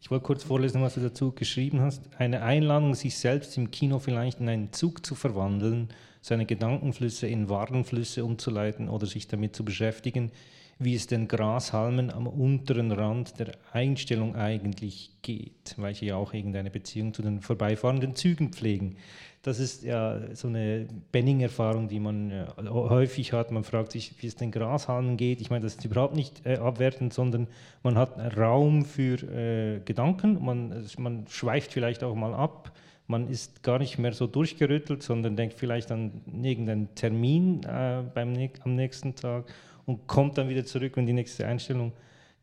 Ich 0.00 0.10
wollte 0.10 0.24
kurz 0.24 0.42
vorlesen, 0.42 0.82
was 0.82 0.94
du 0.94 1.00
dazu 1.00 1.30
geschrieben 1.30 1.80
hast. 1.80 2.02
Eine 2.18 2.42
Einladung, 2.42 2.96
sich 2.96 3.16
selbst 3.16 3.56
im 3.56 3.70
Kino 3.70 4.00
vielleicht 4.00 4.40
in 4.40 4.48
einen 4.48 4.72
Zug 4.72 5.06
zu 5.06 5.14
verwandeln, 5.14 5.90
seine 6.22 6.44
Gedankenflüsse 6.44 7.28
in 7.28 7.48
Warenflüsse 7.48 8.24
umzuleiten 8.24 8.88
oder 8.88 9.06
sich 9.06 9.28
damit 9.28 9.54
zu 9.54 9.64
beschäftigen, 9.64 10.32
wie 10.78 10.94
es 10.94 11.06
den 11.06 11.28
Grashalmen 11.28 12.10
am 12.10 12.26
unteren 12.26 12.92
Rand 12.92 13.38
der 13.38 13.52
Einstellung 13.72 14.34
eigentlich 14.36 15.12
geht, 15.22 15.74
weil 15.76 15.94
sie 15.94 16.06
ja 16.06 16.16
auch 16.16 16.34
irgendeine 16.34 16.70
Beziehung 16.70 17.14
zu 17.14 17.22
den 17.22 17.40
vorbeifahrenden 17.40 18.14
Zügen 18.14 18.52
pflegen. 18.52 18.96
Das 19.42 19.60
ist 19.60 19.82
ja 19.82 20.34
so 20.34 20.48
eine 20.48 20.86
Benning-Erfahrung, 21.12 21.88
die 21.88 22.00
man 22.00 22.30
äh, 22.30 22.46
häufig 22.66 23.34
hat. 23.34 23.50
Man 23.50 23.62
fragt 23.62 23.92
sich, 23.92 24.14
wie 24.22 24.26
es 24.26 24.36
den 24.36 24.50
Grashalmen 24.50 25.18
geht. 25.18 25.42
Ich 25.42 25.50
meine, 25.50 25.62
das 25.62 25.74
ist 25.74 25.84
überhaupt 25.84 26.16
nicht 26.16 26.46
äh, 26.46 26.56
abwertend, 26.56 27.12
sondern 27.12 27.48
man 27.82 27.98
hat 27.98 28.16
Raum 28.38 28.86
für 28.86 29.22
äh, 29.22 29.80
Gedanken. 29.84 30.42
Man, 30.42 30.86
man 30.96 31.26
schweift 31.28 31.74
vielleicht 31.74 32.02
auch 32.02 32.14
mal 32.14 32.32
ab. 32.32 32.72
Man 33.06 33.28
ist 33.28 33.62
gar 33.62 33.78
nicht 33.78 33.98
mehr 33.98 34.12
so 34.12 34.26
durchgerüttelt, 34.26 35.02
sondern 35.02 35.36
denkt 35.36 35.54
vielleicht 35.54 35.92
an 35.92 36.22
irgendeinen 36.42 36.94
Termin 36.94 37.62
äh, 37.64 38.02
beim, 38.14 38.34
am 38.64 38.74
nächsten 38.74 39.14
Tag 39.14 39.44
und 39.84 40.06
kommt 40.06 40.38
dann 40.38 40.48
wieder 40.48 40.64
zurück, 40.64 40.92
wenn 40.96 41.06
die 41.06 41.12
nächste 41.12 41.46
Einstellung 41.46 41.92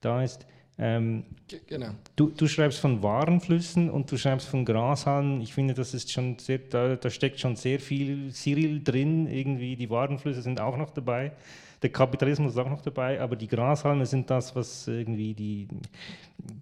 da 0.01 0.23
ist. 0.23 0.45
Ähm, 0.77 1.25
genau. 1.67 1.89
Du, 2.15 2.29
du, 2.29 2.47
schreibst 2.47 2.79
von 2.79 3.03
Warenflüssen 3.03 3.89
und 3.89 4.11
du 4.11 4.17
schreibst 4.17 4.47
von 4.47 4.65
Grashalmen. 4.65 5.41
Ich 5.41 5.53
finde, 5.53 5.73
das 5.73 5.93
ist 5.93 6.11
schon 6.11 6.39
sehr, 6.39 6.57
da, 6.57 6.95
da, 6.95 7.09
steckt 7.09 7.39
schon 7.39 7.55
sehr 7.55 7.79
viel 7.79 8.31
Cyril 8.31 8.83
drin. 8.83 9.27
Irgendwie 9.27 9.75
die 9.75 9.89
Warenflüsse 9.89 10.41
sind 10.41 10.59
auch 10.59 10.77
noch 10.77 10.89
dabei. 10.89 11.33
Der 11.81 11.91
Kapitalismus 11.91 12.53
ist 12.53 12.57
auch 12.57 12.69
noch 12.69 12.81
dabei, 12.81 13.19
aber 13.19 13.35
die 13.35 13.47
Grashalme 13.47 14.05
sind 14.05 14.29
das, 14.29 14.55
was 14.55 14.87
irgendwie 14.87 15.33
die, 15.33 15.67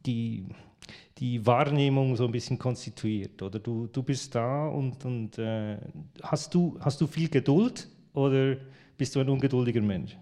die, 0.06 0.46
die 1.18 1.46
Wahrnehmung 1.46 2.16
so 2.16 2.26
ein 2.26 2.32
bisschen 2.32 2.58
konstituiert. 2.58 3.42
Oder 3.42 3.60
du, 3.60 3.88
du 3.88 4.04
bist 4.04 4.34
da 4.36 4.68
und, 4.68 5.04
und 5.06 5.38
äh, 5.38 5.78
hast, 6.24 6.54
du, 6.54 6.78
hast 6.80 7.02
du 7.02 7.08
viel 7.08 7.30
Geduld 7.30 7.88
oder 8.14 8.58
bist 8.98 9.16
du 9.16 9.20
ein 9.20 9.30
ungeduldiger 9.30 9.82
Mensch? 9.82 10.18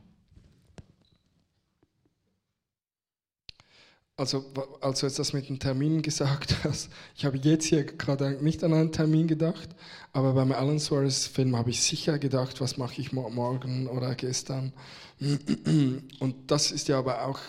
Also, 4.20 4.45
als 4.82 5.01
du 5.01 5.05
jetzt 5.05 5.20
das 5.20 5.34
mit 5.34 5.47
den 5.47 5.59
Terminen 5.59 6.01
gesagt 6.01 6.55
hast, 6.63 6.89
ich 7.15 7.24
habe 7.24 7.38
jetzt 7.38 7.65
hier 7.65 7.84
gerade 7.84 8.43
nicht 8.43 8.63
an 8.63 8.74
einen 8.74 8.91
Termin 8.91 9.28
gedacht, 9.28 9.70
aber 10.11 10.34
beim 10.34 10.51
Alan 10.51 10.80
Suarez 10.80 11.28
Film 11.28 11.55
habe 11.55 11.70
ich 11.70 11.84
sicher 11.84 12.18
gedacht, 12.18 12.59
was 12.59 12.78
mache 12.78 12.99
ich 12.99 13.11
morgen 13.11 13.86
oder 13.86 14.15
gestern. 14.15 14.74
Und 16.20 16.36
das 16.47 16.72
ist 16.72 16.88
ja 16.88 16.97
aber 16.97 17.28
auch 17.28 17.39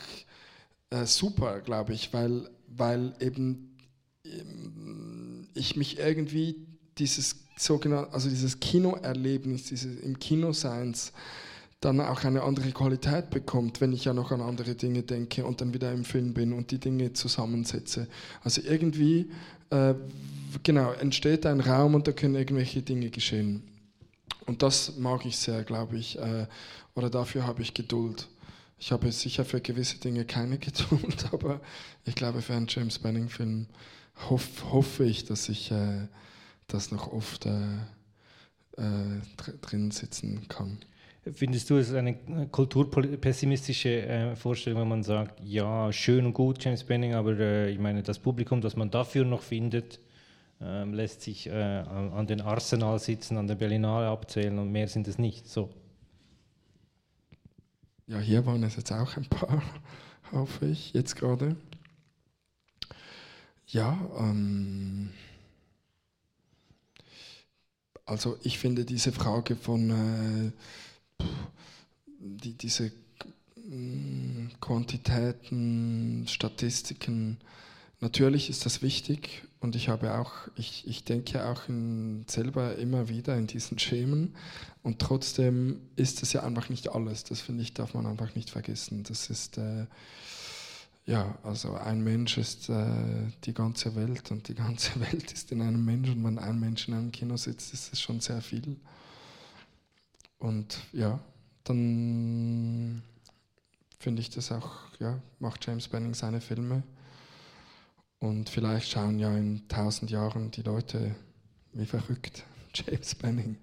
äh, 0.90 1.06
super, 1.06 1.60
glaube 1.60 1.94
ich, 1.94 2.12
weil, 2.12 2.50
weil 2.68 3.14
eben 3.20 3.76
ähm, 4.24 5.48
ich 5.54 5.76
mich 5.76 5.98
irgendwie 5.98 6.56
dieses 6.98 7.36
sogenannte, 7.56 8.12
also 8.12 8.28
dieses 8.28 8.60
Kinoerlebnis, 8.60 9.64
dieses 9.64 10.00
im 10.00 10.18
Kinoseins, 10.18 11.12
dann 11.80 12.00
auch 12.00 12.24
eine 12.24 12.42
andere 12.42 12.72
Qualität 12.72 13.30
bekommt, 13.30 13.80
wenn 13.80 13.92
ich 13.92 14.04
ja 14.04 14.12
noch 14.12 14.32
an 14.32 14.40
andere 14.40 14.74
Dinge 14.74 15.02
denke 15.02 15.44
und 15.44 15.60
dann 15.60 15.72
wieder 15.72 15.92
im 15.92 16.04
Film 16.04 16.34
bin 16.34 16.52
und 16.52 16.72
die 16.72 16.78
Dinge 16.78 17.12
zusammensetze. 17.12 18.08
Also 18.42 18.62
irgendwie, 18.62 19.30
äh, 19.70 19.94
genau, 20.64 20.92
entsteht 20.92 21.46
ein 21.46 21.60
Raum 21.60 21.94
und 21.94 22.08
da 22.08 22.12
können 22.12 22.34
irgendwelche 22.34 22.82
Dinge 22.82 23.10
geschehen. 23.10 23.62
Und 24.46 24.62
das 24.62 24.96
mag 24.96 25.24
ich 25.24 25.36
sehr, 25.36 25.62
glaube 25.62 25.96
ich, 25.96 26.18
äh, 26.18 26.46
oder 26.94 27.10
dafür 27.10 27.46
habe 27.46 27.62
ich 27.62 27.74
Geduld. 27.74 28.28
Ich 28.78 28.92
habe 28.92 29.10
sicher 29.10 29.44
für 29.44 29.60
gewisse 29.60 29.98
Dinge 29.98 30.24
keine 30.24 30.58
Geduld, 30.58 31.32
aber 31.32 31.60
ich 32.04 32.14
glaube, 32.14 32.42
für 32.42 32.54
einen 32.54 32.66
James 32.68 32.98
Banning-Film 32.98 33.66
hoff, 34.28 34.72
hoffe 34.72 35.04
ich, 35.04 35.24
dass 35.24 35.48
ich 35.48 35.70
äh, 35.70 36.06
das 36.66 36.90
noch 36.90 37.12
oft 37.12 37.46
äh, 37.46 37.76
äh, 38.76 39.20
drin 39.62 39.90
sitzen 39.90 40.46
kann. 40.48 40.78
Findest 41.32 41.68
du 41.68 41.76
es 41.76 41.92
eine 41.92 42.14
kulturpessimistische 42.50 44.02
äh, 44.02 44.36
Vorstellung, 44.36 44.80
wenn 44.80 44.88
man 44.88 45.02
sagt, 45.02 45.40
ja, 45.44 45.92
schön 45.92 46.24
und 46.24 46.32
gut, 46.32 46.64
James 46.64 46.84
Benning, 46.84 47.14
aber 47.14 47.38
äh, 47.38 47.70
ich 47.70 47.78
meine, 47.78 48.02
das 48.02 48.18
Publikum, 48.18 48.60
das 48.60 48.76
man 48.76 48.90
dafür 48.90 49.24
noch 49.24 49.42
findet, 49.42 50.00
äh, 50.60 50.84
lässt 50.84 51.22
sich 51.22 51.48
äh, 51.48 51.52
an, 51.52 52.12
an, 52.12 52.26
den 52.26 52.40
Arsenal 52.40 52.98
sitzen, 52.98 53.36
an 53.36 53.46
der 53.46 53.56
Berlinale 53.56 54.06
abzählen 54.08 54.58
und 54.58 54.72
mehr 54.72 54.88
sind 54.88 55.06
es 55.08 55.18
nicht. 55.18 55.46
So. 55.48 55.70
Ja, 58.08 58.18
hier 58.20 58.46
waren 58.46 58.62
es 58.62 58.76
jetzt 58.76 58.90
auch 58.90 59.18
ein 59.18 59.26
paar, 59.26 59.62
hoffe 60.32 60.66
ich, 60.66 60.94
jetzt 60.94 61.14
gerade. 61.14 61.56
Ja, 63.66 63.98
ähm, 64.18 65.10
also 68.06 68.38
ich 68.42 68.58
finde 68.58 68.86
diese 68.86 69.12
Frage 69.12 69.56
von 69.56 70.54
äh, 71.20 71.24
die, 72.18 72.54
diese 72.54 72.92
mm, 73.56 74.52
Quantitäten, 74.58 76.24
Statistiken, 76.28 77.36
natürlich 78.00 78.50
ist 78.50 78.64
das 78.66 78.82
wichtig 78.82 79.42
und 79.60 79.74
ich 79.74 79.88
habe 79.88 80.18
auch, 80.18 80.32
ich, 80.56 80.86
ich 80.86 81.04
denke 81.04 81.44
auch 81.46 81.68
in, 81.68 82.24
selber 82.28 82.76
immer 82.76 83.08
wieder 83.08 83.36
in 83.36 83.46
diesen 83.46 83.78
Schemen 83.78 84.34
und 84.82 85.00
trotzdem 85.00 85.80
ist 85.96 86.22
das 86.22 86.32
ja 86.32 86.44
einfach 86.44 86.68
nicht 86.68 86.90
alles. 86.90 87.24
Das 87.24 87.40
finde 87.40 87.62
ich, 87.62 87.74
darf 87.74 87.94
man 87.94 88.06
einfach 88.06 88.34
nicht 88.34 88.50
vergessen. 88.50 89.02
Das 89.02 89.30
ist, 89.30 89.58
äh, 89.58 89.86
ja, 91.06 91.36
also 91.42 91.74
ein 91.74 92.04
Mensch 92.04 92.38
ist 92.38 92.68
äh, 92.68 92.86
die 93.44 93.54
ganze 93.54 93.96
Welt 93.96 94.30
und 94.30 94.46
die 94.48 94.54
ganze 94.54 95.00
Welt 95.00 95.32
ist 95.32 95.50
in 95.50 95.62
einem 95.62 95.84
Mensch 95.84 96.08
und 96.10 96.22
wenn 96.22 96.38
ein 96.38 96.60
Mensch 96.60 96.86
in 96.86 96.94
einem 96.94 97.10
Kino 97.10 97.36
sitzt, 97.36 97.72
ist 97.74 97.92
es 97.92 98.00
schon 98.00 98.20
sehr 98.20 98.40
viel. 98.42 98.76
Und 100.38 100.78
ja, 100.92 101.18
dann 101.64 103.02
finde 103.98 104.22
ich 104.22 104.30
das 104.30 104.52
auch, 104.52 104.70
ja, 105.00 105.20
macht 105.40 105.66
James 105.66 105.88
Benning 105.88 106.14
seine 106.14 106.40
Filme. 106.40 106.84
Und 108.20 108.48
vielleicht 108.48 108.90
schauen 108.90 109.18
ja 109.18 109.36
in 109.36 109.68
tausend 109.68 110.10
Jahren 110.10 110.50
die 110.50 110.62
Leute 110.62 111.14
wie 111.72 111.86
verrückt. 111.86 112.44
James 112.74 113.14
Benning, 113.14 113.56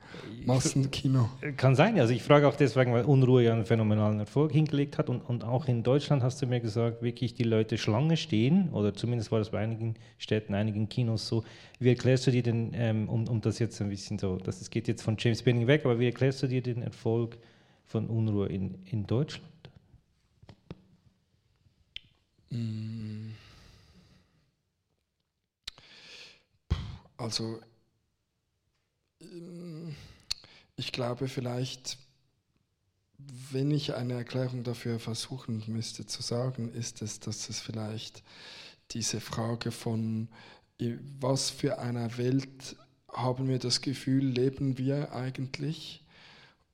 Massenkino. 0.46 1.30
Kann 1.58 1.76
sein, 1.76 2.00
also 2.00 2.12
ich 2.12 2.24
frage 2.24 2.48
auch 2.48 2.56
deswegen, 2.56 2.92
weil 2.92 3.06
Unruhe 3.06 3.44
ja 3.44 3.54
einen 3.54 3.66
phänomenalen 3.66 4.20
Erfolg 4.20 4.52
hingelegt 4.52 4.98
hat 4.98 5.10
und, 5.10 5.22
und 5.22 5.44
auch 5.44 5.68
in 5.68 5.84
Deutschland 5.84 6.24
hast 6.24 6.42
du 6.42 6.48
mir 6.48 6.60
gesagt, 6.60 7.02
wirklich 7.02 7.34
die 7.34 7.44
Leute 7.44 7.78
Schlange 7.78 8.18
stehen, 8.18 8.70
oder 8.72 8.94
zumindest 8.94 9.32
war 9.32 9.40
das 9.40 9.52
bei 9.52 9.60
einigen 9.60 9.96
Städten, 10.18 10.54
einigen 10.54 10.90
Kinos 10.90 11.28
so. 11.28 11.44
Wie 11.80 11.90
erklärst 11.90 12.28
du 12.28 12.32
dir 12.32 12.44
denn, 12.44 12.72
ähm, 12.74 13.08
um, 13.08 13.28
um 13.28 13.42
das 13.42 13.60
jetzt 13.60 13.80
ein 13.82 13.90
bisschen 13.90 14.18
so, 14.18 14.38
das, 14.38 14.60
das 14.60 14.70
geht 14.70 14.88
jetzt 14.88 15.04
von 15.04 15.16
James 15.20 15.44
Benning 15.44 15.68
weg, 15.68 15.86
aber 15.86 16.00
wie 16.00 16.08
erklärst 16.08 16.42
du 16.44 16.48
dir 16.48 16.62
den 16.62 16.82
Erfolg 16.82 17.38
von 17.86 18.08
Unruhe 18.08 18.48
in, 18.48 18.80
in 18.86 19.06
Deutschland? 19.06 19.46
Also 27.18 27.60
Ähm, 29.22 29.96
ich 30.76 30.92
glaube 30.92 31.28
vielleicht, 31.28 31.98
wenn 33.52 33.72
ich 33.72 33.96
eine 33.96 34.14
Erklärung 34.14 34.64
dafür 34.64 35.00
versuchen 35.00 35.64
müsste 35.68 36.06
zu 36.06 36.22
sagen, 36.22 36.72
ist 36.74 37.02
es, 37.02 37.20
dass 37.20 37.50
es 37.50 37.60
vielleicht 37.60 38.24
diese 38.92 39.22
Frage 39.22 39.72
von, 39.72 40.28
was 41.20 41.50
für 41.50 41.80
einer 41.80 42.18
Welt 42.18 42.76
haben 43.12 43.48
wir 43.48 43.60
das 43.60 43.82
Gefühl, 43.82 44.26
leben 44.26 44.78
wir 44.78 45.14
eigentlich? 45.14 46.04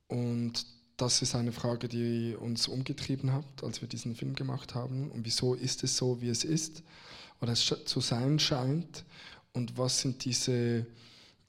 Und 0.08 0.66
das 0.96 1.22
ist 1.22 1.34
eine 1.36 1.52
Frage, 1.52 1.88
die 1.88 2.36
uns 2.38 2.68
umgetrieben 2.68 3.32
hat, 3.32 3.44
als 3.62 3.80
wir 3.80 3.88
diesen 3.88 4.16
Film 4.16 4.34
gemacht 4.34 4.74
haben. 4.74 5.10
Und 5.10 5.24
wieso 5.24 5.54
ist 5.54 5.84
es 5.84 5.96
so, 5.96 6.20
wie 6.20 6.28
es 6.28 6.44
ist 6.44 6.82
oder 7.40 7.52
es 7.52 7.64
zu 7.84 8.00
sein 8.00 8.38
scheint? 8.40 9.04
Und 9.52 9.76
was 9.76 10.00
sind 10.00 10.24
diese 10.24 10.86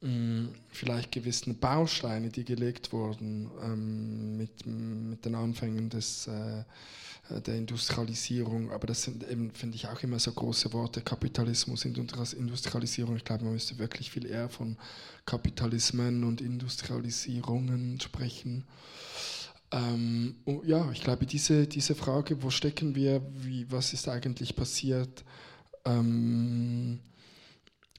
mh, 0.01 0.49
vielleicht 0.69 1.11
gewissen 1.11 1.57
Bausteine, 1.57 2.29
die 2.29 2.43
gelegt 2.43 2.91
wurden 2.91 3.49
ähm, 3.63 4.37
mit, 4.37 4.65
mit 4.65 5.23
den 5.25 5.35
Anfängen 5.35 5.89
des 5.89 6.27
äh, 6.27 6.63
der 7.29 7.55
Industrialisierung, 7.55 8.71
aber 8.71 8.87
das 8.87 9.03
sind 9.03 9.27
eben, 9.29 9.51
finde 9.51 9.75
ich, 9.75 9.87
auch 9.87 10.01
immer 10.03 10.19
so 10.19 10.31
große 10.31 10.73
Worte, 10.73 11.01
Kapitalismus, 11.01 11.85
Industrialisierung. 11.85 13.15
Ich 13.15 13.23
glaube, 13.23 13.45
man 13.45 13.53
müsste 13.53 13.77
wirklich 13.79 14.11
viel 14.11 14.25
eher 14.25 14.49
von 14.49 14.77
Kapitalismen 15.25 16.25
und 16.25 16.41
Industrialisierungen 16.41 17.99
sprechen. 18.01 18.65
Ähm, 19.71 20.35
ja, 20.65 20.91
ich 20.91 21.01
glaube, 21.01 21.25
diese, 21.25 21.65
diese 21.65 21.95
Frage, 21.95 22.43
wo 22.43 22.49
stecken 22.49 22.93
wir, 22.93 23.21
wie, 23.33 23.71
was 23.71 23.93
ist 23.93 24.09
eigentlich 24.09 24.55
passiert, 24.55 25.23
ähm, 25.85 26.99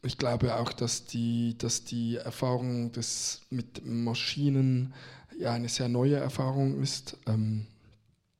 ich 0.04 0.18
glaube 0.18 0.56
auch, 0.56 0.72
dass 0.72 1.04
die, 1.06 1.56
dass 1.58 1.84
die 1.84 2.16
Erfahrung 2.16 2.92
des, 2.92 3.42
mit 3.50 3.84
Maschinen 3.84 4.94
ja 5.38 5.52
eine 5.52 5.68
sehr 5.68 5.88
neue 5.88 6.16
Erfahrung 6.16 6.82
ist. 6.82 7.16
Ähm, 7.26 7.66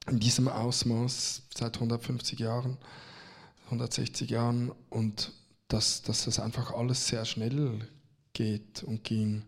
in 0.07 0.21
diesem 0.21 0.49
Ausmaß 0.49 1.43
seit 1.55 1.77
150 1.77 2.39
Jahren, 2.39 2.77
160 3.67 4.31
Jahren 4.31 4.71
und 4.91 5.33
dass, 5.69 6.03
dass 6.03 6.27
das 6.27 6.39
einfach 6.39 6.73
alles 6.73 7.07
sehr 7.07 7.25
schnell 7.25 7.89
geht 8.35 8.83
und 8.83 9.03
ging 9.03 9.45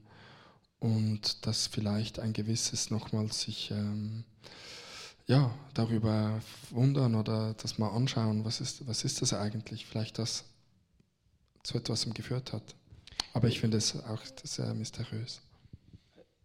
und 0.78 1.46
dass 1.46 1.66
vielleicht 1.66 2.18
ein 2.18 2.32
gewisses 2.32 2.90
nochmals 2.90 3.42
sich 3.42 3.70
ähm, 3.70 4.24
ja, 5.26 5.50
darüber 5.74 6.40
wundern 6.70 7.16
oder 7.16 7.54
das 7.54 7.78
mal 7.78 7.90
anschauen, 7.90 8.44
was 8.44 8.60
ist, 8.60 8.86
was 8.86 9.04
ist 9.04 9.20
das 9.20 9.34
eigentlich, 9.34 9.86
vielleicht 9.86 10.18
das 10.18 10.44
zu 11.66 11.78
etwas 11.78 12.08
geführt 12.14 12.52
hat. 12.52 12.74
Aber 13.32 13.48
ich 13.48 13.60
finde 13.60 13.76
es 13.76 14.02
auch 14.04 14.22
sehr 14.42 14.72
mysteriös. 14.74 15.42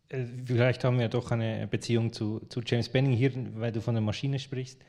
Äh, 0.10 0.26
vielleicht 0.46 0.84
haben 0.84 1.00
wir 1.00 1.08
doch 1.10 1.32
eine 1.32 1.68
Beziehung 1.68 2.12
zu, 2.12 2.42
zu 2.50 2.62
James 2.66 2.90
Benning 2.90 3.14
hier, 3.14 3.32
weil 3.56 3.72
du 3.72 3.82
von 3.82 3.94
der 3.94 4.02
Maschine 4.02 4.40
sprichst. 4.40 4.80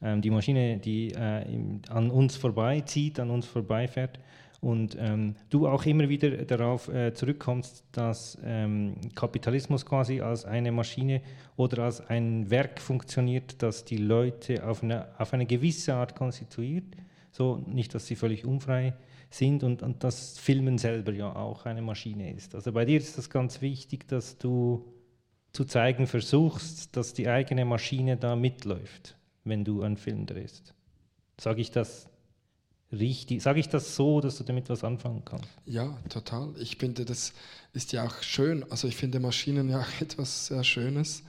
Ähm, 0.00 0.22
die 0.22 0.30
Maschine, 0.30 0.78
die 0.78 1.10
äh, 1.10 1.44
an 1.88 2.10
uns 2.10 2.36
vorbeizieht, 2.36 3.18
an 3.18 3.30
uns 3.30 3.46
vorbeifährt. 3.46 4.20
Und 4.60 4.96
ähm, 5.00 5.36
du 5.48 5.66
auch 5.66 5.84
immer 5.86 6.08
wieder 6.08 6.30
darauf 6.44 6.88
äh, 6.88 7.14
zurückkommst, 7.14 7.82
dass 7.92 8.38
ähm, 8.44 8.94
Kapitalismus 9.14 9.86
quasi 9.86 10.20
als 10.20 10.44
eine 10.44 10.70
Maschine 10.70 11.22
oder 11.56 11.84
als 11.84 12.06
ein 12.08 12.50
Werk 12.50 12.78
funktioniert, 12.78 13.62
das 13.62 13.86
die 13.86 13.96
Leute 13.96 14.66
auf 14.66 14.82
eine, 14.82 15.08
auf 15.18 15.32
eine 15.32 15.46
gewisse 15.46 15.94
Art 15.94 16.14
konstituiert. 16.14 16.84
So 17.32 17.64
nicht, 17.66 17.94
dass 17.94 18.06
sie 18.06 18.16
völlig 18.16 18.44
unfrei 18.44 18.90
sind 18.90 19.09
und, 19.40 19.82
und 19.82 20.02
das 20.04 20.38
Filmen 20.38 20.78
selber 20.78 21.12
ja 21.12 21.34
auch 21.34 21.64
eine 21.64 21.82
Maschine 21.82 22.34
ist. 22.34 22.54
Also 22.54 22.72
bei 22.72 22.84
dir 22.84 22.98
ist 22.98 23.16
das 23.16 23.30
ganz 23.30 23.60
wichtig, 23.60 24.08
dass 24.08 24.38
du 24.38 24.84
zu 25.52 25.64
zeigen 25.64 26.06
versuchst, 26.06 26.96
dass 26.96 27.12
die 27.12 27.28
eigene 27.28 27.64
Maschine 27.64 28.16
da 28.16 28.36
mitläuft, 28.36 29.16
wenn 29.44 29.64
du 29.64 29.82
einen 29.82 29.96
Film 29.96 30.26
drehst. 30.26 30.74
Sage 31.40 31.60
ich 31.60 31.70
das 31.70 32.08
richtig? 32.92 33.42
Sage 33.42 33.60
ich 33.60 33.68
das 33.68 33.96
so, 33.96 34.20
dass 34.20 34.38
du 34.38 34.44
damit 34.44 34.68
was 34.68 34.84
anfangen 34.84 35.24
kannst? 35.24 35.48
Ja, 35.64 35.98
total. 36.08 36.54
Ich 36.60 36.76
finde, 36.76 37.04
das 37.04 37.32
ist 37.72 37.92
ja 37.92 38.06
auch 38.06 38.22
schön. 38.22 38.64
Also 38.70 38.88
ich 38.88 38.96
finde 38.96 39.20
Maschinen 39.20 39.68
ja 39.68 39.80
auch 39.80 40.00
etwas 40.00 40.46
sehr 40.46 40.64
Schönes. 40.64 41.22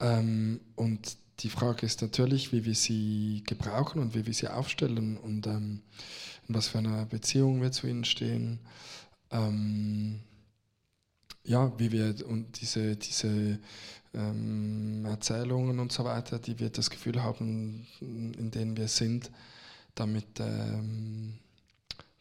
Ähm, 0.00 0.60
und 0.76 1.16
die 1.40 1.48
Frage 1.48 1.84
ist 1.86 2.00
natürlich, 2.02 2.52
wie 2.52 2.64
wir 2.64 2.74
sie 2.74 3.42
gebrauchen 3.46 4.00
und 4.00 4.14
wie 4.14 4.26
wir 4.26 4.34
sie 4.34 4.48
aufstellen. 4.48 5.16
Und 5.16 5.46
ähm, 5.46 5.82
in 6.48 6.54
was 6.54 6.68
für 6.68 6.78
einer 6.78 7.06
Beziehung 7.06 7.62
wir 7.62 7.72
zu 7.72 7.86
ihnen 7.86 8.04
stehen. 8.04 8.60
Ähm, 9.30 10.20
ja, 11.44 11.78
wie 11.78 11.92
wir 11.92 12.14
und 12.26 12.60
diese, 12.60 12.96
diese 12.96 13.58
ähm, 14.14 15.04
Erzählungen 15.04 15.78
und 15.78 15.92
so 15.92 16.04
weiter, 16.04 16.38
die 16.38 16.58
wir 16.58 16.70
das 16.70 16.90
Gefühl 16.90 17.22
haben, 17.22 17.86
in 18.00 18.50
denen 18.50 18.76
wir 18.76 18.88
sind, 18.88 19.30
damit 19.94 20.40
ähm, 20.40 21.38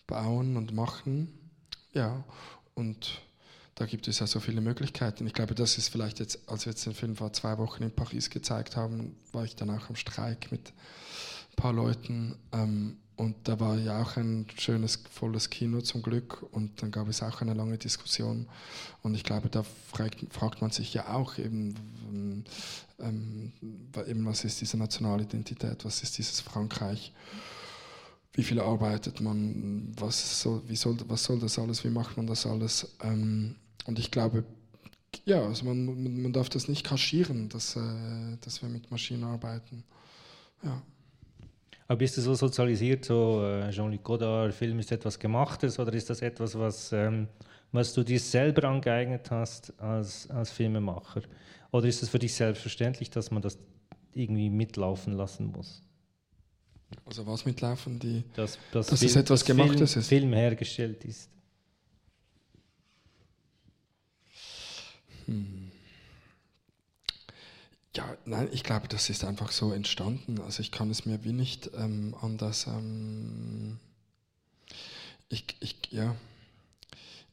bauen 0.07 0.57
und 0.57 0.73
machen. 0.73 1.29
Ja, 1.93 2.23
und 2.73 3.21
da 3.75 3.85
gibt 3.85 4.07
es 4.07 4.19
ja 4.19 4.27
so 4.27 4.39
viele 4.39 4.61
Möglichkeiten. 4.61 5.25
Ich 5.25 5.33
glaube, 5.33 5.55
das 5.55 5.77
ist 5.77 5.89
vielleicht 5.89 6.19
jetzt, 6.19 6.47
als 6.47 6.65
wir 6.65 6.71
jetzt 6.71 6.85
den 6.85 6.93
Film 6.93 7.15
vor 7.15 7.33
zwei 7.33 7.57
Wochen 7.57 7.83
in 7.83 7.91
Paris 7.91 8.29
gezeigt 8.29 8.75
haben, 8.75 9.15
war 9.31 9.45
ich 9.45 9.55
dann 9.55 9.69
auch 9.69 9.89
am 9.89 9.95
Streik 9.95 10.51
mit 10.51 10.69
ein 10.69 11.55
paar 11.55 11.73
Leuten. 11.73 12.35
Ähm, 12.51 12.97
und 13.15 13.35
da 13.43 13.59
war 13.59 13.77
ja 13.77 14.01
auch 14.01 14.17
ein 14.17 14.47
schönes, 14.57 15.03
volles 15.11 15.49
Kino 15.49 15.81
zum 15.81 16.01
Glück 16.01 16.43
und 16.51 16.81
dann 16.81 16.91
gab 16.91 17.07
es 17.07 17.21
auch 17.21 17.41
eine 17.41 17.53
lange 17.53 17.77
Diskussion. 17.77 18.47
Und 19.03 19.13
ich 19.13 19.23
glaube, 19.23 19.49
da 19.49 19.63
fragt, 19.63 20.33
fragt 20.33 20.61
man 20.61 20.71
sich 20.71 20.93
ja 20.93 21.13
auch 21.13 21.37
eben, 21.37 21.75
ähm, 22.99 23.51
eben, 24.07 24.25
was 24.25 24.43
ist 24.43 24.61
diese 24.61 24.77
nationale 24.77 25.23
Identität, 25.23 25.85
was 25.85 26.01
ist 26.01 26.17
dieses 26.17 26.39
Frankreich, 26.39 27.13
wie 28.33 28.43
viel 28.43 28.59
arbeitet 28.59 29.21
man, 29.21 29.93
was 29.95 30.41
soll, 30.41 30.63
wie 30.67 30.75
soll, 30.75 30.97
was 31.07 31.23
soll 31.23 31.39
das 31.39 31.59
alles, 31.59 31.83
wie 31.83 31.91
macht 31.91 32.17
man 32.17 32.25
das 32.25 32.47
alles. 32.47 32.95
Ähm, 33.03 33.55
und 33.85 33.99
ich 33.99 34.09
glaube, 34.09 34.43
ja, 35.25 35.43
also 35.43 35.65
man, 35.65 36.21
man 36.23 36.33
darf 36.33 36.49
das 36.49 36.67
nicht 36.67 36.83
kaschieren, 36.83 37.49
dass, 37.49 37.75
äh, 37.75 38.37
dass 38.41 38.63
wir 38.63 38.69
mit 38.69 38.89
Maschinen 38.89 39.23
arbeiten. 39.23 39.83
Ja. 40.63 40.81
Aber 41.87 41.97
bist 41.97 42.17
du 42.17 42.21
so 42.21 42.33
sozialisiert, 42.33 43.05
so 43.05 43.43
äh, 43.45 43.69
Jean-Luc 43.69 44.03
Godard, 44.03 44.53
Film 44.53 44.79
ist 44.79 44.91
etwas 44.91 45.19
Gemachtes 45.19 45.79
oder 45.79 45.93
ist 45.93 46.09
das 46.09 46.21
etwas, 46.21 46.57
was, 46.57 46.91
ähm, 46.93 47.27
was 47.71 47.93
du 47.93 48.03
dir 48.03 48.19
selber 48.19 48.69
angeeignet 48.69 49.29
hast 49.29 49.73
als, 49.79 50.29
als 50.29 50.51
Filmemacher? 50.51 51.21
Oder 51.71 51.87
ist 51.87 52.01
es 52.03 52.09
für 52.09 52.19
dich 52.19 52.33
selbstverständlich, 52.33 53.09
dass 53.09 53.31
man 53.31 53.41
das 53.41 53.57
irgendwie 54.13 54.49
mitlaufen 54.49 55.13
lassen 55.13 55.51
muss? 55.51 55.81
Also 57.05 57.25
was 57.25 57.45
mitlaufen? 57.45 57.99
Die, 57.99 58.23
dass, 58.35 58.59
dass, 58.71 58.87
dass 58.87 58.99
Film, 58.99 59.09
es 59.09 59.15
etwas 59.15 59.43
Gemachtes 59.43 59.93
Film, 59.93 60.01
ist? 60.01 60.07
Film 60.07 60.33
hergestellt 60.33 61.03
ist. 61.05 61.29
Hm. 65.25 65.62
Ja, 67.95 68.17
nein, 68.25 68.49
ich 68.51 68.63
glaube, 68.63 68.87
das 68.87 69.09
ist 69.09 69.23
einfach 69.23 69.51
so 69.51 69.71
entstanden. 69.71 70.39
Also 70.41 70.61
ich 70.61 70.71
kann 70.71 70.89
es 70.89 71.05
mir 71.05 71.23
wie 71.23 71.31
nicht 71.33 71.69
ähm, 71.75 72.15
anders. 72.21 72.65
Ähm, 72.65 73.77
ich, 75.29 75.45
ich, 75.59 75.75
ja, 75.91 76.15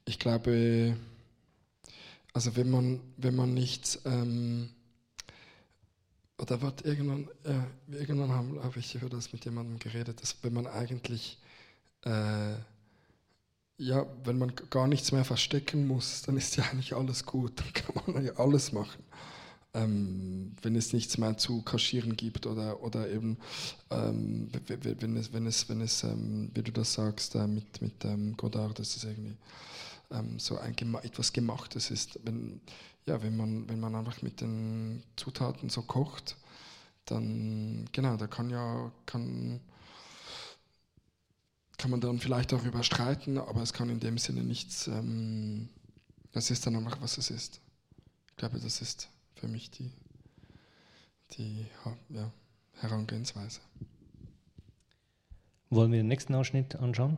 ich 0.04 0.18
glaube, 0.18 0.96
also 2.34 2.56
wenn 2.56 2.70
man, 2.70 3.00
wenn 3.16 3.34
man 3.34 3.54
nichts, 3.54 4.00
ähm, 4.04 4.68
oder 6.38 6.60
wird 6.60 6.84
irgendwann, 6.84 7.28
ja, 7.44 7.66
irgendwann 7.88 8.30
habe 8.30 8.62
hab 8.62 8.76
ich 8.76 8.94
über 8.94 9.08
das 9.08 9.32
mit 9.32 9.44
jemandem 9.46 9.78
geredet, 9.78 10.20
dass 10.20 10.36
wenn 10.42 10.52
man 10.52 10.66
eigentlich, 10.66 11.38
äh, 12.04 12.54
ja, 13.78 14.06
wenn 14.24 14.38
man 14.38 14.52
gar 14.68 14.86
nichts 14.86 15.10
mehr 15.12 15.24
verstecken 15.24 15.86
muss, 15.86 16.22
dann 16.22 16.36
ist 16.36 16.56
ja 16.56 16.64
eigentlich 16.64 16.94
alles 16.94 17.24
gut, 17.24 17.58
dann 17.60 17.72
kann 17.72 18.14
man 18.14 18.24
ja 18.24 18.34
alles 18.36 18.72
machen 18.72 19.02
ähm, 19.74 20.56
wenn 20.62 20.74
es 20.74 20.92
nichts 20.92 21.18
mehr 21.18 21.36
zu 21.36 21.62
kaschieren 21.62 22.16
gibt 22.16 22.46
oder, 22.46 22.82
oder 22.82 23.08
eben, 23.08 23.38
ähm, 23.90 24.50
wenn 24.66 25.16
es, 25.16 25.32
wenn 25.32 25.46
es, 25.46 25.68
wenn 25.68 25.80
es 25.80 26.02
ähm, 26.04 26.50
wie 26.54 26.62
du 26.62 26.72
das 26.72 26.92
sagst, 26.92 27.34
äh, 27.36 27.46
mit, 27.46 27.80
mit 27.80 28.04
ähm, 28.04 28.36
Godard, 28.36 28.78
dass 28.78 28.96
es 28.96 29.04
irgendwie 29.04 29.36
ähm, 30.10 30.38
so 30.38 30.58
ein, 30.58 30.74
etwas 31.02 31.32
Gemachtes 31.32 31.90
ist. 31.90 32.18
Wenn, 32.24 32.60
ja, 33.06 33.22
wenn 33.22 33.36
man, 33.36 33.68
wenn 33.68 33.80
man 33.80 33.94
einfach 33.94 34.22
mit 34.22 34.40
den 34.40 35.04
Zutaten 35.16 35.70
so 35.70 35.82
kocht, 35.82 36.36
dann, 37.04 37.88
genau, 37.92 38.16
da 38.16 38.26
kann 38.26 38.50
ja, 38.50 38.90
kann, 39.06 39.60
kann 41.78 41.90
man 41.90 42.00
dann 42.00 42.18
vielleicht 42.18 42.52
darüber 42.52 42.82
streiten, 42.82 43.38
aber 43.38 43.62
es 43.62 43.72
kann 43.72 43.88
in 43.88 44.00
dem 44.00 44.18
Sinne 44.18 44.42
nichts, 44.42 44.88
ähm, 44.88 45.68
das 46.32 46.50
ist 46.50 46.66
dann 46.66 46.76
einfach, 46.76 47.00
was 47.00 47.18
es 47.18 47.30
ist. 47.30 47.60
Ich 48.30 48.36
glaube, 48.36 48.58
das 48.58 48.80
ist 48.80 49.08
für 49.40 49.48
mich 49.48 49.70
die, 49.70 49.90
die 51.32 51.66
ja, 52.10 52.30
Herangehensweise. 52.74 53.60
Wollen 55.70 55.92
wir 55.92 56.00
den 56.00 56.08
nächsten 56.08 56.34
Ausschnitt 56.34 56.76
anschauen? 56.76 57.16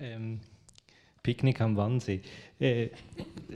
Ähm, 0.00 0.40
Picknick 1.22 1.60
am 1.60 1.76
Wannsee. 1.76 2.22
Äh, 2.58 2.88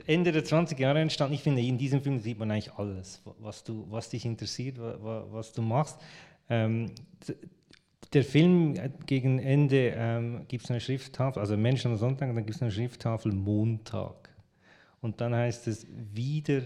Ende 0.07 0.33
der 0.33 0.45
20er 0.45 0.79
Jahre 0.79 1.01
entstanden. 1.01 1.35
Ich 1.35 1.43
finde, 1.43 1.63
in 1.63 1.79
diesem 1.79 2.03
Film 2.03 2.19
sieht 2.19 2.39
man 2.39 2.51
eigentlich 2.51 2.73
alles, 2.75 3.23
was, 3.39 3.65
du, 3.65 3.87
was 3.89 4.11
dich 4.11 4.25
interessiert, 4.25 4.79
was, 4.79 5.25
was 5.33 5.53
du 5.53 5.63
machst. 5.63 5.99
Ähm, 6.51 6.91
der 8.13 8.25
Film 8.25 8.75
äh, 8.77 8.91
gegen 9.07 9.39
Ende 9.39 9.95
ähm, 9.97 10.45
gibt 10.49 10.65
es 10.65 10.71
eine 10.71 10.81
Schrifttafel, 10.81 11.41
also 11.41 11.57
Menschen 11.57 11.93
am 11.93 11.97
Sonntag, 11.97 12.29
dann 12.29 12.45
gibt 12.45 12.57
es 12.57 12.63
eine 12.63 12.71
Schrifttafel 12.71 13.33
Montag. 13.33 14.29
Und 15.01 15.21
dann 15.21 15.35
heißt 15.35 15.67
es 15.67 15.87
wieder 16.13 16.63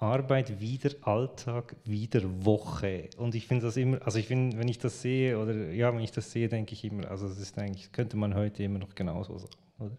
Arbeit, 0.00 0.60
wieder 0.60 0.90
Alltag, 1.02 1.76
wieder 1.84 2.22
Woche. 2.44 3.10
Und 3.18 3.34
ich 3.34 3.46
finde 3.46 3.66
das 3.66 3.76
immer, 3.76 4.04
also 4.04 4.18
ich 4.18 4.26
finde, 4.26 4.58
wenn 4.58 4.68
ich 4.68 4.78
das 4.78 5.02
sehe, 5.02 5.38
oder 5.38 5.70
ja, 5.72 5.92
wenn 5.94 6.00
ich 6.00 6.12
das 6.12 6.30
sehe, 6.30 6.48
denke 6.48 6.72
ich 6.72 6.84
immer, 6.84 7.10
also 7.10 7.28
das 7.28 7.38
ist 7.38 7.58
eigentlich, 7.58 7.92
könnte 7.92 8.16
man 8.16 8.34
heute 8.34 8.62
immer 8.62 8.78
noch 8.78 8.94
genauso 8.94 9.36
sagen, 9.38 9.52
oder? 9.78 9.96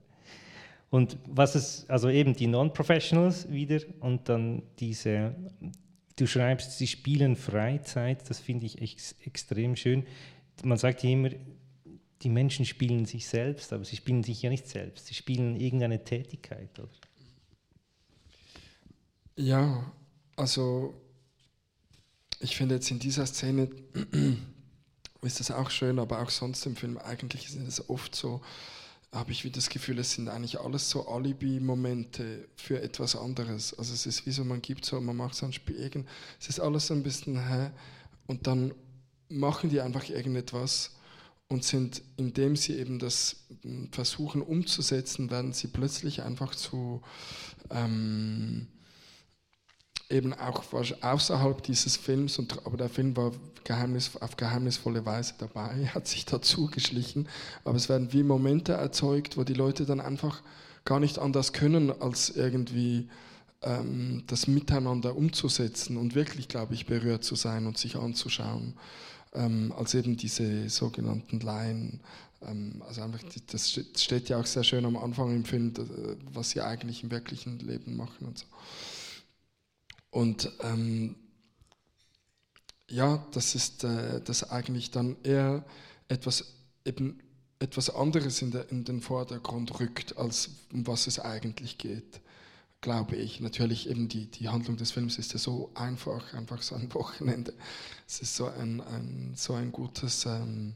Und 0.89 1.17
was 1.25 1.55
es, 1.55 1.89
also 1.89 2.09
eben 2.09 2.35
die 2.35 2.47
Non-Professionals 2.47 3.49
wieder 3.49 3.79
und 4.01 4.27
dann 4.27 4.63
diese, 4.79 5.33
du 6.17 6.27
schreibst, 6.27 6.77
sie 6.77 6.87
spielen 6.87 7.37
Freizeit, 7.37 8.29
das 8.29 8.39
finde 8.39 8.65
ich 8.65 8.81
ex 8.81 9.15
extrem 9.23 9.77
schön. 9.77 10.03
Man 10.63 10.77
sagt 10.77 11.03
ja 11.03 11.11
immer, 11.11 11.29
die 12.21 12.29
Menschen 12.29 12.65
spielen 12.65 13.05
sich 13.05 13.25
selbst, 13.25 13.71
aber 13.71 13.85
sie 13.85 13.95
spielen 13.95 14.23
sich 14.23 14.41
ja 14.41 14.49
nicht 14.49 14.67
selbst, 14.67 15.07
sie 15.07 15.13
spielen 15.13 15.55
irgendeine 15.55 16.03
Tätigkeit, 16.03 16.77
oder? 16.77 16.89
Ja, 19.35 19.91
also 20.35 20.93
ich 22.39 22.55
finde 22.55 22.75
jetzt 22.75 22.91
in 22.91 22.99
dieser 22.99 23.25
Szene 23.25 23.69
ist 25.21 25.39
das 25.39 25.51
auch 25.51 25.69
schön, 25.69 25.99
aber 25.99 26.21
auch 26.21 26.29
sonst 26.29 26.65
im 26.65 26.75
Film 26.75 26.97
eigentlich 26.97 27.45
ist 27.45 27.55
es 27.55 27.89
oft 27.89 28.15
so, 28.15 28.41
habe 29.13 29.31
ich 29.31 29.43
wie 29.43 29.51
das 29.51 29.69
Gefühl, 29.69 29.99
es 29.99 30.13
sind 30.13 30.29
eigentlich 30.29 30.59
alles 30.59 30.89
so 30.89 31.07
Alibi-Momente 31.07 32.47
für 32.55 32.81
etwas 32.81 33.15
anderes. 33.15 33.77
Also 33.77 33.93
es 33.93 34.05
ist 34.05 34.25
wie 34.25 34.31
so, 34.31 34.43
man 34.45 34.61
gibt 34.61 34.85
so, 34.85 34.99
man 35.01 35.17
macht 35.17 35.35
so 35.35 35.45
ein 35.45 35.53
Spiel, 35.53 36.05
es 36.39 36.49
ist 36.49 36.59
alles 36.59 36.87
so 36.87 36.93
ein 36.93 37.03
bisschen, 37.03 37.47
hä? 37.47 37.71
Und 38.27 38.47
dann 38.47 38.73
machen 39.29 39.69
die 39.69 39.81
einfach 39.81 40.07
irgendetwas 40.09 40.91
und 41.47 41.65
sind, 41.65 42.01
indem 42.17 42.55
sie 42.55 42.77
eben 42.77 42.99
das 42.99 43.43
hm, 43.63 43.89
versuchen 43.91 44.41
umzusetzen, 44.41 45.29
werden 45.29 45.53
sie 45.53 45.67
plötzlich 45.67 46.23
einfach 46.23 46.55
zu, 46.55 47.01
ähm, 47.69 48.67
eben 50.11 50.33
auch 50.33 50.63
außerhalb 51.01 51.63
dieses 51.63 51.97
Films, 51.97 52.37
und, 52.39 52.65
aber 52.65 52.77
der 52.77 52.89
Film 52.89 53.15
war 53.17 53.31
geheimnis, 53.63 54.11
auf 54.19 54.37
geheimnisvolle 54.37 55.05
Weise 55.05 55.33
dabei, 55.37 55.87
hat 55.93 56.07
sich 56.07 56.25
dazu 56.25 56.67
geschlichen, 56.67 57.27
aber 57.63 57.77
es 57.77 57.89
werden 57.89 58.13
wie 58.13 58.23
Momente 58.23 58.73
erzeugt, 58.73 59.37
wo 59.37 59.43
die 59.43 59.53
Leute 59.53 59.85
dann 59.85 59.99
einfach 59.99 60.41
gar 60.85 60.99
nicht 60.99 61.19
anders 61.19 61.53
können, 61.53 61.91
als 62.01 62.29
irgendwie 62.29 63.07
ähm, 63.61 64.23
das 64.27 64.47
Miteinander 64.47 65.15
umzusetzen 65.15 65.97
und 65.97 66.15
wirklich, 66.15 66.47
glaube 66.47 66.73
ich, 66.73 66.85
berührt 66.85 67.23
zu 67.23 67.35
sein 67.35 67.67
und 67.67 67.77
sich 67.77 67.95
anzuschauen, 67.95 68.73
ähm, 69.33 69.73
als 69.77 69.93
eben 69.93 70.17
diese 70.17 70.69
sogenannten 70.69 71.39
Laien. 71.39 71.99
Ähm, 72.41 72.81
also 72.87 73.01
einfach, 73.03 73.19
das 73.51 73.69
steht 73.69 74.29
ja 74.29 74.39
auch 74.39 74.45
sehr 74.47 74.63
schön 74.63 74.85
am 74.85 74.97
Anfang 74.97 75.35
im 75.35 75.45
Film, 75.45 75.73
was 76.33 76.51
sie 76.51 76.61
eigentlich 76.61 77.03
im 77.03 77.11
wirklichen 77.11 77.59
Leben 77.59 77.95
machen 77.95 78.25
und 78.25 78.39
so. 78.39 78.45
Und 80.11 80.51
ähm, 80.61 81.15
ja, 82.89 83.25
das 83.31 83.55
ist 83.55 83.83
äh, 83.85 84.21
das 84.21 84.49
eigentlich 84.49 84.91
dann 84.91 85.15
eher 85.23 85.65
etwas, 86.09 86.53
eben 86.85 87.19
etwas 87.59 87.89
anderes 87.89 88.41
in, 88.41 88.51
der, 88.51 88.69
in, 88.69 88.83
den 88.83 89.01
Vordergrund 89.01 89.79
rückt, 89.79 90.17
als 90.17 90.49
um 90.73 90.85
was 90.85 91.07
es 91.07 91.19
eigentlich 91.19 91.77
geht, 91.77 92.19
glaube 92.81 93.15
ich. 93.15 93.39
Natürlich 93.39 93.89
eben 93.89 94.09
die, 94.09 94.25
die 94.25 94.49
Handlung 94.49 94.75
des 94.75 94.91
Films 94.91 95.17
ist 95.17 95.31
ja 95.31 95.39
so 95.39 95.71
einfach, 95.73 96.33
einfach 96.33 96.61
so 96.61 96.75
ein 96.75 96.93
Wochenende. 96.93 97.53
Es 98.05 98.21
ist 98.21 98.35
so 98.35 98.47
ein, 98.47 98.81
ein 98.81 99.33
so 99.37 99.53
ein 99.53 99.71
gutes, 99.71 100.25
ähm, 100.25 100.75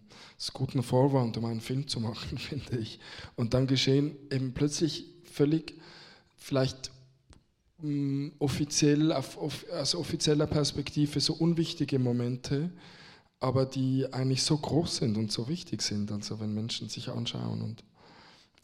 guten 0.53 0.81
Vorwand, 0.81 1.35
um 1.35 1.45
einen 1.45 1.61
Film 1.61 1.89
zu 1.89 1.99
machen, 1.99 2.37
finde 2.37 2.77
ich. 2.77 2.99
Und 3.35 3.53
dann 3.53 3.67
geschehen 3.67 4.15
eben 4.31 4.53
plötzlich 4.53 5.05
völlig 5.25 5.73
vielleicht 6.37 6.91
offiziell, 8.39 9.11
aus 9.11 9.95
offizieller 9.95 10.47
Perspektive 10.47 11.19
so 11.19 11.33
unwichtige 11.33 11.99
Momente, 11.99 12.71
aber 13.39 13.65
die 13.65 14.11
eigentlich 14.11 14.43
so 14.43 14.57
groß 14.57 14.97
sind 14.97 15.17
und 15.17 15.31
so 15.31 15.47
wichtig 15.47 15.81
sind. 15.81 16.11
Also 16.11 16.39
wenn 16.39 16.53
Menschen 16.53 16.89
sich 16.89 17.09
anschauen 17.09 17.61
und 17.61 17.83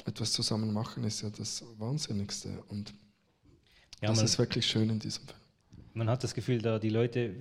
etwas 0.06 0.32
zusammen 0.32 0.74
machen, 0.74 1.04
ist 1.04 1.22
ja 1.22 1.30
das 1.30 1.64
Wahnsinnigste. 1.78 2.64
Und 2.70 2.94
ja, 4.02 4.10
das 4.10 4.22
ist 4.24 4.40
wirklich 4.40 4.66
schön 4.66 4.90
in 4.90 5.00
diesem 5.00 5.26
Fall. 5.26 5.36
Man 5.94 6.10
hat 6.10 6.24
das 6.24 6.34
Gefühl, 6.34 6.62
da 6.62 6.80
die 6.80 6.90
Leute 6.90 7.36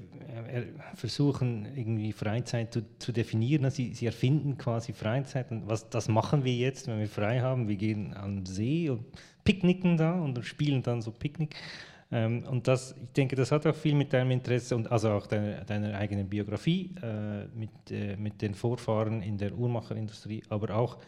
äh, 0.49 0.64
versuchen 0.95 1.66
irgendwie 1.76 2.12
Freizeit 2.12 2.72
zu, 2.74 2.83
zu 2.99 3.12
definieren. 3.12 3.70
Sie, 3.70 3.95
sie, 3.95 4.07
erfinden 4.07 4.59
quasi 4.59 4.93
Freizeit. 4.93 5.53
Und 5.53 5.68
was, 5.68 5.89
das 5.89 6.09
machen 6.09 6.43
wir 6.45 6.55
jetzt, 6.55 6.89
wenn 6.89 6.99
wir 6.99 7.07
frei 7.07 7.41
haben. 7.41 7.68
Wir 7.68 7.76
gehen 7.76 8.12
an 8.12 8.39
den 8.39 8.47
See 8.47 8.91
und 8.91 9.05
picknicken 9.45 9.97
da 9.97 10.20
und 10.20 10.45
spielen 10.45 10.82
dann 10.82 11.03
so 11.03 11.11
Picknick. 11.11 11.55
Ähm, 12.12 12.45
und 12.49 12.66
das, 12.66 12.95
ich 13.01 13.12
denke, 13.12 13.36
das 13.36 13.53
hat 13.53 13.66
auch 13.66 13.74
viel 13.74 13.95
mit 13.95 14.12
deinem 14.12 14.32
Interesse 14.32 14.74
und 14.74 14.91
also 14.91 15.11
auch 15.11 15.26
deiner, 15.26 15.64
deiner 15.64 15.97
eigenen 15.97 16.28
Biografie, 16.28 16.95
äh, 17.03 17.47
mit, 17.55 17.70
äh, 17.91 18.16
mit 18.16 18.43
den 18.43 18.55
Vorfahren 18.55 19.22
in 19.22 19.38
der 19.38 19.57
Uhrmacherindustrie, 19.57 20.43
aber 20.49 20.74
auch 20.74 20.99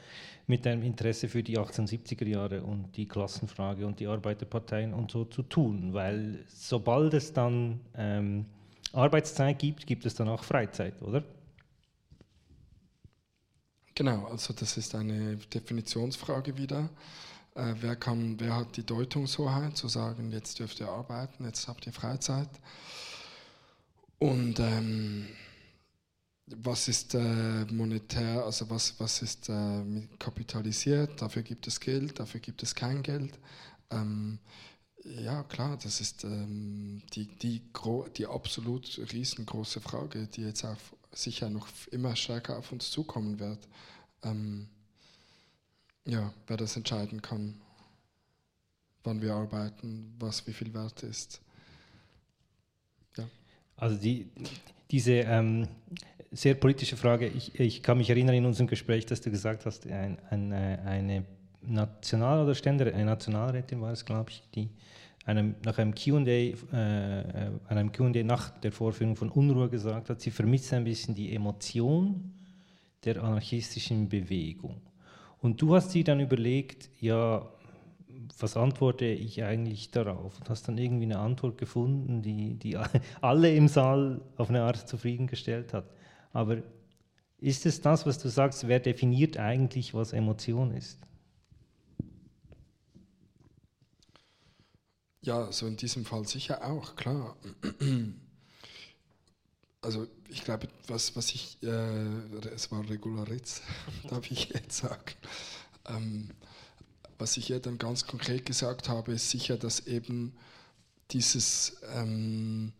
mit 0.47 0.65
deinem 0.65 0.83
Interesse 0.83 1.29
für 1.29 1.43
die 1.43 1.59
1870er 1.59 2.27
Jahre 2.27 2.63
und 2.63 2.97
die 2.97 3.07
Klassenfrage 3.07 3.87
und 3.87 3.99
die 3.99 4.07
Arbeiterparteien 4.07 4.95
und 4.95 5.11
so 5.11 5.25
zu 5.25 5.43
tun. 5.43 5.93
Weil 5.93 6.45
sobald 6.49 7.15
es 7.15 7.33
dann 7.33 7.81
ähm, 7.97 8.47
Arbeitszeit 8.93 9.59
gibt, 9.59 9.87
gibt 9.87 10.07
es 10.07 10.15
dann 10.15 10.29
auch 10.29 10.45
Freizeit, 10.45 11.01
oder? 11.03 11.25
Genau, 13.95 14.27
also 14.27 14.55
das 14.55 14.77
ist 14.77 14.95
eine 14.95 15.37
Definitionsfrage 15.37 16.57
wieder. 16.57 16.89
Äh, 17.55 17.75
wer, 17.81 17.97
kann, 17.97 18.41
wer 18.41 18.57
hat 18.57 18.77
die 18.77 18.87
Deutungshoheit 18.87 19.77
zu 19.77 19.89
sagen, 19.89 20.33
jetzt 20.33 20.59
dürft 20.59 20.81
ihr 20.81 20.89
arbeiten, 20.89 21.45
jetzt 21.45 21.69
habt 21.69 21.87
ihr 21.87 21.93
Freizeit? 21.93 22.49
Und 24.19 24.59
ähm, 24.61 25.29
was 26.47 26.89
ist 26.89 27.15
äh, 27.15 27.65
monetär, 27.71 28.45
also 28.45 28.69
was, 28.71 28.99
was 28.99 29.23
ist 29.23 29.49
äh, 29.49 30.09
kapitalisiert, 30.19 31.21
dafür 31.21 31.43
gibt 31.43 31.67
es 31.67 31.81
Geld, 31.81 32.19
dafür 32.19 32.41
gibt 32.41 32.63
es 32.63 32.75
kein 32.75 33.03
Geld. 33.03 33.39
Ähm, 33.91 34.39
ja, 35.05 35.43
klar, 35.43 35.77
das 35.83 36.01
ist 36.01 36.25
ähm, 36.25 37.03
die, 37.15 37.27
die, 37.27 37.63
die 38.17 38.27
absolut 38.27 39.01
riesengroße 39.13 39.81
Frage, 39.81 40.27
die 40.29 40.43
jetzt 40.43 40.65
auch 40.65 40.77
sicher 41.13 41.51
noch 41.51 41.69
immer 41.91 42.17
stärker 42.17 42.59
auf 42.59 42.73
uns 42.73 42.91
zukommen 42.91 43.39
wird. 43.41 43.69
Ähm, 44.23 44.69
ja, 46.07 46.33
wer 46.47 46.57
das 46.57 46.77
entscheiden 46.77 47.23
kann, 47.23 47.61
wann 49.05 49.21
wir 49.21 49.35
arbeiten, 49.35 50.15
was 50.19 50.47
wie 50.47 50.53
viel 50.53 50.73
wert 50.75 51.03
ist. 51.03 51.41
Ja. 53.17 53.25
Also 53.77 53.97
die, 53.97 54.31
diese 54.91 55.13
ähm, 55.13 55.69
sehr 56.31 56.55
politische 56.55 56.97
Frage, 56.97 57.29
ich, 57.29 57.59
ich, 57.59 57.83
kann 57.83 57.99
mich 57.99 58.11
erinnern 58.11 58.35
in 58.35 58.47
unserem 58.47 58.67
Gespräch, 58.67 59.07
dass 59.07 59.21
du 59.21 59.31
gesagt 59.31 59.67
hast, 59.67 59.87
ein, 59.87 60.19
ein, 60.31 60.53
eine 60.53 61.25
National- 61.63 62.45
oder 62.45 62.55
Ständer, 62.55 62.87
eine 62.87 63.05
Nationalrätin 63.05 63.81
war 63.81 63.93
es, 63.93 64.05
glaube 64.05 64.31
ich, 64.31 64.43
die 64.55 64.71
einem, 65.25 65.55
nach 65.65 65.79
einem 65.79 65.95
Qa 65.95 66.19
äh, 66.27 66.51
äh 66.51 67.51
einem 67.69 67.93
Q&A 67.93 68.23
nach 68.25 68.51
der 68.61 68.73
Vorführung 68.73 69.15
von 69.15 69.31
Unruhe 69.31 69.69
gesagt 69.69 70.11
hat, 70.11 70.21
sie 70.21 70.31
vermisst 70.31 70.73
ein 70.73 70.85
bisschen 70.85 71.15
die 71.15 71.35
Emotion 71.35 72.33
der 73.05 73.23
anarchistischen 73.23 74.09
Bewegung. 74.09 74.81
Und 75.43 75.61
du 75.61 75.75
hast 75.75 75.93
dir 75.93 76.05
dann 76.05 76.21
überlegt, 76.21 76.89
ja, 77.01 77.51
was 78.39 78.57
antworte 78.57 79.07
ich 79.07 79.43
eigentlich 79.43 79.91
darauf? 79.91 80.39
Und 80.39 80.49
hast 80.49 80.69
dann 80.69 80.79
irgendwie 80.79 81.05
eine 81.05 81.19
Antwort 81.19 81.59
gefunden, 81.59 82.23
die, 82.23 82.55
die 82.55 82.79
alle 83.21 83.53
im 83.55 83.67
Saal 83.67 84.23
auf 84.37 84.49
eine 84.49 84.63
Art 84.63 84.89
zufriedengestellt 84.89 85.75
hat. 85.75 85.85
Aber 86.33 86.63
ist 87.39 87.67
es 87.67 87.81
das, 87.81 88.07
was 88.07 88.19
du 88.19 88.29
sagst, 88.29 88.69
wer 88.69 88.79
definiert 88.79 89.37
eigentlich, 89.37 89.95
was 89.95 90.13
Emotion 90.13 90.71
ist? 90.71 91.01
Ja, 95.23 95.51
so 95.51 95.67
in 95.67 95.77
diesem 95.77 96.05
Fall 96.05 96.27
sicher 96.27 96.65
auch, 96.65 96.97
klar. 96.97 97.37
Also 99.85 100.07
ich 100.33 100.45
glaube, 100.45 100.69
was, 100.89 101.15
was 101.15 101.31
ich, 101.31 101.59
äh, 101.63 102.49
es 102.55 102.73
war 102.73 102.89
Regularitz, 102.89 103.63
darf 104.09 104.31
ich 104.31 104.49
jetzt 104.49 104.79
sagen. 104.79 105.15
Ähm, 105.87 106.31
was 107.19 107.37
ich 107.37 107.49
ja 107.49 107.59
dann 107.59 107.79
ganz 107.79 108.07
konkret 108.07 108.47
gesagt 108.47 108.89
habe, 108.89 109.13
ist 109.13 109.31
sicher, 109.31 109.57
dass 109.57 109.87
eben 109.87 110.35
dieses, 111.11 111.77
ähm, 111.95 112.73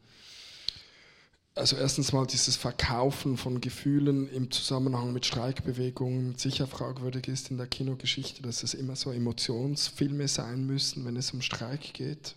also 1.55 1.77
erstens 1.77 2.13
mal 2.13 2.27
dieses 2.27 2.57
Verkaufen 2.57 3.37
von 3.37 3.61
Gefühlen 3.61 4.29
im 4.31 4.51
Zusammenhang 4.51 5.13
mit 5.13 5.27
Streikbewegungen 5.27 6.37
sicher 6.39 6.67
fragwürdig 6.67 7.29
ist 7.29 7.51
in 7.51 7.59
der 7.59 7.67
Kinogeschichte, 7.67 8.43
dass 8.43 8.63
es 8.63 8.75
immer 8.75 8.97
so 8.97 9.13
Emotionsfilme 9.13 10.27
sein 10.27 10.67
müssen, 10.67 11.05
wenn 11.05 11.17
es 11.17 11.33
um 11.33 11.43
Streik 11.43 11.93
geht, 11.93 12.35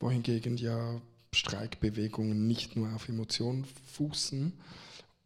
wohingegen 0.00 0.56
ja 0.56 1.00
Streikbewegungen 1.36 2.46
nicht 2.46 2.76
nur 2.76 2.92
auf 2.94 3.08
Emotionen 3.08 3.66
fußen 3.94 4.52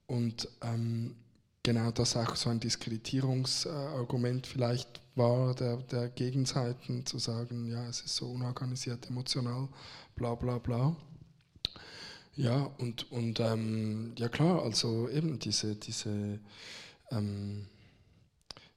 und 0.07 0.49
ähm, 0.63 1.15
genau 1.63 1.91
das 1.91 2.17
auch 2.17 2.37
so 2.37 2.51
ein 2.51 2.61
Diskreditierungsargument 2.61 4.47
vielleicht 4.47 5.01
war 5.15 5.55
der, 5.55 5.77
der 5.79 6.09
Gegenseiten 6.09 7.05
zu 7.07 7.19
sagen, 7.19 7.67
ja, 7.67 7.87
es 7.89 8.01
ist 8.01 8.17
so 8.17 8.27
unorganisiert, 8.31 9.09
emotional, 9.09 9.69
bla 10.15 10.35
bla 10.35 10.59
bla. 10.59 10.97
Ja, 12.37 12.71
und, 12.79 13.11
und 13.13 13.41
ähm, 13.41 14.15
ja 14.17 14.29
klar, 14.29 14.63
also 14.63 15.09
eben 15.11 15.39
diese, 15.39 15.77
diese 15.77 16.41
ähm, 17.11 17.67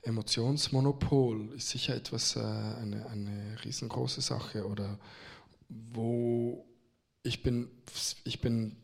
Emotionsmonopol 0.02 1.54
ist 1.56 1.70
sicher 1.70 1.96
etwas, 1.96 2.36
äh, 2.36 2.40
eine, 2.42 3.06
eine 3.10 3.58
riesengroße 3.64 4.22
Sache 4.22 4.68
oder 4.68 5.00
wo 5.70 6.66
ich 7.24 7.42
bin, 7.42 7.70
ich 8.24 8.42
bin 8.42 8.76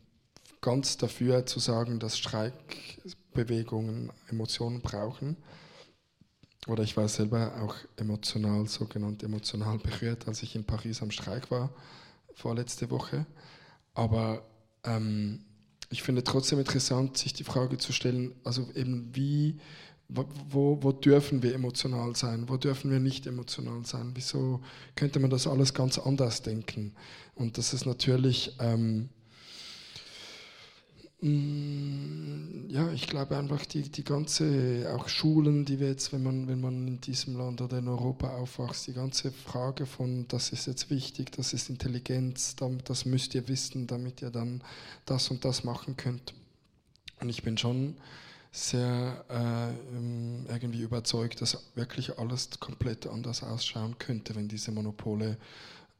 ganz 0.60 0.96
dafür 0.96 1.46
zu 1.46 1.60
sagen, 1.60 1.98
dass 1.98 2.18
Streikbewegungen 2.18 4.12
Emotionen 4.28 4.80
brauchen. 4.80 5.36
Oder 6.66 6.82
ich 6.82 6.96
war 6.96 7.08
selber 7.08 7.62
auch 7.62 7.74
emotional, 7.96 8.66
sogenannt 8.66 9.22
emotional 9.22 9.78
berührt, 9.78 10.28
als 10.28 10.42
ich 10.42 10.54
in 10.56 10.64
Paris 10.64 11.00
am 11.00 11.10
Streik 11.10 11.50
war, 11.50 11.70
vorletzte 12.34 12.90
Woche. 12.90 13.24
Aber 13.94 14.42
ähm, 14.84 15.44
ich 15.90 16.02
finde 16.02 16.22
trotzdem 16.22 16.58
interessant, 16.58 17.16
sich 17.16 17.32
die 17.32 17.44
Frage 17.44 17.78
zu 17.78 17.92
stellen, 17.92 18.34
also 18.44 18.68
eben 18.74 19.08
wie, 19.14 19.58
wo, 20.08 20.78
wo, 20.82 20.92
dürfen 20.92 21.42
wir 21.42 21.54
emotional 21.54 22.14
sein, 22.14 22.48
wo 22.48 22.56
dürfen 22.56 22.90
wir 22.90 23.00
nicht 23.00 23.26
emotional 23.26 23.84
sein, 23.86 24.12
wieso 24.14 24.60
könnte 24.96 25.18
man 25.18 25.30
das 25.30 25.46
alles 25.46 25.72
ganz 25.72 25.98
anders 25.98 26.42
denken? 26.42 26.94
Und 27.40 27.58
das 27.58 27.74
ist 27.74 27.86
natürlich... 27.86 28.52
Ähm, 28.60 29.08
Mm, 31.22 32.70
ja, 32.70 32.90
ich 32.92 33.06
glaube 33.06 33.36
einfach 33.36 33.66
die, 33.66 33.82
die 33.82 34.04
ganze, 34.04 34.90
auch 34.96 35.08
Schulen, 35.08 35.66
die 35.66 35.78
wir 35.78 35.88
jetzt, 35.88 36.14
wenn 36.14 36.22
man, 36.22 36.48
wenn 36.48 36.62
man 36.62 36.88
in 36.88 37.00
diesem 37.00 37.36
Land 37.36 37.60
oder 37.60 37.78
in 37.78 37.88
Europa 37.88 38.30
aufwachst, 38.36 38.86
die 38.86 38.94
ganze 38.94 39.30
Frage 39.30 39.84
von, 39.84 40.26
das 40.28 40.50
ist 40.50 40.66
jetzt 40.66 40.88
wichtig, 40.88 41.30
das 41.32 41.52
ist 41.52 41.68
Intelligenz, 41.68 42.56
das 42.84 43.04
müsst 43.04 43.34
ihr 43.34 43.48
wissen, 43.48 43.86
damit 43.86 44.22
ihr 44.22 44.30
dann 44.30 44.62
das 45.04 45.30
und 45.30 45.44
das 45.44 45.62
machen 45.62 45.96
könnt. 45.98 46.32
Und 47.20 47.28
ich 47.28 47.42
bin 47.42 47.58
schon 47.58 47.96
sehr 48.50 49.24
äh, 49.28 49.96
ähm, 49.96 50.46
irgendwie 50.48 50.80
überzeugt, 50.80 51.42
dass 51.42 51.62
wirklich 51.74 52.18
alles 52.18 52.48
komplett 52.60 53.06
anders 53.06 53.42
ausschauen 53.42 53.98
könnte, 53.98 54.34
wenn 54.34 54.48
diese 54.48 54.72
Monopole 54.72 55.36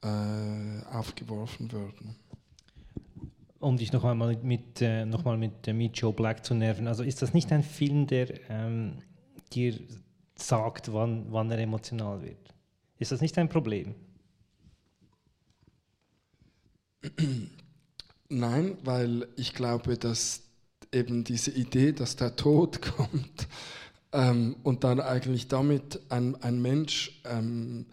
äh, 0.03 0.85
aufgeworfen 0.93 1.73
würden 1.73 2.17
um 3.61 3.77
dich 3.77 3.93
noch 3.93 4.05
einmal 4.05 4.37
mit, 4.43 4.81
äh, 4.81 5.05
noch 5.05 5.25
mal 5.25 5.37
mit 5.37 5.69
äh, 5.69 5.73
Meet 5.73 5.99
Joe 5.99 6.13
Black 6.13 6.45
zu 6.45 6.55
nerven. 6.55 6.89
Also 6.89 7.03
ist 7.05 7.23
das 7.23 7.35
nicht 7.35 7.53
ein 7.53 7.63
Film, 7.63 8.07
der 8.07 8.51
ähm, 8.51 9.03
dir 9.53 9.79
sagt, 10.35 10.93
wann, 10.93 11.27
wann 11.31 11.51
er 11.51 11.59
emotional 11.59 12.23
wird? 12.23 12.55
Ist 12.99 13.13
das 13.13 13.21
nicht 13.21 13.37
ein 13.39 13.49
Problem? 13.49 13.95
Nein, 18.29 18.79
weil 18.83 19.29
ich 19.37 19.55
glaube, 19.55 19.99
dass 19.99 20.43
eben 20.93 21.25
diese 21.25 21.51
Idee, 21.51 21.93
dass 21.93 22.17
der 22.17 22.37
Tod 22.37 22.81
kommt 22.97 23.47
ähm, 24.13 24.57
und 24.63 24.85
dann 24.85 25.01
eigentlich 25.01 25.49
damit 25.49 26.01
ein, 26.11 26.35
ein 26.43 26.63
Mensch 26.63 27.21
ähm, 27.25 27.87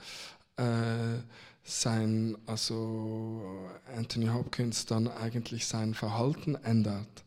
äh, 0.55 1.19
sein, 1.67 2.37
also 2.45 3.69
Anthony 3.95 4.27
Hopkins 4.27 4.85
dann 4.85 5.09
eigentlich 5.09 5.65
sein 5.67 5.93
Verhalten 5.93 6.55
ändert 6.55 7.25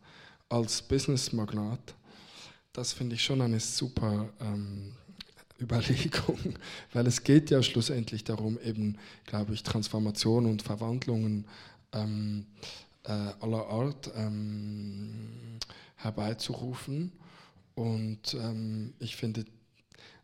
als 0.49 0.81
Businessmagnat, 0.83 1.95
das 2.73 2.93
finde 2.95 3.17
ich 3.17 3.23
schon 3.23 3.43
eine 3.43 3.61
super 3.61 4.31
ähm, 4.41 4.95
Überlegung, 5.61 6.39
weil 6.93 7.07
es 7.07 7.23
geht 7.23 7.51
ja 7.51 7.63
schlussendlich 7.63 8.25
darum, 8.25 8.59
eben, 8.65 8.97
glaube 9.27 9.53
ich, 9.53 9.63
Transformation 9.63 10.47
und 10.47 10.63
Verwandlungen 10.63 11.45
ähm, 11.93 12.47
äh, 13.05 13.11
aller 13.11 13.67
Art 13.67 14.11
ähm, 14.17 15.59
herbeizurufen. 15.97 17.13
Und 17.75 18.35
ähm, 18.35 18.95
ich 19.01 19.17
finde, 19.17 19.45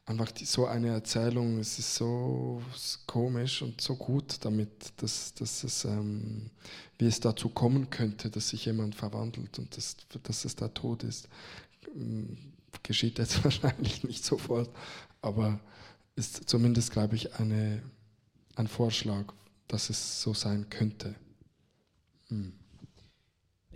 einfach 0.06 0.30
die, 0.30 0.44
so 0.44 0.66
eine 0.66 0.88
Erzählung, 0.88 1.58
es 1.58 1.78
ist 1.78 1.96
so 1.96 2.62
komisch 3.06 3.60
und 3.62 3.80
so 3.80 3.96
gut 3.96 4.38
damit, 4.44 4.92
dass, 4.98 5.34
dass 5.34 5.64
es, 5.64 5.84
ähm, 5.84 6.50
wie 6.98 7.06
es 7.06 7.20
dazu 7.20 7.48
kommen 7.48 7.90
könnte, 7.90 8.30
dass 8.30 8.50
sich 8.50 8.64
jemand 8.64 8.94
verwandelt 8.94 9.58
und 9.58 9.76
dass, 9.76 9.96
dass 10.22 10.44
es 10.44 10.54
der 10.54 10.72
Tod 10.72 11.02
ist. 11.02 11.28
Ähm, 11.94 12.38
geschieht 12.82 13.18
jetzt 13.18 13.42
wahrscheinlich 13.44 14.04
nicht 14.04 14.24
sofort, 14.24 14.70
aber 15.20 15.60
ist 16.14 16.48
zumindest, 16.48 16.92
glaube 16.92 17.16
ich, 17.16 17.34
eine, 17.34 17.82
ein 18.54 18.68
Vorschlag, 18.68 19.24
dass 19.68 19.90
es 19.90 20.22
so 20.22 20.32
sein 20.32 20.70
könnte. 20.70 21.14
Hm. 22.28 22.52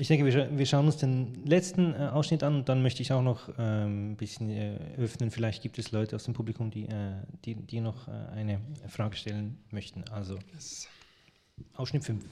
Ich 0.00 0.08
denke, 0.08 0.24
wir, 0.24 0.32
scha 0.32 0.48
wir, 0.50 0.64
schauen 0.64 0.86
uns 0.86 0.96
den 0.96 1.44
letzten 1.44 1.92
äh, 1.92 2.08
Ausschnitt 2.10 2.42
an 2.42 2.54
und 2.54 2.70
dann 2.70 2.80
möchte 2.80 3.02
ich 3.02 3.12
auch 3.12 3.20
noch 3.20 3.50
ähm, 3.58 4.12
ein 4.12 4.16
bisschen 4.16 4.48
äh, 4.48 4.78
öffnen. 4.96 5.30
Vielleicht 5.30 5.62
gibt 5.62 5.78
es 5.78 5.92
Leute 5.92 6.16
aus 6.16 6.24
dem 6.24 6.32
Publikum, 6.32 6.70
die, 6.70 6.86
äh, 6.86 7.16
die, 7.44 7.54
die 7.54 7.82
noch 7.82 8.08
äh, 8.08 8.12
eine 8.32 8.62
Frage 8.88 9.14
stellen 9.14 9.62
möchten. 9.70 10.02
Also, 10.10 10.38
yes. 10.54 10.88
Ausschnitt 11.74 12.04
5. 12.04 12.24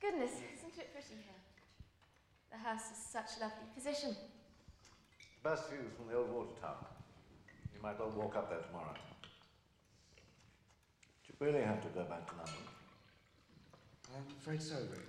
Goodness, 0.00 0.30
isn't 0.30 0.78
it 0.78 0.92
pretty 0.92 1.16
here? 1.26 1.42
The 2.52 2.58
house 2.58 2.92
is 2.92 2.98
such 3.10 3.36
a 3.38 3.46
lovely 3.46 3.66
position. 3.74 4.14
Best 5.42 5.68
view 5.68 5.90
from 5.96 6.06
the 6.08 6.16
old 6.16 6.30
water 6.30 6.54
tower. 6.60 6.95
You 7.76 7.82
might 7.82 7.98
well 7.98 8.10
walk 8.16 8.36
up 8.36 8.48
there 8.48 8.60
tomorrow. 8.60 8.94
Do 11.22 11.28
you 11.28 11.46
really 11.46 11.62
have 11.62 11.82
to 11.82 11.88
go 11.88 12.04
back 12.04 12.26
to 12.30 12.36
London? 12.36 12.54
I'm 14.14 14.24
afraid 14.40 14.62
so, 14.62 14.76
Richard. 14.76 15.02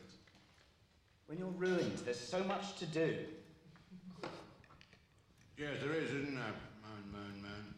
When 1.28 1.38
you're 1.38 1.47
ruined, 1.47 1.99
there's 2.03 2.20
so 2.20 2.43
much 2.43 2.76
to 2.80 2.86
do. 2.86 3.20
Yes, 5.57 5.78
there 5.82 5.93
is, 5.93 6.09
isn't 6.09 6.36
there? 6.36 6.43
Man, 6.84 7.11
man, 7.11 7.41
man. 7.41 7.74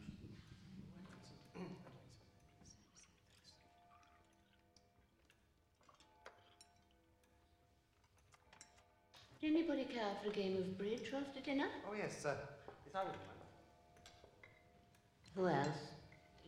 Did 9.39 9.51
anybody 9.55 9.85
care 9.85 10.11
for 10.21 10.29
a 10.29 10.33
game 10.33 10.57
of 10.57 10.77
bridge 10.77 11.13
after 11.15 11.39
dinner? 11.41 11.67
Oh, 11.87 11.93
yes, 11.97 12.21
sir. 12.21 12.35
Yes, 12.85 12.95
I 12.95 13.03
would 13.03 13.13
mind. 13.13 13.28
Who 15.35 15.47
else? 15.47 15.67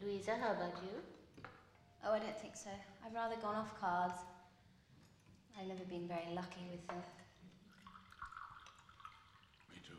Louisa, 0.02 0.36
how 0.40 0.52
about 0.52 0.76
you? 0.84 0.98
Oh, 2.06 2.14
I 2.14 2.20
don't 2.20 2.38
think 2.40 2.56
so. 2.56 2.70
I've 3.06 3.14
rather 3.14 3.36
gone 3.38 3.56
off 3.56 3.80
cards. 3.80 4.16
I've 5.60 5.68
never 5.68 5.84
been 5.86 6.08
very 6.08 6.34
lucky 6.34 6.62
with 6.72 6.86
them. 6.88 6.98
Me 9.72 9.78
too. 9.86 9.94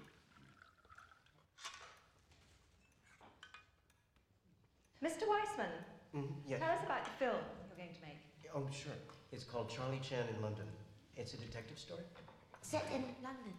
Mr. 5.02 5.28
Weissman, 5.28 5.70
Mm, 6.14 6.28
yes. 6.46 6.60
tell 6.60 6.70
us 6.70 6.84
about 6.84 7.04
the 7.04 7.10
film 7.12 7.36
you're 7.68 7.76
going 7.76 7.94
to 7.94 8.00
make. 8.06 8.18
Oh, 8.54 8.66
sure. 8.70 8.92
It's 9.32 9.44
called 9.44 9.70
Charlie 9.70 10.00
Chan 10.02 10.26
in 10.28 10.42
London. 10.42 10.66
It's 11.16 11.32
a 11.34 11.38
detective 11.38 11.78
story. 11.78 12.02
Set 12.60 12.84
in 12.92 13.02
London. 13.22 13.54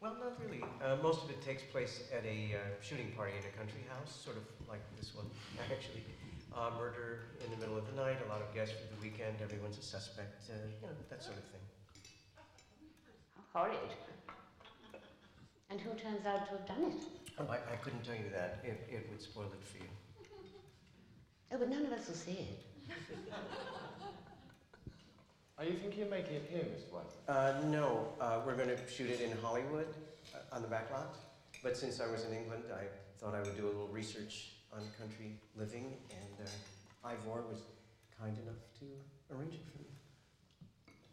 Well, 0.00 0.16
not 0.20 0.36
really. 0.44 0.62
Uh, 0.84 0.96
most 1.02 1.24
of 1.24 1.30
it 1.30 1.40
takes 1.40 1.62
place 1.62 2.04
at 2.12 2.24
a 2.24 2.54
uh, 2.54 2.58
shooting 2.82 3.12
party 3.16 3.32
in 3.32 3.44
a 3.48 3.54
country 3.56 3.80
house, 3.88 4.12
sort 4.12 4.36
of 4.36 4.44
like 4.68 4.84
this 4.96 5.14
one, 5.14 5.26
actually. 5.72 6.04
Uh, 6.54 6.70
murder 6.78 7.36
in 7.44 7.50
the 7.50 7.56
middle 7.56 7.76
of 7.76 7.84
the 7.86 7.96
night, 7.96 8.16
a 8.24 8.28
lot 8.28 8.40
of 8.40 8.52
guests 8.54 8.74
for 8.74 8.94
the 8.94 9.00
weekend, 9.02 9.36
everyone's 9.42 9.76
a 9.78 9.82
suspect, 9.82 10.48
uh, 10.48 10.54
you 10.80 10.86
know, 10.86 10.92
that 11.10 11.22
sort 11.22 11.36
of 11.36 11.44
thing. 11.44 11.60
How 13.52 13.64
Horrid. 13.64 13.92
And 15.68 15.80
who 15.80 15.90
turns 15.98 16.24
out 16.24 16.46
to 16.46 16.52
have 16.52 16.66
done 16.66 16.92
it? 16.92 17.02
Oh, 17.38 17.46
I, 17.50 17.56
I 17.56 17.76
couldn't 17.76 18.04
tell 18.04 18.14
you 18.14 18.30
that. 18.32 18.60
It, 18.64 18.88
it 18.90 19.06
would 19.10 19.20
spoil 19.20 19.46
it 19.52 19.64
for 19.66 19.78
you. 19.78 19.90
Oh, 21.52 21.58
but 21.58 21.68
none 21.68 21.84
of 21.84 21.92
us 21.92 22.08
will 22.08 22.14
see 22.14 22.48
it. 22.48 22.62
Are 25.58 25.64
you 25.64 25.72
thinking 25.72 26.02
of 26.02 26.10
making 26.10 26.36
it 26.36 26.50
here, 26.52 26.64
Mr. 26.64 26.92
White? 26.92 27.16
Uh, 27.26 27.54
no, 27.68 28.08
uh, 28.20 28.40
we're 28.44 28.56
going 28.56 28.68
to 28.68 28.76
shoot 28.86 29.08
it 29.08 29.22
in 29.22 29.32
Hollywood 29.38 29.88
uh, 30.34 30.54
on 30.54 30.60
the 30.60 30.68
back 30.68 30.90
lot. 30.92 31.16
But 31.62 31.78
since 31.78 31.98
I 31.98 32.10
was 32.10 32.26
in 32.26 32.34
England, 32.34 32.64
I 32.68 32.84
thought 33.18 33.34
I 33.34 33.40
would 33.40 33.56
do 33.56 33.64
a 33.64 33.72
little 33.72 33.88
research 33.88 34.52
on 34.70 34.82
country 35.00 35.40
living, 35.56 35.96
and 36.10 36.46
uh, 36.46 37.08
Ivor 37.08 37.40
was 37.48 37.64
kind 38.20 38.36
enough 38.36 38.60
to 38.80 38.84
arrange 39.32 39.54
it 39.54 39.64
for 39.64 39.78
me. 39.80 39.88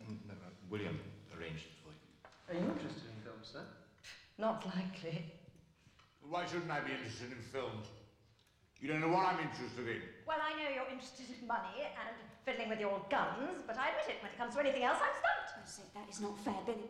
Mm, 0.04 0.28
no, 0.28 0.34
uh, 0.34 0.52
William 0.70 1.00
arranged 1.40 1.64
it 1.64 1.80
for 1.80 1.96
you. 1.96 2.04
Are 2.52 2.60
you 2.60 2.68
interested 2.68 3.16
in 3.16 3.24
films, 3.24 3.48
sir? 3.48 3.64
Not 4.38 4.66
likely. 4.66 5.24
Why 6.28 6.46
shouldn't 6.46 6.70
I 6.70 6.82
be 6.82 6.92
interested 6.92 7.32
in 7.32 7.40
films? 7.40 7.88
You 8.82 8.92
don't 8.92 9.00
know 9.00 9.08
what 9.08 9.24
I'm 9.24 9.40
interested 9.40 9.88
in. 9.88 10.04
Well, 10.28 10.44
I 10.44 10.52
know 10.60 10.68
you're 10.68 10.92
interested 10.92 11.32
in 11.32 11.48
money 11.48 11.88
and 11.88 12.20
fiddling 12.46 12.70
with 12.70 12.80
your 12.80 13.02
guns, 13.10 13.64
but 13.66 13.78
I 13.78 13.90
admit 13.90 14.10
it, 14.10 14.22
when 14.22 14.32
it 14.32 14.38
comes 14.38 14.54
to 14.56 14.60
anything 14.60 14.84
else, 14.84 14.98
I'm 15.00 15.16
stumped. 15.16 15.50
I 15.58 15.68
say 15.68 15.84
that 15.96 16.10
is 16.10 16.20
not 16.20 16.38
fair, 16.44 16.60
Billy. 16.66 16.90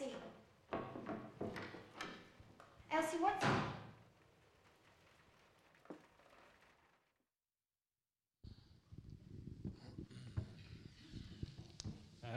Elsie. 0.00 0.14
Elsie, 2.90 3.18
what's. 3.20 3.46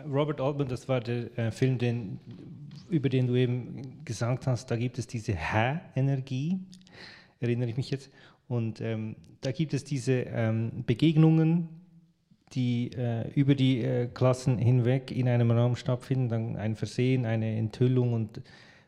Robert 0.06 0.42
Altman, 0.42 0.68
das 0.68 0.90
war 0.90 1.00
der 1.00 1.38
äh, 1.38 1.52
Film, 1.52 1.78
den, 1.78 2.20
über 2.90 3.08
den 3.08 3.28
du 3.28 3.36
eben 3.36 4.04
gesagt 4.04 4.48
hast, 4.48 4.70
da 4.70 4.76
gibt 4.76 4.98
es 4.98 5.08
diese 5.08 5.34
Hä-Energie, 5.34 6.60
erinnere 7.40 7.70
ich 7.70 7.78
mich 7.78 7.90
jetzt. 7.90 8.12
Und 8.50 8.82
ähm, 8.82 9.16
da 9.40 9.54
gibt 9.54 9.74
es 9.74 9.86
diese 9.86 10.24
ähm, 10.24 10.84
Begegnungen, 10.86 11.70
die 12.56 12.92
äh, 12.96 13.30
über 13.34 13.56
die 13.56 13.82
äh, 13.82 14.08
Klassen 14.08 14.58
hinweg 14.58 15.12
in 15.12 15.28
einem 15.28 15.52
Raum 15.52 15.76
stattfinden, 15.76 16.30
dann 16.30 16.56
ein 16.58 16.76
Versehen, 16.76 17.26
eine 17.26 17.56
Enthüllung 17.58 18.14
und 18.14 18.42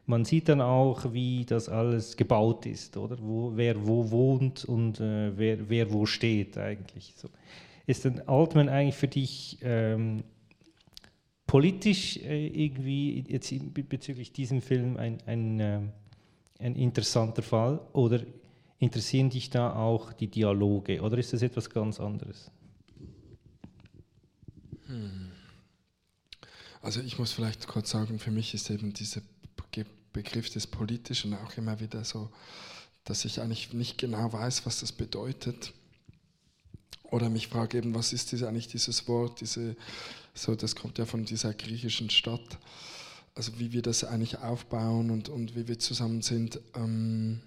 man 0.08 0.24
sieht 0.24 0.50
dann 0.50 0.62
auch, 0.62 1.14
wie 1.14 1.46
das 1.46 1.68
alles 1.68 2.16
gebaut 2.16 2.66
ist, 2.66 2.96
oder? 2.96 3.18
Wo, 3.20 3.54
wer 3.56 3.88
wo 3.88 4.12
wohnt 4.12 4.64
und 4.66 5.00
äh, 5.00 5.36
wer, 5.36 5.70
wer 5.70 5.92
wo 5.92 6.06
steht 6.06 6.58
eigentlich. 6.58 7.14
So. 7.16 7.30
Ist 7.88 8.06
denn 8.06 8.28
Altman 8.28 8.70
eigentlich 8.70 8.96
für 8.96 9.08
dich 9.08 9.58
ähm, 9.64 10.24
politisch 11.48 12.18
äh, 12.18 12.48
irgendwie 12.48 13.24
jetzt 13.28 13.54
bezüglich 13.90 14.32
diesem 14.32 14.62
Film 14.62 14.98
ein, 14.98 15.18
ein, 15.26 15.60
äh, 15.60 15.80
ein 16.60 16.76
interessanter 16.76 17.42
Fall 17.42 17.80
oder 17.94 18.22
interessieren 18.80 19.30
dich 19.30 19.50
da 19.50 19.76
auch 19.76 20.14
die 20.14 20.28
Dialoge 20.28 21.02
oder 21.02 21.18
ist 21.18 21.34
das 21.34 21.42
etwas 21.42 21.70
ganz 21.70 22.00
anderes? 22.00 22.52
Hm. 24.88 25.32
Also 26.82 27.02
ich 27.02 27.18
muss 27.18 27.32
vielleicht 27.32 27.68
kurz 27.68 27.90
sagen, 27.90 28.20
für 28.20 28.32
mich 28.32 28.54
ist 28.54 28.70
eben 28.70 28.94
dieser 28.94 29.22
Begriff 30.16 30.50
des 30.50 30.66
Politischen 30.66 31.34
auch 31.34 31.58
immer 31.58 31.80
wieder 31.82 32.06
so, 32.06 32.30
dass 33.04 33.26
ich 33.26 33.42
eigentlich 33.42 33.74
nicht 33.74 33.98
genau 33.98 34.32
weiß, 34.32 34.66
was 34.66 34.80
das 34.80 34.94
bedeutet. 34.94 35.74
Oder 37.04 37.30
mich 37.30 37.50
frage 37.50 37.78
eben, 37.78 37.94
was 37.94 38.14
ist 38.14 38.32
das 38.32 38.44
eigentlich 38.44 38.68
dieses 38.68 39.08
Wort, 39.08 39.42
diese, 39.42 39.76
so, 40.34 40.56
das 40.56 40.76
kommt 40.76 40.98
ja 40.98 41.06
von 41.06 41.26
dieser 41.26 41.54
griechischen 41.54 42.10
Stadt, 42.10 42.58
also 43.36 43.60
wie 43.60 43.74
wir 43.74 43.82
das 43.82 44.06
eigentlich 44.06 44.40
aufbauen 44.40 45.12
und, 45.12 45.28
und 45.28 45.56
wie 45.56 45.68
wir 45.68 45.80
zusammen 45.80 46.22
sind. 46.22 46.62
Ähm, 46.74 47.42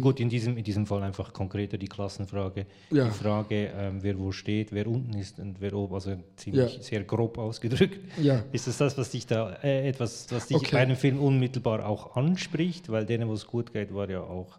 gut, 0.00 0.20
in 0.20 0.28
diesem, 0.28 0.56
in 0.56 0.64
diesem 0.64 0.86
Fall 0.86 1.02
einfach 1.02 1.32
konkreter 1.32 1.78
die 1.78 1.86
Klassenfrage. 1.88 2.66
Ja. 2.90 3.04
Die 3.06 3.10
Frage, 3.10 3.70
ähm, 3.76 4.02
wer 4.02 4.18
wo 4.18 4.32
steht, 4.32 4.72
wer 4.72 4.86
unten 4.86 5.14
ist 5.18 5.38
und 5.38 5.60
wer 5.60 5.72
oben, 5.74 5.94
also 5.94 6.16
ziemlich 6.36 6.76
Ja. 6.76 6.82
sehr 6.82 7.04
grob 7.04 7.38
ausgedrückt. 7.38 7.98
Ja. 8.20 8.44
Ist 8.52 8.66
das 8.66 8.78
das, 8.78 8.96
was 8.98 9.10
dich 9.10 9.26
da, 9.26 9.54
äh, 9.62 9.88
etwas, 9.88 10.26
was 10.30 10.46
dich 10.48 10.56
Okay. 10.56 10.68
bei 10.72 10.78
einem 10.80 10.96
Film 10.96 11.18
unmittelbar 11.20 11.86
auch 11.86 12.16
anspricht? 12.16 12.88
Weil 12.88 13.06
denen, 13.06 13.28
wo 13.28 13.32
es 13.34 13.46
gut 13.46 13.72
geht, 13.72 13.94
war 13.94 14.08
ja 14.10 14.20
auch 14.20 14.58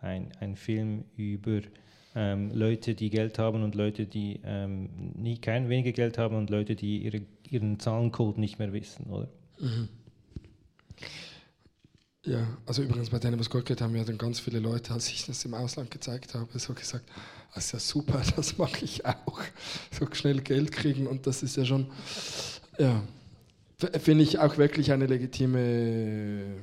ein, 0.00 0.28
ein 0.40 0.56
Film 0.56 1.04
über 1.16 1.60
ähm, 2.14 2.50
Leute, 2.52 2.94
die 2.94 3.08
Geld 3.08 3.38
haben 3.38 3.62
und 3.62 3.74
Leute, 3.74 4.04
die 4.06 4.40
ähm, 4.44 4.88
nie, 5.14 5.38
kein 5.38 5.68
weniger 5.68 5.92
Geld 5.92 6.18
haben 6.18 6.36
und 6.36 6.50
Leute, 6.50 6.74
die 6.76 6.98
ihre, 6.98 7.22
ihren 7.48 7.78
Zahlencode 7.80 8.36
nicht 8.38 8.58
mehr 8.58 8.72
wissen, 8.72 9.06
oder? 9.10 9.28
Mhm. 9.58 9.88
Ja, 12.24 12.46
also 12.66 12.82
übrigens 12.82 13.10
bei 13.10 13.18
denen, 13.18 13.38
was 13.40 13.50
Gott 13.50 13.66
geht, 13.66 13.80
haben 13.80 13.96
ja 13.96 14.04
dann 14.04 14.16
ganz 14.16 14.38
viele 14.38 14.60
Leute, 14.60 14.92
als 14.92 15.08
ich 15.08 15.26
das 15.26 15.44
im 15.44 15.54
Ausland 15.54 15.90
gezeigt 15.90 16.34
habe, 16.34 16.56
so 16.58 16.72
gesagt, 16.72 17.04
das 17.52 17.66
ist 17.66 17.72
ja 17.72 17.78
super, 17.80 18.22
das 18.36 18.58
mache 18.58 18.84
ich 18.84 19.04
auch. 19.04 19.40
So 19.90 20.06
schnell 20.12 20.40
Geld 20.40 20.70
kriegen 20.70 21.08
und 21.08 21.26
das 21.26 21.42
ist 21.42 21.56
ja 21.56 21.64
schon, 21.64 21.90
ja, 22.78 23.02
finde 23.98 24.22
ich 24.22 24.38
auch 24.38 24.56
wirklich 24.56 24.92
eine 24.92 25.06
legitime 25.06 26.60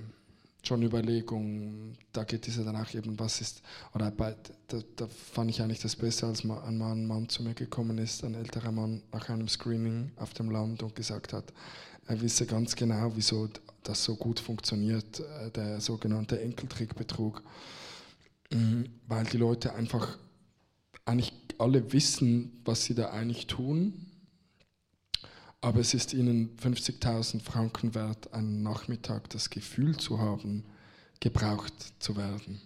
schon 0.63 0.81
Überlegung. 0.83 1.93
Da 2.13 2.23
geht 2.23 2.47
es 2.47 2.57
ja 2.57 2.63
danach 2.63 2.93
eben, 2.93 3.19
was 3.19 3.41
ist, 3.41 3.61
oder 3.93 4.11
bei, 4.11 4.35
da, 4.67 4.77
da 4.95 5.07
fand 5.07 5.49
ich 5.49 5.61
eigentlich 5.61 5.79
das 5.79 5.95
Beste, 5.95 6.25
als 6.25 6.43
ein 6.43 6.47
Mann, 6.47 6.81
ein 6.81 7.07
Mann 7.07 7.29
zu 7.29 7.43
mir 7.43 7.53
gekommen 7.53 7.97
ist, 7.97 8.23
ein 8.23 8.35
älterer 8.35 8.71
Mann 8.71 9.01
nach 9.11 9.29
einem 9.29 9.47
Screening 9.47 10.11
auf 10.17 10.33
dem 10.33 10.51
Land 10.51 10.83
und 10.83 10.95
gesagt 10.95 11.33
hat, 11.33 11.53
er 12.09 12.21
wisse 12.21 12.45
ganz 12.47 12.75
genau, 12.75 13.11
wieso 13.15 13.47
das 13.83 14.03
so 14.03 14.15
gut 14.15 14.39
funktioniert, 14.39 15.19
äh, 15.19 15.51
der 15.51 15.79
sogenannte 15.79 16.41
Enkeltrickbetrug. 16.41 17.43
Mhm, 18.51 18.89
Weil 19.07 19.25
die 19.25 19.37
Leute 19.37 19.73
einfach 19.75 20.17
eigentlich 21.05 21.33
alle 21.59 21.93
wissen, 21.93 22.61
was 22.65 22.85
sie 22.85 22.95
da 22.95 23.11
eigentlich 23.11 23.45
tun, 23.47 24.07
aber 25.61 25.81
es 25.81 25.93
ist 25.93 26.13
ihnen 26.13 26.57
50.000 26.57 27.41
Franken 27.41 27.93
wert, 27.93 28.33
einen 28.33 28.63
Nachmittag 28.63 29.29
das 29.29 29.49
Gefühl 29.49 29.97
zu 29.97 30.19
haben, 30.19 30.63
gebraucht 31.19 31.73
zu 31.99 32.15
werden. 32.15 32.61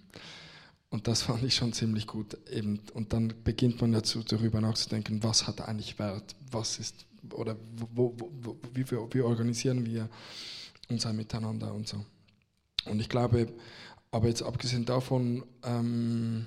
Und 0.90 1.08
das 1.08 1.24
fand 1.24 1.44
ich 1.44 1.56
schon 1.56 1.74
ziemlich 1.74 2.06
gut. 2.06 2.38
Eben. 2.52 2.80
Und 2.94 3.14
dann 3.14 3.34
beginnt 3.44 3.82
man 3.82 3.94
dazu, 3.94 4.22
darüber 4.22 4.62
nachzudenken, 4.62 5.24
was 5.24 5.48
hat 5.48 5.60
eigentlich 5.62 5.98
Wert, 5.98 6.36
was 6.52 6.78
ist, 6.78 7.08
oder 7.32 7.56
wo, 7.76 8.14
wo, 8.18 8.32
wo, 8.42 8.58
wie, 8.74 8.90
wir, 8.90 9.08
wie 9.12 9.22
organisieren 9.22 9.86
wir 9.86 10.10
unser 10.90 11.14
Miteinander 11.14 11.74
und 11.74 11.88
so. 11.88 12.04
Und 12.86 13.00
ich 13.00 13.10
glaube, 13.10 13.48
aber 14.12 14.28
jetzt 14.28 14.44
abgesehen 14.44 14.86
davon, 14.86 15.44
ähm, 15.64 16.46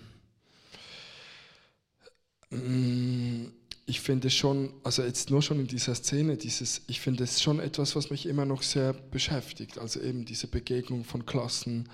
mm, 2.50 3.46
ich 3.86 4.00
finde 4.00 4.30
schon, 4.30 4.72
also 4.82 5.02
jetzt 5.02 5.30
nur 5.30 5.42
schon 5.42 5.60
in 5.60 5.66
dieser 5.66 5.94
Szene, 5.94 6.36
dieses, 6.36 6.82
ich 6.88 7.00
finde 7.00 7.24
es 7.24 7.40
schon 7.40 7.60
etwas, 7.60 7.94
was 7.96 8.10
mich 8.10 8.26
immer 8.26 8.44
noch 8.44 8.62
sehr 8.62 8.92
beschäftigt. 8.92 9.78
Also 9.78 10.00
eben 10.00 10.24
diese 10.24 10.48
Begegnung 10.48 11.04
von 11.04 11.24
Klassen 11.24 11.88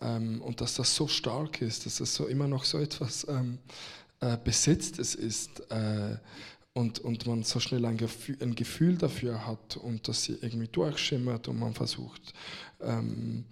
ähm, 0.00 0.40
und 0.40 0.60
dass 0.60 0.74
das 0.74 0.94
so 0.94 1.08
stark 1.08 1.60
ist, 1.60 1.84
dass 1.84 1.96
das 1.96 2.14
so 2.14 2.26
immer 2.26 2.46
noch 2.46 2.64
so 2.64 2.78
etwas 2.78 3.26
ähm, 3.28 3.58
äh, 4.20 4.36
Besetztes 4.42 5.14
ist 5.14 5.68
äh, 5.70 6.16
und, 6.74 7.00
und 7.00 7.26
man 7.26 7.42
so 7.42 7.60
schnell 7.60 7.84
ein 7.84 7.96
Gefühl, 7.96 8.36
ein 8.40 8.54
Gefühl 8.54 8.96
dafür 8.96 9.46
hat 9.46 9.76
und 9.76 10.08
dass 10.08 10.24
sie 10.24 10.38
irgendwie 10.40 10.68
durchschimmert 10.68 11.48
und 11.48 11.58
man 11.58 11.74
versucht, 11.74 12.32
ähm, 12.80 13.44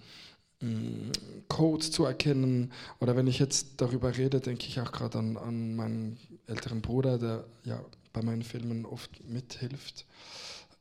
mh, 0.61 1.13
Codes 1.49 1.91
zu 1.91 2.05
erkennen. 2.05 2.73
Oder 2.99 3.17
wenn 3.17 3.27
ich 3.27 3.39
jetzt 3.39 3.75
darüber 3.77 4.17
rede, 4.17 4.41
denke 4.41 4.67
ich 4.67 4.81
auch 4.81 4.93
gerade 4.93 5.19
an, 5.19 5.37
an 5.37 5.77
meinen 5.77 6.19
älteren 6.47 6.81
Bruder, 6.81 7.19
der 7.19 7.45
ja 7.65 7.85
bei 8.13 8.23
meinen 8.23 8.43
Filmen 8.43 8.87
oft 8.87 9.23
mithilft, 9.29 10.07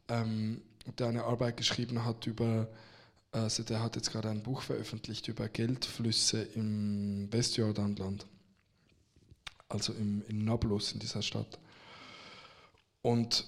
ähm, 0.08 0.62
der 0.98 1.08
eine 1.08 1.26
Arbeit 1.26 1.58
geschrieben 1.58 2.06
hat 2.06 2.26
über, 2.26 2.68
also 3.32 3.64
der 3.64 3.84
hat 3.84 3.96
jetzt 3.96 4.12
gerade 4.12 4.30
ein 4.30 4.42
Buch 4.44 4.62
veröffentlicht 4.62 5.28
über 5.28 5.50
Geldflüsse 5.50 6.42
im 6.56 7.32
Westjordanland, 7.32 8.26
also 9.68 9.94
im, 9.94 10.24
in 10.28 10.46
Nablus, 10.46 10.94
in 10.94 11.00
dieser 11.00 11.22
Stadt. 11.22 11.60
Und 13.02 13.46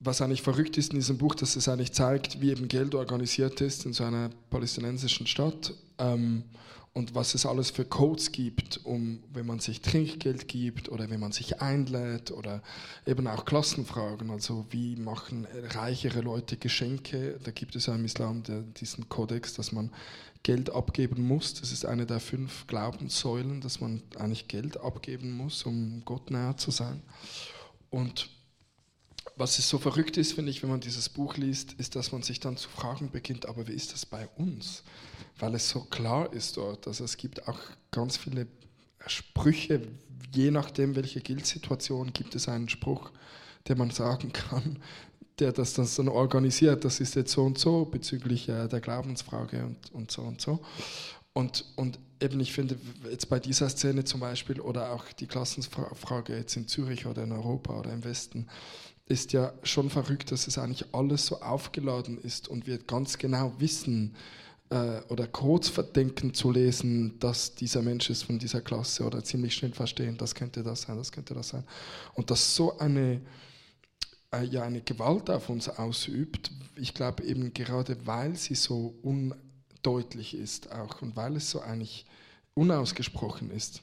was 0.00 0.20
eigentlich 0.20 0.42
verrückt 0.42 0.76
ist 0.76 0.92
in 0.92 0.98
diesem 0.98 1.18
Buch, 1.18 1.34
dass 1.34 1.56
es 1.56 1.68
eigentlich 1.68 1.92
zeigt, 1.92 2.40
wie 2.40 2.50
eben 2.50 2.68
Geld 2.68 2.94
organisiert 2.94 3.60
ist 3.60 3.86
in 3.86 3.92
so 3.92 4.04
einer 4.04 4.30
palästinensischen 4.50 5.26
Stadt 5.26 5.72
ähm, 5.98 6.44
und 6.92 7.14
was 7.14 7.34
es 7.34 7.46
alles 7.46 7.70
für 7.70 7.84
Codes 7.84 8.30
gibt, 8.30 8.80
um 8.84 9.22
wenn 9.32 9.46
man 9.46 9.60
sich 9.60 9.80
Trinkgeld 9.80 10.46
gibt 10.46 10.88
oder 10.90 11.10
wenn 11.10 11.20
man 11.20 11.32
sich 11.32 11.60
einlädt 11.60 12.30
oder 12.30 12.62
eben 13.06 13.26
auch 13.26 13.44
Klassenfragen, 13.44 14.30
also 14.30 14.66
wie 14.70 14.94
machen 14.96 15.46
reichere 15.70 16.20
Leute 16.20 16.56
Geschenke. 16.56 17.40
Da 17.42 17.50
gibt 17.50 17.74
es 17.74 17.86
ja 17.86 17.94
im 17.94 18.04
Islam 18.04 18.42
der, 18.42 18.60
diesen 18.60 19.08
Kodex, 19.08 19.54
dass 19.54 19.72
man 19.72 19.90
Geld 20.44 20.70
abgeben 20.70 21.26
muss. 21.26 21.54
Das 21.54 21.72
ist 21.72 21.86
eine 21.86 22.06
der 22.06 22.20
fünf 22.20 22.66
Glaubenssäulen, 22.66 23.60
dass 23.60 23.80
man 23.80 24.02
eigentlich 24.18 24.46
Geld 24.46 24.76
abgeben 24.76 25.32
muss, 25.32 25.64
um 25.64 26.02
Gott 26.04 26.30
näher 26.30 26.56
zu 26.58 26.70
sein. 26.70 27.02
Und 27.90 28.28
was 29.36 29.58
es 29.58 29.68
so 29.68 29.78
verrückt 29.78 30.16
ist, 30.16 30.34
finde 30.34 30.50
ich, 30.50 30.62
wenn 30.62 30.70
man 30.70 30.80
dieses 30.80 31.08
Buch 31.08 31.36
liest, 31.36 31.72
ist, 31.74 31.96
dass 31.96 32.12
man 32.12 32.22
sich 32.22 32.40
dann 32.40 32.56
zu 32.56 32.68
fragen 32.68 33.10
beginnt, 33.10 33.46
aber 33.46 33.66
wie 33.66 33.72
ist 33.72 33.92
das 33.92 34.06
bei 34.06 34.28
uns? 34.36 34.82
Weil 35.38 35.54
es 35.54 35.68
so 35.68 35.80
klar 35.80 36.32
ist 36.32 36.56
dort. 36.56 36.86
Also 36.86 37.04
es 37.04 37.16
gibt 37.16 37.48
auch 37.48 37.58
ganz 37.90 38.16
viele 38.16 38.46
Sprüche, 39.06 39.82
je 40.32 40.50
nachdem, 40.50 40.94
welche 40.94 41.20
Guild-Situation, 41.20 42.12
gibt 42.12 42.34
es 42.34 42.48
einen 42.48 42.68
Spruch, 42.68 43.10
den 43.68 43.78
man 43.78 43.90
sagen 43.90 44.32
kann, 44.32 44.78
der 45.38 45.52
das 45.52 45.74
dann 45.74 46.08
organisiert, 46.08 46.84
das 46.84 47.00
ist 47.00 47.16
jetzt 47.16 47.32
so 47.32 47.44
und 47.44 47.58
so 47.58 47.84
bezüglich 47.84 48.48
äh, 48.48 48.68
der 48.68 48.80
Glaubensfrage 48.80 49.64
und, 49.64 49.92
und 49.92 50.10
so 50.10 50.22
und 50.22 50.40
so. 50.40 50.60
Und, 51.32 51.64
und 51.74 51.98
eben, 52.20 52.38
ich 52.38 52.52
finde, 52.52 52.76
jetzt 53.10 53.28
bei 53.28 53.40
dieser 53.40 53.68
Szene 53.68 54.04
zum 54.04 54.20
Beispiel 54.20 54.60
oder 54.60 54.92
auch 54.92 55.04
die 55.12 55.26
Klassenfrage 55.26 56.36
jetzt 56.36 56.56
in 56.56 56.68
Zürich 56.68 57.06
oder 57.06 57.24
in 57.24 57.32
Europa 57.32 57.76
oder 57.76 57.92
im 57.92 58.04
Westen, 58.04 58.46
ist 59.06 59.32
ja 59.32 59.52
schon 59.62 59.90
verrückt, 59.90 60.32
dass 60.32 60.46
es 60.46 60.58
eigentlich 60.58 60.94
alles 60.94 61.26
so 61.26 61.40
aufgeladen 61.40 62.18
ist 62.18 62.48
und 62.48 62.66
wir 62.66 62.78
ganz 62.78 63.18
genau 63.18 63.52
wissen 63.58 64.14
äh, 64.70 65.00
oder 65.08 65.26
Codes 65.26 65.68
verdenken 65.68 66.32
zu 66.32 66.50
lesen, 66.50 67.18
dass 67.18 67.54
dieser 67.54 67.82
Mensch 67.82 68.08
ist 68.08 68.22
von 68.22 68.38
dieser 68.38 68.62
Klasse 68.62 69.04
oder 69.04 69.22
ziemlich 69.22 69.54
schnell 69.54 69.72
verstehen, 69.72 70.16
das 70.16 70.34
könnte 70.34 70.62
das 70.62 70.82
sein, 70.82 70.96
das 70.96 71.12
könnte 71.12 71.34
das 71.34 71.48
sein. 71.48 71.64
Und 72.14 72.30
dass 72.30 72.56
so 72.56 72.78
eine, 72.78 73.20
äh, 74.32 74.44
ja, 74.44 74.62
eine 74.62 74.80
Gewalt 74.80 75.28
auf 75.28 75.50
uns 75.50 75.68
ausübt, 75.68 76.50
ich 76.76 76.94
glaube 76.94 77.24
eben 77.24 77.52
gerade 77.52 77.96
weil 78.06 78.36
sie 78.36 78.54
so 78.54 78.94
undeutlich 79.02 80.34
ist 80.34 80.72
auch 80.72 81.02
und 81.02 81.14
weil 81.14 81.36
es 81.36 81.50
so 81.50 81.60
eigentlich 81.60 82.06
unausgesprochen 82.54 83.50
ist 83.50 83.82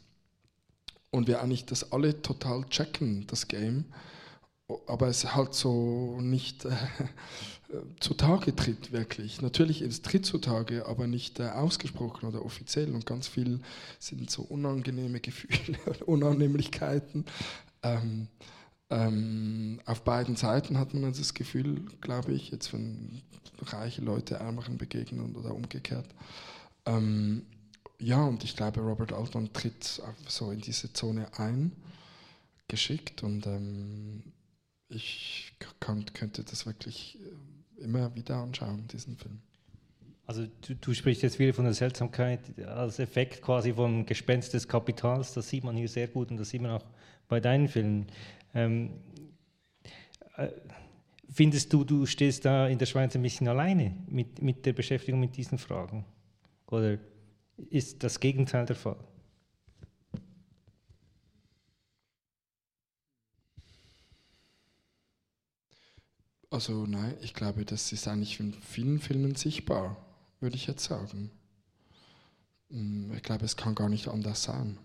und 1.12 1.28
wir 1.28 1.42
eigentlich 1.42 1.66
das 1.66 1.92
alle 1.92 2.22
total 2.24 2.66
checken, 2.66 3.28
das 3.28 3.48
Game, 3.48 3.86
aber 4.88 5.08
es 5.08 5.36
halt 5.36 5.54
so 5.54 6.20
nicht 6.22 6.66
äh, 6.66 6.72
zutage 8.00 8.56
tritt 8.56 8.92
wirklich. 8.92 9.42
Natürlich, 9.42 9.82
es 9.82 10.02
tritt 10.02 10.26
zutage, 10.26 10.86
aber 10.88 11.08
nicht 11.08 11.40
äh, 11.40 11.50
ausgesprochen 11.50 12.28
oder 12.28 12.46
offiziell 12.46 12.94
und 12.94 13.06
ganz 13.06 13.28
viel 13.28 13.60
sind 14.00 14.30
so 14.30 14.44
unangenehme 14.44 15.20
Gefühle 15.22 15.80
und 15.86 16.02
Unannehmlichkeiten. 16.04 17.26
Ähm, 17.84 18.28
ähm, 18.90 19.80
auf 19.86 20.04
beiden 20.04 20.36
Seiten 20.36 20.78
hat 20.78 20.94
man 20.94 21.14
das 21.14 21.34
Gefühl, 21.34 21.86
glaube 22.02 22.34
ich, 22.34 22.52
jetzt 22.52 22.74
wenn 22.74 23.22
reiche 23.62 24.02
Leute 24.02 24.36
ärmeren 24.36 24.78
begegnen 24.78 25.36
oder 25.36 25.54
umgekehrt. 25.54 26.08
Ähm, 26.86 27.44
ja, 28.00 28.24
und 28.26 28.44
ich 28.44 28.56
glaube, 28.56 28.82
Robert 28.82 29.14
Altman 29.14 29.54
tritt 29.54 30.02
so 30.28 30.52
in 30.52 30.60
diese 30.60 30.92
Zone 30.92 31.28
ein, 31.38 31.72
geschickt 32.68 33.22
und 33.24 33.46
ähm, 33.46 34.24
ich 34.92 35.54
könnte 35.80 36.44
das 36.44 36.66
wirklich 36.66 37.18
äh, 37.80 37.84
immer 37.84 38.14
wieder 38.16 38.36
anschauen, 38.36 38.88
diesen 38.88 39.18
Film. 39.18 39.40
Also 40.26 40.46
du, 40.68 40.76
du, 40.76 40.94
sprichst 40.94 41.24
jetzt 41.24 41.40
wieder 41.40 41.54
von 41.54 41.66
der 41.66 41.74
Seltsamkeit 41.74 42.40
als 42.66 43.00
Effekt 43.00 43.42
quasi 43.42 43.74
vom 43.74 44.06
Gespenst 44.06 44.54
des 44.54 44.68
Kapitals. 44.68 45.34
Das 45.34 45.50
sieht 45.50 45.64
man 45.64 45.76
hier 45.76 45.90
sehr 45.90 46.08
gut 46.08 46.32
und 46.32 46.38
das 46.38 46.50
sieht 46.50 46.62
man 46.62 46.72
auch 46.72 46.86
bei 47.28 47.40
deinen 47.40 47.68
Filmen. 47.68 48.08
Ähm, 48.54 48.92
äh, 50.38 50.50
findest 51.30 51.74
du, 51.74 51.84
du 51.84 52.06
stehst 52.06 52.46
da 52.46 52.68
in 52.68 52.78
der 52.78 52.86
Schweiz 52.86 53.16
ein 53.16 53.22
bisschen 53.22 53.48
alleine 53.48 53.96
mit, 54.08 54.42
mit 54.42 54.66
der 54.66 54.74
Beschäftigung 54.74 55.20
mit 55.20 55.36
diesen 55.36 55.58
Fragen? 55.58 56.06
Oder 56.68 56.98
ist 57.70 58.04
das 58.04 58.20
Gegenteil 58.20 58.66
der 58.66 58.76
Fall? 58.76 58.98
Also 66.52 66.86
nein, 66.86 67.16
ich 67.22 67.34
glaube, 67.34 67.64
das 67.64 67.94
ist 67.94 68.08
eigentlich 68.10 68.40
in 68.42 68.54
vielen 68.54 69.00
Filmen 69.00 69.36
sichtbar, 69.36 69.96
würde 70.42 70.58
ich 70.58 70.68
jetzt 70.68 70.84
sagen. 70.84 71.32
Hm, 72.70 73.14
ich 73.16 73.24
glaube, 73.24 73.46
es 73.46 73.56
kann 73.56 73.74
gar 73.74 73.88
nicht 73.88 74.10
anders 74.10 74.44
sein. 74.44 74.78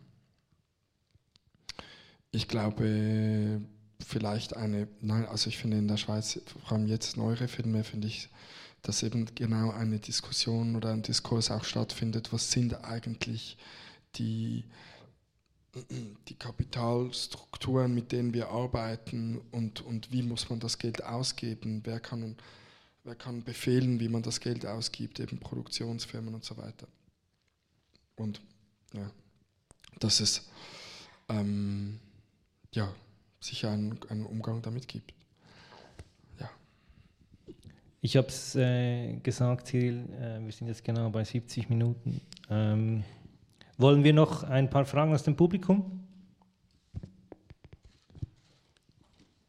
Ich 2.30 2.46
glaube, 2.46 3.60
vielleicht 3.98 4.56
eine, 4.56 4.86
nein, 5.00 5.26
also 5.26 5.48
ich 5.48 5.58
finde 5.58 5.78
in 5.78 5.88
der 5.88 5.96
Schweiz, 5.96 6.40
vor 6.64 6.78
allem 6.78 6.86
jetzt 6.86 7.16
neuere 7.16 7.48
Filme, 7.48 7.82
finde 7.82 8.06
ich, 8.06 8.28
dass 8.82 9.02
eben 9.02 9.26
genau 9.34 9.72
eine 9.72 9.98
Diskussion 9.98 10.76
oder 10.76 10.92
ein 10.92 11.02
Diskurs 11.02 11.50
auch 11.50 11.64
stattfindet, 11.64 12.32
was 12.32 12.52
sind 12.52 12.84
eigentlich 12.84 13.56
die 14.14 14.62
die 16.28 16.34
Kapitalstrukturen, 16.34 17.94
mit 17.94 18.12
denen 18.12 18.34
wir 18.34 18.48
arbeiten 18.48 19.40
und, 19.52 19.80
und 19.82 20.12
wie 20.12 20.22
muss 20.22 20.48
man 20.50 20.60
das 20.60 20.78
Geld 20.78 21.04
ausgeben, 21.04 21.82
wer 21.84 22.00
kann, 22.00 22.36
wer 23.04 23.14
kann 23.14 23.42
befehlen, 23.42 24.00
wie 24.00 24.08
man 24.08 24.22
das 24.22 24.40
Geld 24.40 24.66
ausgibt, 24.66 25.20
eben 25.20 25.38
Produktionsfirmen 25.38 26.34
und 26.34 26.44
so 26.44 26.56
weiter. 26.56 26.88
Und 28.16 28.40
ja, 28.92 29.10
dass 29.98 30.20
es 30.20 30.48
ähm, 31.28 31.98
ja, 32.72 32.92
sicher 33.40 33.70
einen, 33.70 33.98
einen 34.08 34.26
Umgang 34.26 34.62
damit 34.62 34.88
gibt. 34.88 35.12
Ich 38.06 38.16
habe 38.16 38.28
es 38.28 38.54
äh, 38.54 39.14
gesagt, 39.16 39.66
Cyril, 39.66 40.04
äh, 40.20 40.38
wir 40.44 40.52
sind 40.52 40.68
jetzt 40.68 40.84
genau 40.84 41.10
bei 41.10 41.24
70 41.24 41.68
Minuten. 41.68 42.20
Ähm, 42.48 43.02
wollen 43.78 44.04
wir 44.04 44.12
noch 44.12 44.42
ein 44.42 44.70
paar 44.70 44.84
Fragen 44.84 45.12
aus 45.12 45.22
dem 45.22 45.36
Publikum? 45.36 46.02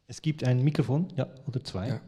Es 0.06 0.22
gibt 0.22 0.42
ein 0.44 0.62
Mikrofon, 0.62 1.08
ja, 1.16 1.28
oder 1.46 1.62
zwei. 1.62 1.88
Ja. 1.88 2.00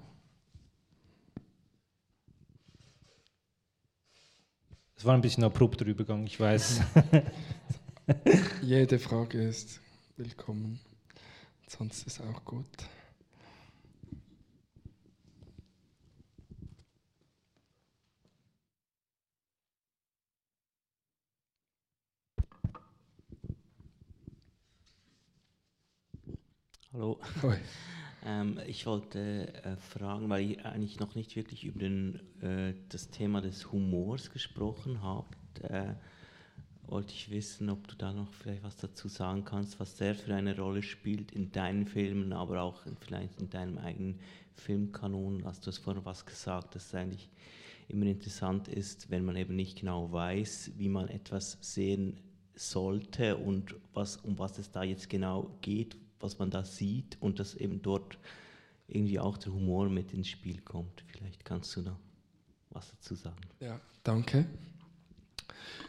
Es 4.97 5.05
war 5.05 5.15
ein 5.15 5.21
bisschen 5.23 5.45
abrupter 5.45 5.87
Übergang, 5.87 6.27
ich 6.27 6.39
weiß. 6.39 6.83
Jede 8.63 8.99
Frage 8.99 9.43
ist 9.43 9.81
willkommen. 10.17 10.81
Sonst 11.67 12.07
ist 12.07 12.21
auch 12.21 12.45
gut. 12.45 12.67
Hallo. 26.93 27.21
ähm, 28.27 28.59
ich 28.67 28.85
wollte 28.85 29.55
äh, 29.63 29.77
fragen, 29.77 30.29
weil 30.29 30.51
ihr 30.51 30.67
eigentlich 30.67 30.99
noch 30.99 31.15
nicht 31.15 31.37
wirklich 31.37 31.63
über 31.63 31.79
den, 31.79 32.19
äh, 32.43 32.75
das 32.89 33.11
Thema 33.11 33.41
des 33.41 33.71
Humors 33.71 34.33
gesprochen 34.33 35.01
habt. 35.01 35.61
Äh, 35.61 35.95
wollte 36.89 37.13
ich 37.13 37.31
wissen, 37.31 37.71
ob 37.71 37.87
du 37.87 37.95
da 37.95 38.13
noch 38.13 38.33
vielleicht 38.33 38.65
was 38.65 38.77
dazu 38.77 39.07
sagen 39.07 39.45
kannst, 39.45 39.79
was 39.79 39.95
der 39.99 40.17
für 40.17 40.35
eine 40.35 40.57
Rolle 40.59 40.83
spielt 40.83 41.31
in 41.31 41.53
deinen 41.53 41.87
Filmen, 41.87 42.33
aber 42.33 42.61
auch 42.61 42.83
vielleicht 42.99 43.41
in 43.41 43.51
deinem 43.51 43.79
eigenen 43.79 44.19
Filmkanon. 44.55 45.45
Hast 45.45 45.65
du 45.65 45.71
hast 45.71 45.79
vorhin 45.79 46.05
was 46.05 46.27
gesagt, 46.27 46.75
dass 46.75 46.87
es 46.87 46.95
eigentlich 46.97 47.31
immer 47.87 48.07
interessant 48.07 48.67
ist, 48.67 49.11
wenn 49.11 49.25
man 49.25 49.37
eben 49.37 49.55
nicht 49.55 49.79
genau 49.79 50.11
weiß, 50.11 50.73
wie 50.77 50.89
man 50.89 51.07
etwas 51.07 51.57
sehen 51.61 52.19
sollte 52.57 53.37
und 53.37 53.77
was, 53.95 54.17
um 54.17 54.41
was 54.41 54.59
es 54.59 54.73
da 54.73 54.83
jetzt 54.83 55.09
genau 55.09 55.57
geht, 55.61 55.97
was 56.21 56.39
man 56.39 56.51
da 56.51 56.65
sieht 56.65 57.17
und 57.21 57.39
dass 57.39 57.55
eben 57.55 57.83
dort 57.83 58.19
irgendwie 58.89 59.19
auch 59.19 59.39
der 59.39 59.53
Humor 59.53 59.89
mit 59.89 60.13
ins 60.13 60.29
Spiel 60.29 60.61
kommt. 60.61 61.05
Vielleicht 61.09 61.45
kannst 61.45 61.75
du 61.77 61.83
da 61.83 61.99
was 62.71 62.91
dazu 62.91 63.15
sagen. 63.15 63.41
Ja, 63.61 63.81
danke. 64.03 64.47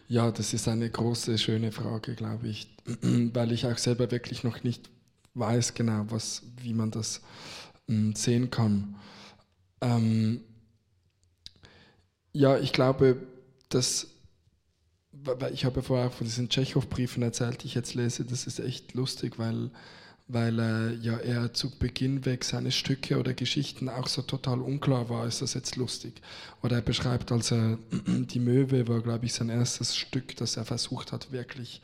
Ja, 0.08 0.32
das 0.32 0.54
ist 0.54 0.68
eine 0.68 0.90
große, 0.90 1.38
schöne 1.38 1.72
Frage, 1.72 2.16
glaube 2.16 2.48
ich, 2.48 2.68
weil 3.02 3.52
ich 3.52 3.66
auch 3.66 3.78
selber 3.78 4.12
wirklich 4.12 4.44
noch 4.44 4.64
nicht 4.64 4.90
weiß 5.34 5.74
genau, 5.74 6.06
was, 6.10 6.44
wie 6.58 6.74
man 6.74 6.92
das 6.92 7.22
ähm, 7.88 8.16
sehen 8.16 8.50
kann. 8.50 8.96
Ähm, 9.80 10.42
ja, 12.34 12.58
ich 12.60 12.74
glaube, 12.74 13.18
dass, 13.70 14.08
ich 15.54 15.66
habe 15.66 15.82
vorher 15.82 16.12
von 16.12 16.28
diesen 16.28 16.50
Tschechow-Briefen 16.50 17.24
erzählt, 17.24 17.64
die 17.64 17.68
ich 17.68 17.76
jetzt 17.76 17.94
lese, 17.94 18.26
das 18.26 18.48
ist 18.48 18.60
echt 18.60 18.94
lustig, 18.94 19.40
weil 19.40 19.72
weil 20.32 20.60
äh, 20.60 20.94
ja 20.96 21.18
er 21.18 21.54
zu 21.54 21.70
Beginn 21.70 22.26
weg 22.26 22.44
seine 22.44 22.72
Stücke 22.72 23.20
oder 23.20 23.34
Geschichten 23.34 23.90
auch 23.90 24.08
so 24.08 24.22
total 24.22 24.62
unklar 24.62 25.10
war, 25.10 25.26
ist 25.26 25.42
das 25.42 25.54
jetzt 25.54 25.76
lustig. 25.76 26.22
Oder 26.62 26.78
er 26.78 26.82
beschreibt, 26.82 27.32
als 27.32 27.52
er 27.52 27.78
die 28.08 28.40
Möwe 28.40 28.88
war, 28.88 29.02
glaube 29.02 29.26
ich, 29.26 29.34
sein 29.34 29.50
erstes 29.50 29.96
Stück, 29.96 30.36
das 30.38 30.58
er 30.58 30.66
versucht 30.66 31.12
hat, 31.12 31.32
wirklich 31.32 31.82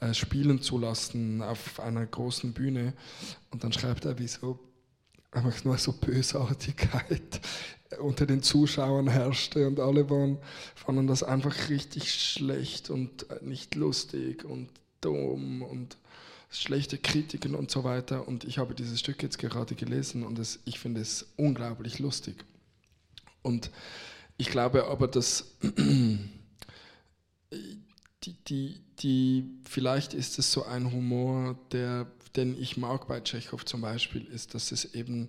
äh, 0.00 0.14
spielen 0.14 0.62
zu 0.62 0.78
lassen 0.78 1.42
auf 1.42 1.80
einer 1.80 2.06
großen 2.06 2.52
Bühne. 2.52 2.92
Und 3.50 3.64
dann 3.64 3.72
schreibt 3.72 4.04
er, 4.04 4.18
wie 4.18 4.28
so 4.28 4.58
einfach 5.30 5.64
nur 5.64 5.76
so 5.78 5.92
Bösartigkeit 5.92 7.40
unter 8.00 8.26
den 8.26 8.42
Zuschauern 8.42 9.08
herrschte 9.08 9.66
und 9.66 9.80
alle 9.80 10.08
waren, 10.10 10.38
fanden 10.74 11.06
das 11.06 11.22
einfach 11.22 11.68
richtig 11.68 12.12
schlecht 12.14 12.90
und 12.90 13.26
nicht 13.42 13.74
lustig 13.74 14.44
und 14.44 14.68
dumm 15.00 15.62
und 15.62 15.96
schlechte 16.50 16.98
Kritiken 16.98 17.54
und 17.54 17.70
so 17.70 17.84
weiter. 17.84 18.26
Und 18.26 18.44
ich 18.44 18.58
habe 18.58 18.74
dieses 18.74 19.00
Stück 19.00 19.22
jetzt 19.22 19.38
gerade 19.38 19.74
gelesen 19.74 20.24
und 20.24 20.38
es, 20.38 20.60
ich 20.64 20.78
finde 20.78 21.00
es 21.00 21.26
unglaublich 21.36 21.98
lustig. 21.98 22.44
Und 23.42 23.70
ich 24.36 24.48
glaube 24.50 24.86
aber, 24.86 25.08
dass 25.08 25.52
die, 28.22 28.32
die, 28.46 28.80
die, 29.00 29.44
vielleicht 29.64 30.14
ist 30.14 30.38
es 30.38 30.52
so 30.52 30.64
ein 30.64 30.92
Humor, 30.92 31.58
der, 31.72 32.06
den 32.36 32.60
ich 32.60 32.76
mag 32.76 33.08
bei 33.08 33.20
Tschechow 33.20 33.64
zum 33.64 33.80
Beispiel, 33.80 34.24
ist, 34.26 34.54
dass 34.54 34.72
es 34.72 34.94
eben, 34.94 35.28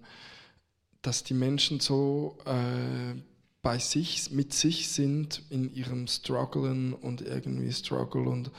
dass 1.02 1.24
die 1.24 1.34
Menschen 1.34 1.80
so 1.80 2.38
äh, 2.46 3.16
bei 3.62 3.78
sich, 3.78 4.32
mit 4.32 4.54
sich 4.54 4.90
sind 4.90 5.42
in 5.50 5.74
ihrem 5.74 6.08
Strugglen 6.08 6.94
und 6.94 7.22
irgendwie 7.22 7.72
Struggle 7.74 8.30
und, 8.30 8.52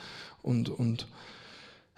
und, 0.42 0.68
und 0.68 1.06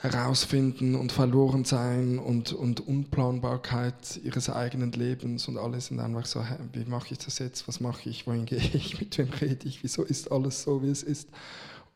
herausfinden 0.03 0.97
und 0.97 1.13
verloren 1.13 1.65
sein 1.65 2.19
und, 2.19 2.53
und 2.53 2.81
Unplanbarkeit 2.81 4.21
ihres 4.25 4.51
eigenen 4.51 4.91
Lebens 4.91 5.47
und 5.47 5.57
alles. 5.57 5.87
Sind 5.87 6.01
einfach 6.01 6.27
so, 6.27 6.45
wie 6.73 6.85
mache 6.87 7.13
ich 7.13 7.19
das 7.19 7.39
jetzt, 7.39 7.69
was 7.69 7.79
mache 7.79 8.11
ich, 8.11 8.27
wohin 8.27 8.45
gehe 8.45 8.59
ich, 8.59 8.99
mit 9.01 9.17
wem 9.17 9.29
rede 9.29 9.69
ich, 9.69 9.85
wieso 9.85 10.03
ist 10.03 10.33
alles 10.33 10.65
so, 10.65 10.83
wie 10.83 10.91
es 10.91 11.05
ist. 11.05 11.29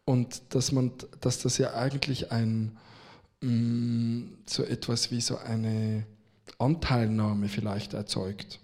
Und 0.04 0.40
dass, 0.50 0.70
man, 0.70 0.92
dass 1.20 1.40
das 1.40 1.58
ja 1.58 1.74
eigentlich 1.74 2.30
ein, 2.30 2.76
mh, 3.40 3.50
mm, 3.50 4.38
so 4.46 4.62
etwas 4.62 5.10
wie 5.10 5.20
so 5.20 5.38
eine 5.38 6.06
Anteilnahme 6.58 7.48
vielleicht 7.48 7.92
erzeugt, 7.92 8.60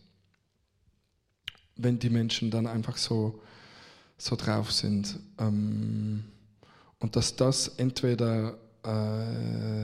wenn 1.74 1.98
die 1.98 2.10
Menschen 2.10 2.52
dann 2.52 2.68
einfach 2.68 2.96
so, 2.96 3.42
so 4.18 4.36
drauf 4.36 4.70
sind. 4.70 5.18
Ähm, 5.40 6.22
und 7.00 7.16
dass 7.16 7.34
das 7.34 7.66
entweder 7.66 8.56
äh, 8.84 9.82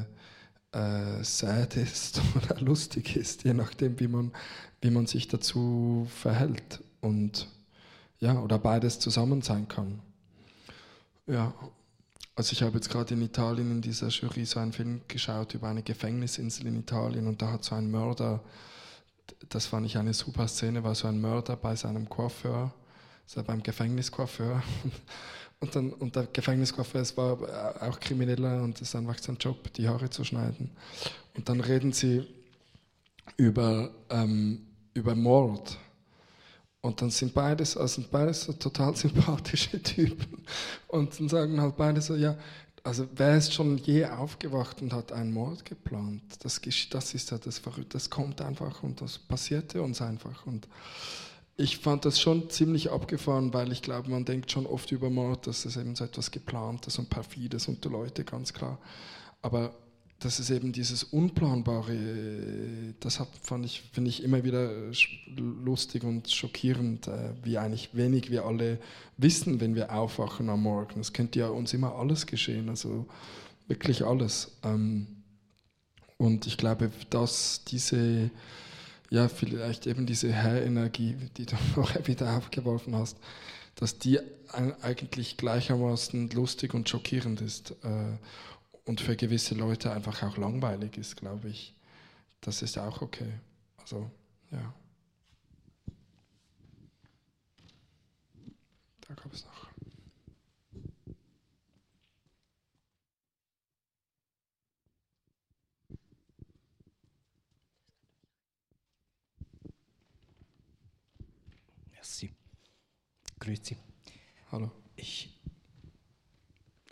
äh, 0.72 1.24
sad 1.24 1.76
ist 1.76 2.20
oder 2.36 2.60
lustig 2.60 3.16
ist, 3.16 3.44
je 3.44 3.54
nachdem, 3.54 3.98
wie 4.00 4.08
man, 4.08 4.32
wie 4.80 4.90
man 4.90 5.06
sich 5.06 5.28
dazu 5.28 6.06
verhält. 6.14 6.82
Und 7.00 7.48
ja, 8.20 8.38
oder 8.40 8.58
beides 8.58 8.98
zusammen 8.98 9.42
sein 9.42 9.68
kann. 9.68 10.00
Ja, 11.26 11.54
also 12.34 12.52
ich 12.52 12.62
habe 12.62 12.74
jetzt 12.76 12.88
gerade 12.88 13.14
in 13.14 13.22
Italien 13.22 13.70
in 13.70 13.80
dieser 13.80 14.08
Jury 14.08 14.44
so 14.44 14.60
einen 14.60 14.72
Film 14.72 15.00
geschaut 15.08 15.54
über 15.54 15.68
eine 15.68 15.82
Gefängnisinsel 15.82 16.66
in 16.66 16.78
Italien 16.78 17.26
und 17.26 17.42
da 17.42 17.52
hat 17.52 17.64
so 17.64 17.74
ein 17.74 17.90
Mörder, 17.90 18.40
das 19.48 19.66
fand 19.66 19.86
ich 19.86 19.98
eine 19.98 20.14
super 20.14 20.48
Szene, 20.48 20.84
war 20.84 20.94
so 20.94 21.08
ein 21.08 21.20
Mörder 21.20 21.56
bei 21.56 21.74
seinem 21.74 22.08
Coiffeur, 22.08 22.72
so 23.26 23.42
beim 23.42 23.62
Gefängniscoiffeur 23.62 24.62
Und, 25.60 25.74
dann, 25.74 25.92
und 25.92 26.14
der 26.14 26.26
Gefängniskoffer, 26.26 27.00
es 27.00 27.16
war 27.16 27.36
auch 27.82 27.98
Krimineller 27.98 28.62
und 28.62 28.76
es 28.76 28.88
ist 28.88 28.94
einfach 28.94 29.18
sein 29.18 29.36
Job, 29.40 29.72
die 29.72 29.88
Haare 29.88 30.08
zu 30.08 30.22
schneiden. 30.22 30.70
Und 31.34 31.48
dann 31.48 31.60
reden 31.60 31.92
sie 31.92 32.26
über, 33.36 33.90
ähm, 34.10 34.66
über 34.94 35.14
Mord. 35.14 35.76
Und 36.80 37.02
dann 37.02 37.10
sind 37.10 37.34
beides, 37.34 37.76
also 37.76 38.00
sind 38.00 38.10
beides 38.10 38.44
so 38.44 38.52
total 38.52 38.94
sympathische 38.96 39.82
Typen. 39.82 40.44
Und 40.86 41.18
dann 41.18 41.28
sagen 41.28 41.60
halt 41.60 41.76
beide 41.76 42.00
so, 42.00 42.14
ja, 42.14 42.36
also 42.84 43.06
wer 43.16 43.36
ist 43.36 43.52
schon 43.52 43.76
je 43.78 44.06
aufgewacht 44.06 44.80
und 44.80 44.92
hat 44.92 45.12
einen 45.12 45.32
Mord 45.32 45.64
geplant? 45.64 46.22
Das, 46.40 46.60
das 46.90 47.14
ist 47.14 47.30
ja 47.30 47.38
das 47.38 47.58
Verrückte, 47.58 47.98
das 47.98 48.08
kommt 48.08 48.40
einfach 48.40 48.82
und 48.82 49.00
das 49.00 49.18
passierte 49.18 49.82
uns 49.82 50.00
einfach. 50.00 50.46
Und 50.46 50.68
ich 51.58 51.78
fand 51.78 52.04
das 52.04 52.20
schon 52.20 52.48
ziemlich 52.50 52.92
abgefahren, 52.92 53.52
weil 53.52 53.72
ich 53.72 53.82
glaube, 53.82 54.10
man 54.10 54.24
denkt 54.24 54.50
schon 54.50 54.64
oft 54.64 54.92
über 54.92 55.10
Mord, 55.10 55.48
dass 55.48 55.64
das 55.64 55.76
eben 55.76 55.96
so 55.96 56.04
etwas 56.04 56.30
Geplantes 56.30 57.00
und 57.00 57.10
Perfides 57.10 57.66
unter 57.66 57.90
Leute, 57.90 58.22
ganz 58.22 58.54
klar. 58.54 58.78
Aber 59.42 59.74
das 60.20 60.38
ist 60.38 60.50
eben 60.50 60.72
dieses 60.72 61.02
Unplanbare, 61.02 62.94
das 63.00 63.20
ich, 63.64 63.82
finde 63.92 64.08
ich 64.08 64.22
immer 64.22 64.44
wieder 64.44 64.70
lustig 65.36 66.04
und 66.04 66.30
schockierend, 66.30 67.08
äh, 67.08 67.34
wie 67.42 67.58
eigentlich 67.58 67.90
wenig 67.92 68.30
wir 68.30 68.44
alle 68.44 68.78
wissen, 69.16 69.60
wenn 69.60 69.74
wir 69.74 69.92
aufwachen 69.92 70.48
am 70.50 70.62
Morgen. 70.62 71.00
Es 71.00 71.12
könnte 71.12 71.40
ja 71.40 71.48
uns 71.48 71.74
immer 71.74 71.96
alles 71.96 72.26
geschehen, 72.26 72.68
also 72.68 73.06
wirklich 73.66 74.04
alles. 74.04 74.58
Ähm, 74.62 75.08
und 76.18 76.46
ich 76.46 76.56
glaube, 76.56 76.92
dass 77.10 77.64
diese 77.64 78.30
ja, 79.10 79.28
vielleicht 79.28 79.86
eben 79.86 80.06
diese 80.06 80.32
Herrenergie, 80.32 81.16
die 81.36 81.46
du 81.46 81.56
vorher 81.74 82.06
wieder 82.06 82.36
aufgeworfen 82.36 82.94
hast, 82.94 83.18
dass 83.74 83.98
die 83.98 84.18
eigentlich 84.82 85.36
gleichermaßen 85.36 86.30
lustig 86.30 86.74
und 86.74 86.88
schockierend 86.88 87.40
ist 87.40 87.72
äh, 87.84 88.16
und 88.84 89.00
für 89.00 89.16
gewisse 89.16 89.54
Leute 89.54 89.92
einfach 89.92 90.22
auch 90.22 90.36
langweilig 90.36 90.96
ist, 90.98 91.16
glaube 91.16 91.48
ich. 91.48 91.74
Das 92.40 92.62
ist 92.62 92.78
auch 92.78 93.02
okay. 93.02 93.32
Also, 93.78 94.10
ja. 94.50 94.74
Da 99.06 99.14
gab 99.14 99.32
es 99.32 99.44
noch. 99.44 99.68
Grüezi. 113.48 113.78
Hallo. 114.52 114.70
Ich, 114.94 115.40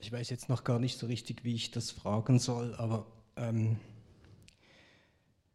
ich 0.00 0.10
weiß 0.10 0.30
jetzt 0.30 0.48
noch 0.48 0.64
gar 0.64 0.78
nicht 0.78 0.96
so 0.96 1.06
richtig, 1.06 1.44
wie 1.44 1.54
ich 1.54 1.70
das 1.70 1.90
fragen 1.90 2.38
soll, 2.38 2.74
aber 2.76 3.06
ähm, 3.36 3.78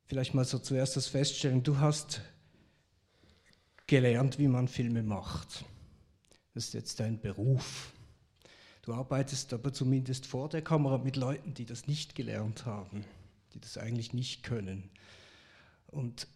vielleicht 0.06 0.36
mal 0.36 0.46
so 0.46 0.60
zuerst 0.60 0.96
das 0.96 1.08
Feststellen. 1.08 1.64
Du 1.64 1.80
hast 1.80 2.22
gelernt, 3.88 4.38
wie 4.38 4.48
man 4.48 4.68
Filme 4.68 5.02
macht. 5.02 5.66
Das 6.54 6.66
ist 6.66 6.76
jetzt 6.76 7.00
dein 7.00 7.20
Beruf. 7.20 7.94
Du 8.84 8.94
arbeitest 8.94 9.54
aber 9.54 9.74
zumindest 9.74 10.28
vor 10.28 10.50
der 10.50 10.62
Kamera 10.62 11.00
mit 11.00 11.16
Leuten, 11.16 11.56
die 11.56 11.66
das 11.66 11.88
nicht 11.88 12.14
gelernt 12.14 12.68
haben, 12.68 13.06
die 13.56 13.60
das 13.60 13.80
eigentlich 13.80 14.14
nicht 14.14 14.44
können. 14.44 14.92
Und 15.88 16.28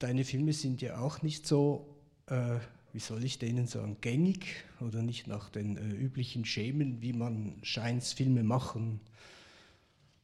deine 0.00 0.24
Filme 0.24 0.52
sind 0.52 0.82
ja 0.82 0.98
auch 0.98 1.22
nicht 1.22 1.46
so 1.46 1.96
äh, 2.26 2.58
wie 2.94 3.00
soll 3.00 3.24
ich 3.24 3.40
denen 3.40 3.66
sagen, 3.66 3.96
gängig 4.00 4.46
oder 4.80 5.02
nicht 5.02 5.26
nach 5.26 5.50
den 5.50 5.76
äh, 5.76 5.96
üblichen 5.96 6.44
Schemen, 6.44 7.02
wie 7.02 7.12
man 7.12 7.56
Scheinsfilme 7.62 8.44
machen 8.44 9.00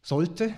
sollte. 0.02 0.54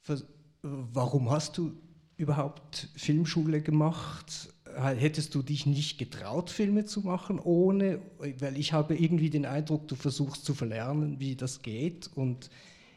Für, 0.00 0.20
warum 0.62 1.30
hast 1.30 1.58
du 1.58 1.80
überhaupt 2.16 2.88
Filmschule 2.96 3.62
gemacht? 3.62 4.52
Hättest 4.74 5.36
du 5.36 5.42
dich 5.42 5.64
nicht 5.64 5.96
getraut, 5.96 6.50
Filme 6.50 6.84
zu 6.84 7.02
machen, 7.02 7.38
ohne, 7.38 8.00
weil 8.18 8.58
ich 8.58 8.72
habe 8.72 8.96
irgendwie 8.96 9.30
den 9.30 9.46
Eindruck, 9.46 9.86
du 9.86 9.94
versuchst 9.94 10.44
zu 10.44 10.54
verlernen, 10.54 11.20
wie 11.20 11.36
das 11.36 11.62
geht 11.62 12.10
und 12.16 12.50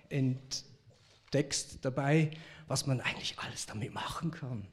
entdeckst 0.09 1.77
dabei, 1.81 2.31
was 2.67 2.87
man 2.87 3.01
eigentlich 3.01 3.37
alles 3.37 3.67
damit 3.67 3.93
machen 3.93 4.31
kann 4.31 4.65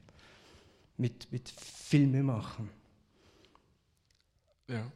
mit, 1.01 1.31
mit 1.31 1.49
Filme 1.49 2.21
machen? 2.21 2.69
Ja. 4.67 4.89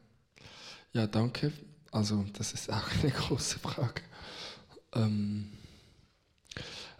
ja, 0.94 1.07
danke. 1.07 1.52
Also 1.91 2.23
das 2.38 2.53
ist 2.53 2.72
auch 2.72 2.88
eine 3.02 3.11
große 3.11 3.60
Frage. 3.60 4.02
Ähm, 4.94 5.52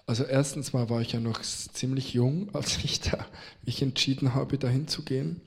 also 0.08 0.24
erstens 0.24 0.74
mal 0.74 0.90
war 0.90 1.02
ich 1.02 1.14
ja 1.14 1.20
noch 1.20 1.42
ziemlich 1.42 2.14
jung, 2.14 2.50
als 2.54 2.84
ich 2.84 3.00
da 3.00 3.26
mich 3.64 3.82
entschieden 3.82 4.34
habe, 4.34 4.58
dahin 4.58 4.88
zu 4.88 5.04
gehen. 5.04 5.40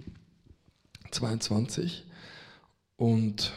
22. 1.11 2.07
Und 2.97 3.53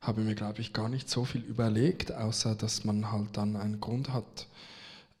habe 0.00 0.22
mir, 0.22 0.34
glaube 0.34 0.60
ich, 0.60 0.72
gar 0.72 0.88
nicht 0.88 1.08
so 1.08 1.24
viel 1.24 1.42
überlegt, 1.42 2.12
außer 2.12 2.54
dass 2.54 2.84
man 2.84 3.12
halt 3.12 3.36
dann 3.36 3.56
einen 3.56 3.80
Grund 3.80 4.12
hat 4.12 4.48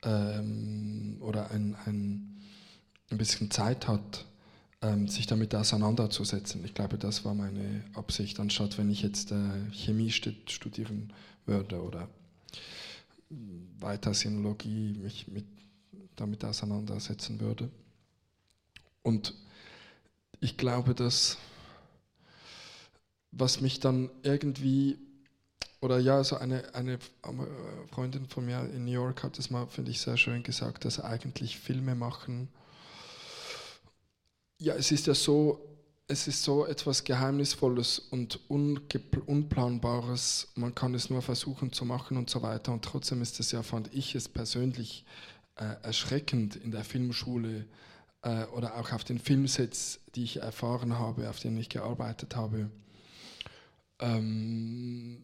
ähm, 0.02 1.18
oder 1.20 1.50
ein, 1.50 1.76
ein 1.84 2.31
ein 3.12 3.18
bisschen 3.18 3.50
Zeit 3.50 3.88
hat, 3.88 4.24
ähm, 4.82 5.08
sich 5.08 5.26
damit 5.26 5.54
auseinanderzusetzen. 5.54 6.64
Ich 6.64 6.74
glaube, 6.74 6.98
das 6.98 7.24
war 7.24 7.34
meine 7.34 7.84
Absicht, 7.94 8.40
anstatt 8.40 8.78
wenn 8.78 8.90
ich 8.90 9.02
jetzt 9.02 9.30
äh, 9.30 9.70
Chemie 9.72 10.10
studieren 10.10 11.12
würde 11.46 11.82
oder 11.82 12.08
weiter 13.78 14.14
Sinologie 14.14 14.98
mich 14.98 15.28
mit, 15.28 15.46
damit 16.16 16.44
auseinandersetzen 16.44 17.40
würde. 17.40 17.70
Und 19.02 19.34
ich 20.40 20.56
glaube, 20.56 20.94
dass 20.94 21.38
was 23.32 23.60
mich 23.60 23.80
dann 23.80 24.10
irgendwie, 24.22 24.98
oder 25.80 25.98
ja, 25.98 26.22
so 26.22 26.36
eine, 26.36 26.74
eine 26.74 26.98
Freundin 27.90 28.26
von 28.26 28.44
mir 28.44 28.60
in 28.74 28.84
New 28.84 28.92
York 28.92 29.22
hat 29.22 29.38
es 29.38 29.50
mal, 29.50 29.66
finde 29.66 29.90
ich, 29.90 30.00
sehr 30.00 30.18
schön 30.18 30.42
gesagt, 30.42 30.84
dass 30.84 31.00
eigentlich 31.00 31.58
Filme 31.58 31.94
machen, 31.94 32.48
ja, 34.62 34.74
es 34.74 34.92
ist 34.92 35.08
ja 35.08 35.14
so, 35.14 35.60
es 36.06 36.28
ist 36.28 36.44
so 36.44 36.66
etwas 36.66 37.04
Geheimnisvolles 37.04 37.98
und 37.98 38.38
Unplanbares. 38.48 40.48
Man 40.54 40.74
kann 40.74 40.94
es 40.94 41.10
nur 41.10 41.22
versuchen 41.22 41.72
zu 41.72 41.84
machen 41.84 42.16
und 42.16 42.30
so 42.30 42.42
weiter. 42.42 42.72
Und 42.72 42.84
trotzdem 42.84 43.22
ist 43.22 43.40
es 43.40 43.50
ja, 43.50 43.62
fand 43.62 43.92
ich 43.92 44.14
es 44.14 44.28
persönlich 44.28 45.04
äh, 45.56 45.74
erschreckend 45.82 46.56
in 46.56 46.70
der 46.70 46.84
Filmschule 46.84 47.66
äh, 48.22 48.44
oder 48.46 48.76
auch 48.76 48.92
auf 48.92 49.04
den 49.04 49.18
Filmsets, 49.18 50.00
die 50.14 50.24
ich 50.24 50.36
erfahren 50.36 50.98
habe, 50.98 51.28
auf 51.28 51.40
denen 51.40 51.56
ich 51.56 51.68
gearbeitet 51.68 52.36
habe, 52.36 52.70
ähm, 53.98 55.18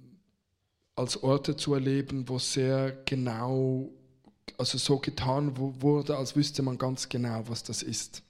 als 0.97 1.23
Orte 1.23 1.56
zu 1.56 1.74
erleben, 1.74 2.28
wo 2.28 2.40
sehr 2.40 2.90
genau, 3.05 3.89
also 4.56 4.78
so 4.78 4.98
getan 4.98 5.56
wurde, 5.56 6.16
als 6.16 6.35
wüsste 6.35 6.62
man 6.62 6.77
ganz 6.77 7.09
genau, 7.09 7.44
was 7.47 7.62
das 7.62 7.82
ist 7.82 8.23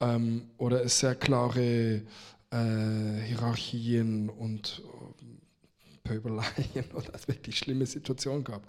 ähm, 0.00 0.50
oder 0.58 0.88
sehr 0.88 1.14
klare 1.14 2.02
äh, 2.50 3.22
Hierarchien 3.26 4.28
und 4.28 4.82
äh, 4.84 6.08
Pöbeleien 6.08 6.90
oder 6.94 7.14
es 7.14 7.28
wirklich 7.28 7.58
schlimme 7.58 7.86
Situationen 7.86 8.44
gab. 8.44 8.62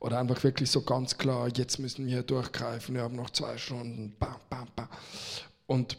Oder 0.00 0.18
einfach 0.18 0.42
wirklich 0.42 0.68
so 0.70 0.82
ganz 0.82 1.16
klar, 1.16 1.48
jetzt 1.56 1.78
müssen 1.78 2.06
wir 2.06 2.24
durchgreifen, 2.24 2.96
wir 2.96 3.02
haben 3.02 3.14
noch 3.14 3.30
zwei 3.30 3.56
Stunden, 3.56 4.16
bam, 4.18 4.34
bam, 4.50 4.66
bam. 4.74 4.88
Und, 5.66 5.96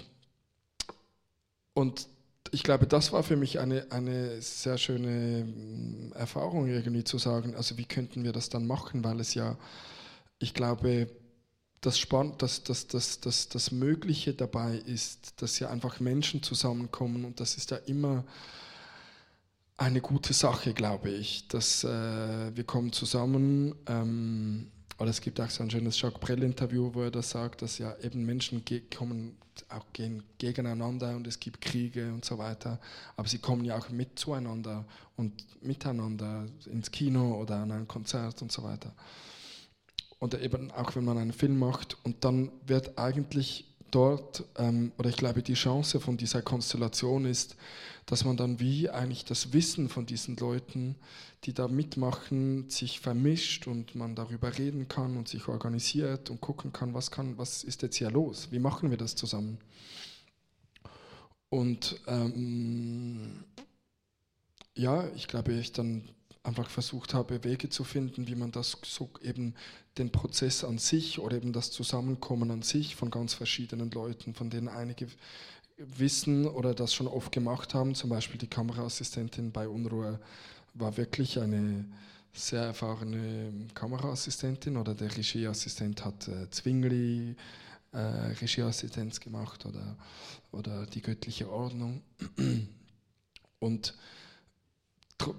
und 1.74 2.08
ich 2.52 2.64
glaube, 2.64 2.86
das 2.86 3.14
war 3.14 3.24
für 3.24 3.38
mich 3.38 3.60
eine, 3.60 3.92
eine 3.92 4.42
sehr 4.42 4.78
schöne 4.78 5.46
mm, 5.46 6.12
Erfahrung, 6.16 6.68
irgendwie 6.68 7.06
zu 7.06 7.18
sagen, 7.18 7.56
also 7.56 7.78
wie 7.78 7.86
könnten 7.86 8.26
wir 8.26 8.34
das 8.34 8.50
dann 8.50 8.68
machen, 8.68 9.04
weil 9.06 9.22
es 9.22 9.34
ja, 9.36 9.58
ich 10.40 10.54
glaube, 10.54 11.08
das, 11.84 12.00
Spann 12.00 12.34
das, 12.38 12.64
das, 12.64 12.88
das, 12.88 13.20
das, 13.20 13.50
das 13.50 13.72
Mögliche 13.72 14.34
dabei 14.34 14.76
ist, 14.76 15.42
dass 15.42 15.60
ja 15.60 15.70
einfach 15.70 16.00
Menschen 16.00 16.42
zusammenkommen 16.42 17.26
und 17.26 17.40
das 17.40 17.58
ist 17.58 17.72
ja 17.72 17.78
immer 17.78 18.24
eine 19.78 20.02
gute 20.02 20.34
Sache, 20.34 20.74
glaube 20.74 21.10
ich, 21.10 21.48
dass 21.50 21.84
äh, 21.84 22.56
wir 22.56 22.64
kommen 22.64 22.94
zusammen. 22.94 23.76
Ähm, 23.88 24.72
oder 25.00 25.10
es 25.10 25.20
gibt 25.20 25.42
auch 25.42 25.50
so 25.50 25.64
ein 25.64 25.72
schönes 25.72 26.00
Jacques 26.00 26.20
Brel-Interview, 26.20 26.92
wo 26.94 27.02
er 27.02 27.12
das 27.12 27.32
sagt, 27.32 27.64
dass 27.64 27.80
ja 27.80 27.96
eben 28.02 28.26
Menschen 28.26 28.64
kommen 28.96 29.36
auch 29.70 29.86
gehen 29.92 30.24
gegeneinander 30.38 31.16
und 31.16 31.28
es 31.28 31.40
gibt 31.40 31.62
Kriege 31.62 32.12
und 32.12 32.26
so 32.26 32.38
weiter, 32.38 32.80
aber 33.16 33.28
sie 33.28 33.38
kommen 33.38 33.66
ja 33.66 33.78
auch 33.78 33.90
mit 33.90 34.18
zueinander 34.18 34.86
und 35.16 35.46
miteinander 35.62 36.46
ins 36.66 36.90
Kino 36.90 37.36
oder 37.40 37.58
an 37.58 37.72
ein 37.72 37.88
Konzert 37.88 38.42
und 38.42 38.52
so 38.52 38.64
weiter 38.64 38.94
oder 40.24 40.42
eben 40.42 40.72
auch 40.72 40.96
wenn 40.96 41.04
man 41.04 41.18
einen 41.18 41.34
Film 41.34 41.60
macht 41.60 41.98
und 42.04 42.24
dann 42.24 42.50
wird 42.66 42.98
eigentlich 42.98 43.66
dort, 43.92 44.46
ähm, 44.58 44.94
oder 44.98 45.10
ich 45.10 45.18
glaube, 45.18 45.44
die 45.44 45.54
Chance 45.54 46.00
von 46.00 46.16
dieser 46.16 46.42
Konstellation 46.42 47.26
ist, 47.26 47.58
dass 48.06 48.24
man 48.24 48.38
dann 48.38 48.62
wie 48.62 48.90
eigentlich 48.90 49.26
das 49.26 49.52
Wissen 49.52 49.90
von 49.90 50.06
diesen 50.06 50.38
Leuten, 50.38 50.96
die 51.44 51.54
da 51.54 51.68
mitmachen, 51.68 52.70
sich 52.70 53.02
vermischt 53.02 53.68
und 53.68 53.96
man 53.96 54.16
darüber 54.16 54.58
reden 54.58 54.88
kann 54.88 55.18
und 55.18 55.28
sich 55.28 55.50
organisiert 55.50 56.30
und 56.30 56.40
gucken 56.40 56.72
kann, 56.72 56.94
was, 56.94 57.12
kann, 57.12 57.38
was 57.38 57.66
ist 57.66 57.82
jetzt 57.82 57.98
hier 57.98 58.10
los, 58.10 58.48
wie 58.52 58.60
machen 58.60 58.92
wir 58.92 58.98
das 58.98 59.16
zusammen. 59.16 59.58
Und 61.50 62.00
ähm, 62.08 63.44
ja, 64.74 65.06
ich 65.16 65.28
glaube, 65.28 65.52
ich 65.52 65.74
dann 65.74 66.08
einfach 66.44 66.70
versucht 66.70 67.14
habe, 67.14 67.44
Wege 67.44 67.70
zu 67.70 67.84
finden, 67.84 68.28
wie 68.28 68.36
man 68.36 68.52
das 68.52 68.78
so 68.84 69.10
eben 69.22 69.56
den 69.98 70.12
Prozess 70.12 70.64
an 70.64 70.78
sich 70.78 71.20
oder 71.20 71.38
eben 71.38 71.54
das 71.54 71.72
Zusammenkommen 71.72 72.52
an 72.52 72.62
sich 72.62 72.96
von 72.96 73.10
ganz 73.10 73.34
verschiedenen 73.34 73.90
Leuten, 73.92 74.34
von 74.34 74.50
denen 74.50 74.68
einige 74.68 75.08
wissen 75.78 76.46
oder 76.46 76.74
das 76.74 76.94
schon 76.94 77.08
oft 77.08 77.32
gemacht 77.32 77.74
haben, 77.74 77.96
zum 77.96 78.10
Beispiel 78.10 78.38
die 78.38 78.48
Kameraassistentin 78.48 79.52
bei 79.52 79.68
Unruhe 79.68 80.20
war 80.74 80.98
wirklich 80.98 81.40
eine 81.40 81.86
sehr 82.34 82.64
erfahrene 82.64 83.68
Kameraassistentin 83.74 84.78
oder 84.78 84.96
der 84.96 85.16
Regieassistent 85.16 86.04
hat 86.04 86.28
äh, 86.28 86.50
Zwingli 86.50 87.36
äh, 87.92 87.98
Regieassistenz 87.98 89.20
gemacht 89.20 89.66
oder, 89.66 89.96
oder 90.52 90.86
die 90.88 91.02
göttliche 91.02 91.50
Ordnung. 91.50 92.02
Und 93.60 93.94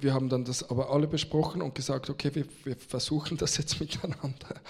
wir 0.00 0.14
haben 0.14 0.28
dann 0.28 0.44
das 0.44 0.68
aber 0.68 0.90
alle 0.90 1.06
besprochen 1.06 1.62
und 1.62 1.74
gesagt, 1.74 2.10
okay, 2.10 2.34
wir, 2.34 2.46
wir 2.64 2.76
versuchen 2.76 3.36
das 3.36 3.56
jetzt 3.58 3.80
miteinander. 3.80 4.60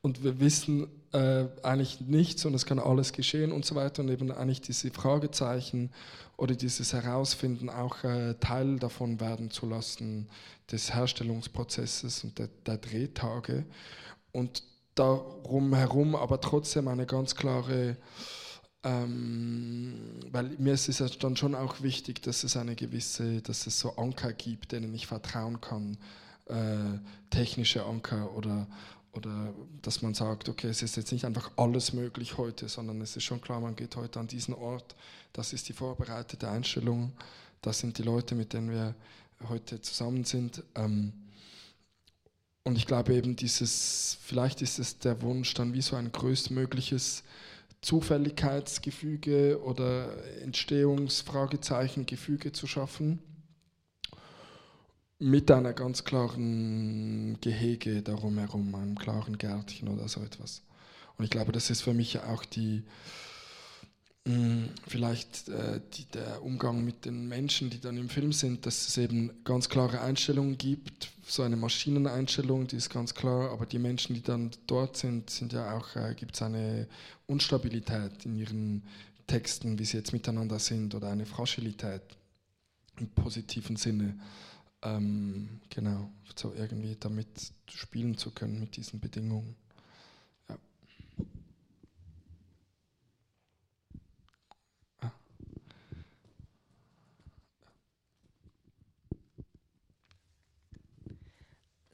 Und 0.00 0.22
wir 0.22 0.38
wissen 0.38 0.86
äh, 1.12 1.46
eigentlich 1.62 2.00
nichts 2.00 2.44
und 2.44 2.54
es 2.54 2.66
kann 2.66 2.78
alles 2.78 3.12
geschehen 3.12 3.50
und 3.50 3.64
so 3.64 3.74
weiter. 3.74 4.02
Und 4.02 4.10
eben 4.10 4.30
eigentlich 4.30 4.60
diese 4.60 4.90
Fragezeichen 4.90 5.90
oder 6.36 6.54
dieses 6.54 6.92
Herausfinden 6.92 7.68
auch 7.68 8.04
äh, 8.04 8.34
Teil 8.34 8.78
davon 8.78 9.20
werden 9.20 9.50
zu 9.50 9.66
lassen, 9.66 10.28
des 10.70 10.94
Herstellungsprozesses 10.94 12.24
und 12.24 12.38
der, 12.38 12.48
der 12.66 12.78
Drehtage. 12.78 13.64
Und 14.32 14.62
darum 14.94 15.74
herum 15.74 16.14
aber 16.14 16.40
trotzdem 16.40 16.88
eine 16.88 17.06
ganz 17.06 17.34
klare 17.34 17.96
ähm, 18.84 20.20
weil 20.30 20.50
mir 20.58 20.74
ist 20.74 20.88
es 20.88 21.18
dann 21.18 21.36
schon 21.36 21.54
auch 21.54 21.82
wichtig, 21.82 22.22
dass 22.22 22.44
es 22.44 22.56
eine 22.56 22.76
gewisse, 22.76 23.42
dass 23.42 23.66
es 23.66 23.80
so 23.80 23.96
Anker 23.96 24.32
gibt, 24.32 24.72
denen 24.72 24.94
ich 24.94 25.06
vertrauen 25.06 25.60
kann, 25.60 25.98
äh, 26.46 26.98
technische 27.30 27.84
Anker 27.84 28.34
oder, 28.36 28.68
oder 29.12 29.52
dass 29.82 30.02
man 30.02 30.14
sagt, 30.14 30.48
okay, 30.48 30.68
es 30.68 30.82
ist 30.82 30.96
jetzt 30.96 31.12
nicht 31.12 31.24
einfach 31.24 31.50
alles 31.56 31.92
möglich 31.92 32.38
heute, 32.38 32.68
sondern 32.68 33.00
es 33.00 33.16
ist 33.16 33.24
schon 33.24 33.40
klar, 33.40 33.60
man 33.60 33.74
geht 33.74 33.96
heute 33.96 34.20
an 34.20 34.28
diesen 34.28 34.54
Ort, 34.54 34.94
das 35.32 35.52
ist 35.52 35.68
die 35.68 35.72
vorbereitete 35.72 36.48
Einstellung, 36.48 37.12
das 37.62 37.80
sind 37.80 37.98
die 37.98 38.02
Leute, 38.02 38.34
mit 38.36 38.52
denen 38.52 38.70
wir 38.70 38.94
heute 39.48 39.80
zusammen 39.80 40.24
sind. 40.24 40.62
Ähm, 40.76 41.12
und 42.62 42.76
ich 42.76 42.86
glaube 42.86 43.14
eben 43.14 43.34
dieses, 43.34 44.18
vielleicht 44.22 44.62
ist 44.62 44.78
es 44.78 44.98
der 44.98 45.20
Wunsch, 45.22 45.54
dann 45.54 45.72
wie 45.72 45.82
so 45.82 45.96
ein 45.96 46.12
größtmögliches 46.12 47.24
Zufälligkeitsgefüge 47.80 49.60
oder 49.62 50.10
Entstehungsfragezeichengefüge 50.42 52.52
zu 52.52 52.66
schaffen 52.66 53.20
mit 55.18 55.50
einer 55.50 55.72
ganz 55.72 56.04
klaren 56.04 57.38
Gehege 57.40 58.02
darum 58.02 58.38
herum, 58.38 58.74
einem 58.74 58.98
klaren 58.98 59.38
Gärtchen 59.38 59.88
oder 59.88 60.08
so 60.08 60.22
etwas. 60.22 60.62
Und 61.16 61.24
ich 61.24 61.30
glaube, 61.30 61.52
das 61.52 61.70
ist 61.70 61.82
für 61.82 61.94
mich 61.94 62.20
auch 62.20 62.44
die, 62.44 62.84
hm, 64.26 64.68
vielleicht 64.86 65.48
äh, 65.48 65.80
die, 65.94 66.04
der 66.06 66.42
Umgang 66.42 66.84
mit 66.84 67.04
den 67.04 67.26
Menschen, 67.26 67.70
die 67.70 67.80
dann 67.80 67.96
im 67.96 68.08
Film 68.08 68.32
sind, 68.32 68.66
dass 68.66 68.86
es 68.86 68.96
eben 68.96 69.32
ganz 69.42 69.68
klare 69.68 70.00
Einstellungen 70.00 70.56
gibt, 70.56 71.10
so 71.30 71.42
eine 71.42 71.56
Maschineneinstellung, 71.56 72.66
die 72.66 72.76
ist 72.76 72.90
ganz 72.90 73.14
klar, 73.14 73.50
aber 73.50 73.66
die 73.66 73.78
Menschen, 73.78 74.14
die 74.14 74.22
dann 74.22 74.50
dort 74.66 74.96
sind, 74.96 75.30
sind 75.30 75.52
ja 75.52 75.76
auch, 75.76 75.94
äh, 75.96 76.14
gibt 76.14 76.34
es 76.34 76.42
eine 76.42 76.86
Unstabilität 77.26 78.24
in 78.24 78.36
ihren 78.36 78.82
Texten, 79.26 79.78
wie 79.78 79.84
sie 79.84 79.98
jetzt 79.98 80.12
miteinander 80.12 80.58
sind, 80.58 80.94
oder 80.94 81.10
eine 81.10 81.26
Fragilität 81.26 82.02
im 82.98 83.08
positiven 83.08 83.76
Sinne. 83.76 84.18
Ähm, 84.82 85.60
genau, 85.68 86.10
so 86.34 86.54
irgendwie 86.54 86.96
damit 86.98 87.28
spielen 87.68 88.16
zu 88.16 88.30
können 88.30 88.60
mit 88.60 88.76
diesen 88.76 89.00
Bedingungen. 89.00 89.54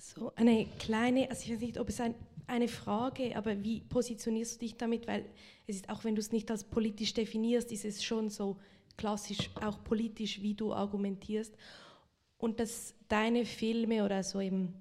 So 0.04 0.32
eine 0.36 0.66
kleine, 0.78 1.30
also 1.30 1.44
ich 1.44 1.52
weiß 1.52 1.60
nicht, 1.60 1.80
ob 1.80 1.88
es 1.88 1.98
ein, 1.98 2.14
eine 2.46 2.68
Frage, 2.68 3.34
aber 3.36 3.64
wie 3.64 3.80
positionierst 3.80 4.56
du 4.56 4.58
dich 4.66 4.76
damit? 4.76 5.06
Weil 5.06 5.24
es 5.66 5.76
ist, 5.76 5.88
auch 5.88 6.04
wenn 6.04 6.14
du 6.14 6.20
es 6.20 6.30
nicht 6.30 6.50
als 6.50 6.62
politisch 6.62 7.14
definierst, 7.14 7.72
ist 7.72 7.86
es 7.86 8.04
schon 8.04 8.28
so 8.28 8.58
klassisch 8.98 9.50
auch 9.62 9.82
politisch, 9.82 10.42
wie 10.42 10.52
du 10.52 10.74
argumentierst. 10.74 11.56
Und 12.36 12.60
dass 12.60 12.94
deine 13.08 13.46
Filme 13.46 14.04
oder 14.04 14.22
so 14.22 14.42
eben 14.42 14.74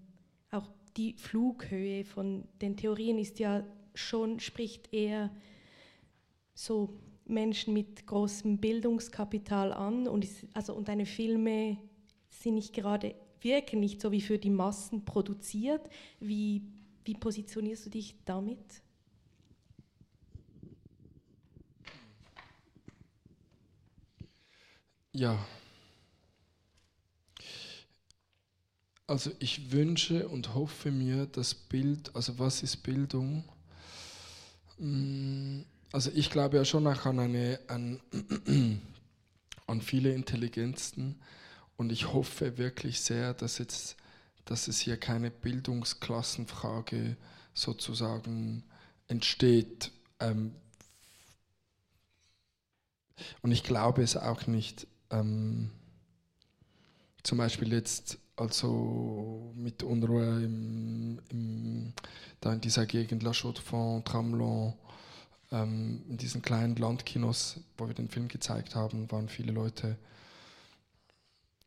auch 0.52 0.68
die 0.98 1.14
Flughöhe 1.14 2.04
von 2.04 2.44
den 2.62 2.76
Theorien 2.76 3.18
ist 3.18 3.40
ja 3.40 3.64
schon, 3.96 4.42
spricht 4.42 4.94
eher 4.94 5.32
so 6.54 7.00
Menschen 7.26 7.74
mit 7.74 8.06
großem 8.06 8.58
Bildungskapital 8.58 9.72
an 9.72 10.06
und, 10.06 10.26
ist, 10.26 10.46
also, 10.54 10.74
und 10.74 10.90
deine 10.90 11.06
Filme 11.06 11.78
sind 12.30 12.56
nicht 12.56 12.74
gerade 12.74 13.16
wirken, 13.44 13.80
nicht 13.80 14.02
so 14.02 14.12
wie 14.12 14.22
für 14.22 14.38
die 14.38 14.50
Massen 14.50 15.06
produziert. 15.06 15.82
Wie, 16.20 16.64
wie 17.06 17.16
positionierst 17.16 17.86
du 17.86 17.90
dich 17.90 18.16
damit? 18.26 18.60
Ja. 25.14 25.46
Also 29.06 29.32
ich 29.40 29.72
wünsche 29.72 30.28
und 30.28 30.56
hoffe 30.56 30.90
mir, 30.90 31.28
das 31.28 31.54
Bild, 31.54 32.16
also 32.16 32.40
was 32.40 32.64
ist 32.64 32.78
Bildung? 32.78 33.44
Mm, 34.80 35.62
also 35.92 36.10
ich 36.16 36.32
glaube 36.32 36.58
ja 36.58 36.66
schon 36.66 36.88
auch 36.88 37.06
an, 37.06 37.20
eine, 37.20 37.60
an, 37.68 38.00
an 39.68 39.82
viele 39.82 40.14
Intelligenzen 40.14 41.20
und 41.84 41.92
ich 41.92 42.14
hoffe 42.14 42.58
wirklich 42.58 43.02
sehr, 43.02 43.34
dass, 43.34 43.58
jetzt, 43.58 43.98
dass 44.46 44.70
es 44.70 44.80
hier 44.80 44.96
keine 44.96 45.30
Bildungsklassenfrage 45.30 47.18
sozusagen 47.54 48.64
entsteht. 49.10 49.92
Ähm, 50.22 50.56
und 53.42 53.52
ich 53.52 53.64
glaube 53.64 54.02
es 54.02 54.16
auch 54.16 54.48
nicht. 54.48 54.88
Ähm, 55.10 55.72
zum 57.22 57.38
Beispiel 57.38 57.74
jetzt 57.74 58.18
also 58.38 59.52
mit 59.58 59.84
Unruhe 59.84 60.42
im, 60.42 61.20
im, 61.32 61.92
da 62.40 62.54
in 62.54 62.62
dieser 62.62 62.86
Gegend 62.86 63.24
La 63.24 63.34
Chaux-de-Fonds, 63.34 64.10
Tramelon, 64.10 64.74
ähm, 65.52 66.02
in 66.08 66.16
diesen 66.16 66.42
kleinen 66.42 66.78
Landkinos, 66.78 67.60
wo 67.78 67.90
wir 67.90 67.94
den 67.94 68.08
Film 68.08 68.30
gezeigt 68.30 68.74
haben, 68.74 69.12
waren 69.12 69.28
viele 69.28 69.52
Leute, 69.52 69.98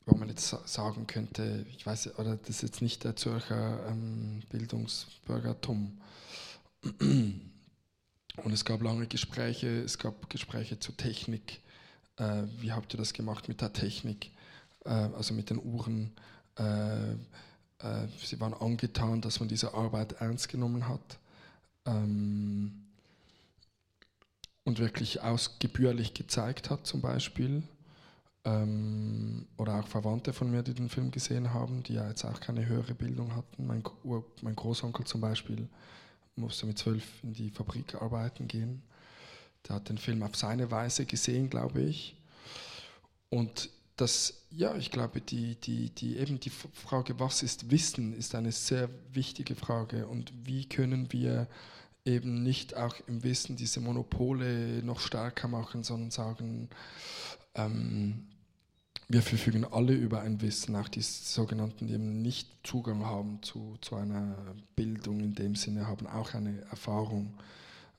wo 0.07 0.17
man 0.17 0.29
jetzt 0.29 0.49
sagen 0.67 1.07
könnte, 1.07 1.67
ich 1.77 1.85
weiß, 1.85 2.19
oder 2.19 2.37
das 2.37 2.51
ist 2.51 2.63
jetzt 2.63 2.83
nicht 2.83 3.03
der 3.05 3.17
Zürcher 3.17 3.87
ähm, 3.89 4.43
Bildungsbürgertum. 4.51 6.01
Und 7.03 8.53
es 8.53 8.65
gab 8.65 8.83
lange 8.83 9.09
Gespräche, 9.09 9.83
es 9.83 9.99
gab 9.99 10.31
Gespräche 10.31 10.79
zur 10.79 10.97
Technik. 10.97 11.61
Äh, 12.17 12.45
wie 12.61 12.73
habt 12.73 12.95
ihr 12.95 12.99
das 12.99 13.13
gemacht 13.13 13.49
mit 13.49 13.61
der 13.61 13.73
Technik, 13.73 14.31
äh, 14.85 14.91
also 14.91 15.35
mit 15.35 15.51
den 15.51 15.59
Uhren? 15.59 16.13
Äh, 16.57 17.13
äh, 17.13 18.09
sie 18.23 18.41
waren 18.41 18.55
angetan, 18.55 19.21
dass 19.21 19.41
man 19.41 19.49
diese 19.49 19.75
Arbeit 19.75 20.13
ernst 20.21 20.49
genommen 20.49 20.89
hat 20.89 21.19
ähm, 21.85 22.85
und 24.65 24.79
wirklich 24.79 25.21
ausgebührlich 25.23 26.15
gezeigt 26.15 26.71
hat 26.71 26.87
zum 26.87 27.01
Beispiel. 27.01 27.65
Ähm, 28.47 29.49
oder 29.57 29.81
auch 29.81 29.89
Verwandte 29.89 30.33
von 30.33 30.49
mir, 30.51 30.63
die 30.63 30.73
den 30.73 30.89
Film 30.89 31.11
gesehen 31.11 31.53
haben, 31.53 31.83
die 31.83 31.95
ja 31.95 32.09
jetzt 32.09 32.25
auch 32.25 32.39
keine 32.39 32.65
höhere 32.65 32.95
Bildung 32.95 33.35
hatten. 33.35 33.67
Mein, 33.67 33.83
mein 34.41 34.55
Großonkel 34.55 35.05
zum 35.05 35.21
Beispiel 35.21 35.69
musste 36.37 36.67
mit 36.67 36.79
zwölf 36.79 37.05
in 37.25 37.33
die 37.33 37.51
Fabrik 37.51 37.97
arbeiten 37.97 38.47
gehen. 38.47 38.83
Der 39.67 39.77
hat 39.77 39.89
den 39.89 39.99
Film 39.99 40.23
auf 40.23 40.37
seine 40.37 40.71
Weise 40.71 41.07
gesehen, 41.07 41.51
glaube 41.51 41.81
ich. 41.81 42.17
Und 43.31 43.69
dass, 43.97 44.45
ja, 44.51 44.77
ich 44.77 44.93
glaube, 44.93 45.21
die, 45.21 45.57
die, 45.57 45.91
die, 45.91 46.19
eben 46.19 46.39
die 46.39 46.51
Frage, 46.51 47.19
was 47.19 47.43
ist 47.43 47.73
Wissen, 47.73 48.13
ist 48.13 48.37
eine 48.37 48.53
sehr 48.53 48.89
wichtige 49.13 49.57
Frage 49.57 50.07
und 50.07 50.33
wie 50.45 50.69
können 50.69 51.13
wir 51.13 51.49
eben 52.05 52.45
nicht 52.45 52.77
auch 52.77 52.95
im 53.09 53.25
Wissen 53.25 53.57
diese 53.57 53.81
Monopole 53.81 54.85
noch 54.85 55.01
stärker 55.01 55.49
machen, 55.49 55.83
sondern 55.83 56.13
sagen, 56.13 56.69
ähm, 57.57 58.29
wir 59.09 59.23
verfügen 59.23 59.65
alle 59.65 59.95
über 59.95 60.23
ein 60.23 60.41
Wissen, 60.43 60.75
auch 60.75 60.89
die 60.89 61.03
sogenannten, 61.03 61.87
die 61.87 61.95
eben 61.95 62.23
nicht 62.23 62.49
Zugang 62.65 63.05
haben 63.05 63.41
zu, 63.43 63.77
zu 63.81 63.95
einer 63.95 64.37
Bildung 64.75 65.21
in 65.21 65.35
dem 65.35 65.55
Sinne, 65.55 65.87
haben 65.87 66.07
auch 66.07 66.35
eine 66.35 66.63
Erfahrung. 66.71 67.35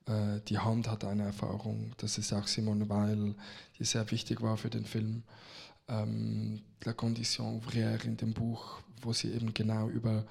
Äh, 0.06 0.42
die 0.48 0.60
Hand 0.60 0.90
hat 0.90 1.06
eine 1.06 1.24
Erfahrung, 1.24 1.94
das 1.98 2.18
ist 2.18 2.34
auch 2.34 2.48
Simone 2.48 2.90
Weil, 2.90 3.36
die 3.80 3.86
sehr 3.86 4.10
wichtig 4.12 4.42
war 4.42 4.58
für 4.58 4.70
den 4.70 4.86
Film 4.86 5.24
ähm, 5.88 6.62
La 6.84 6.92
Condition 6.92 7.62
ouvrière 7.62 8.04
in 8.04 8.18
dem 8.18 8.34
Buch, 8.34 8.82
wo 9.02 9.14
sie 9.14 9.32
eben 9.32 9.54
genau 9.54 9.88
über, 9.88 10.26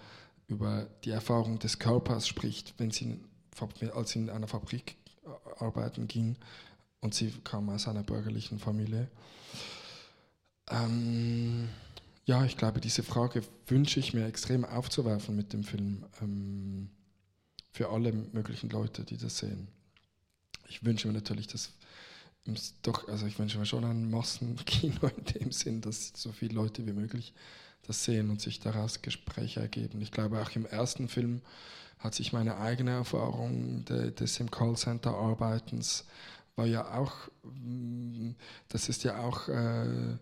über 0.47 0.87
die 1.05 1.11
Erfahrung 1.11 1.59
des 1.59 1.79
Körpers 1.79 2.29
spricht, 2.29 2.75
wenn 2.77 2.91
sie, 2.91 3.19
als 3.95 4.11
sie 4.11 4.19
in 4.19 4.31
einer 4.31 4.49
Fabrik 4.49 4.97
arbeiten 5.59 6.07
ging 6.07 6.37
und 7.01 7.15
sie 7.15 7.33
kam 7.45 7.71
aus 7.71 7.89
einer 7.89 8.03
bürgerlichen 8.03 8.59
Familie. 8.59 9.09
Ähm, 10.71 11.69
ja, 12.25 12.45
ich 12.45 12.57
glaube, 12.57 12.81
diese 12.81 13.03
Frage 13.03 13.43
wünsche 13.69 14.01
ich 14.01 14.13
mir 14.13 14.27
extrem 14.27 14.65
aufzuwerfen 14.65 15.37
mit 15.37 15.53
dem 15.53 15.65
Film 15.65 16.05
ähm, 16.21 16.91
für 17.71 17.91
alle 17.91 18.13
möglichen 18.13 18.71
Leute, 18.71 19.05
die 19.05 19.17
das 19.17 19.39
sehen. 19.39 19.69
Ich 20.69 20.85
wünsche 20.85 21.07
mir 21.07 21.15
natürlich, 21.15 21.47
dass 21.47 21.73
doch, 22.83 23.09
also 23.09 23.27
ich 23.27 23.39
wünsche 23.39 23.59
mir 23.59 23.67
schon 23.67 23.85
ein 23.85 24.11
Massenkino 24.11 25.09
in 25.17 25.25
dem 25.25 25.53
Sinn, 25.53 25.81
dass 25.81 26.13
so 26.15 26.33
viele 26.33 26.55
Leute 26.55 26.87
wie 26.87 26.93
möglich 26.93 27.33
das 27.87 28.05
sehen 28.05 28.31
und 28.31 28.41
sich 28.41 28.61
daraus 28.61 29.03
Gespräche 29.03 29.61
ergeben. 29.61 30.01
Ich 30.01 30.13
glaube, 30.13 30.41
auch 30.41 30.51
im 30.53 30.67
ersten 30.67 31.09
Film 31.09 31.43
hat 31.99 32.15
sich 32.15 32.33
meine 32.33 32.59
eigene 32.59 32.93
Erfahrung 32.93 33.85
de, 33.85 34.11
des 34.11 34.39
im 34.41 34.51
Callcenter 34.51 35.15
Arbeitens 35.15 36.05
war 36.57 36.67
ja 36.67 36.95
auch, 36.95 37.13
mm, 37.43 38.31
das 38.69 38.89
ist 38.89 39.05
ja 39.05 39.21
auch, 39.21 39.49
äh, 39.49 40.17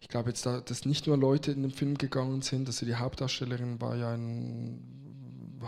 ich 0.00 0.08
glaube 0.08 0.30
jetzt, 0.30 0.46
da, 0.46 0.60
dass 0.60 0.84
nicht 0.84 1.06
nur 1.06 1.16
Leute 1.16 1.52
in 1.52 1.62
den 1.62 1.72
Film 1.72 1.98
gegangen 1.98 2.42
sind, 2.42 2.68
also 2.68 2.86
die 2.86 2.94
Hauptdarstellerin 2.94 3.80
war 3.80 3.96
ja 3.96 4.14
ein 4.14 5.02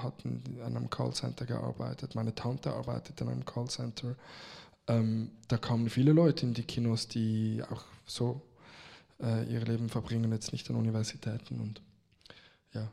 hat 0.03 0.25
in 0.25 0.61
einem 0.61 0.91
Callcenter 0.91 1.47
gearbeitet, 1.47 2.15
meine 2.15 2.35
Tante 2.35 2.73
arbeitet 2.73 3.21
in 3.21 3.29
einem 3.29 3.45
Callcenter. 3.45 4.17
Ähm, 4.87 5.31
da 5.49 5.57
kamen 5.57 5.89
viele 5.89 6.13
Leute 6.13 6.47
in 6.47 6.55
die 6.55 6.65
Kinos, 6.65 7.09
die 7.09 7.63
auch 7.71 7.85
so 8.07 8.43
äh, 9.21 9.45
ihr 9.45 9.61
Leben 9.61 9.89
verbringen, 9.89 10.33
jetzt 10.33 10.53
nicht 10.53 10.69
an 10.71 10.77
Universitäten. 10.77 11.61
Und 11.61 11.81
ja, 12.73 12.91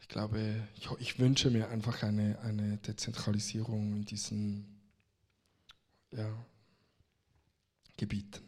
ich 0.00 0.08
glaube, 0.08 0.66
ich, 0.76 0.90
ich 0.98 1.18
wünsche 1.18 1.50
mir 1.50 1.68
einfach 1.68 2.02
eine, 2.02 2.38
eine 2.40 2.76
Dezentralisierung 2.78 3.94
in 3.96 4.04
diesen 4.04 4.66
ja, 6.10 6.28
Gebieten. 7.96 8.42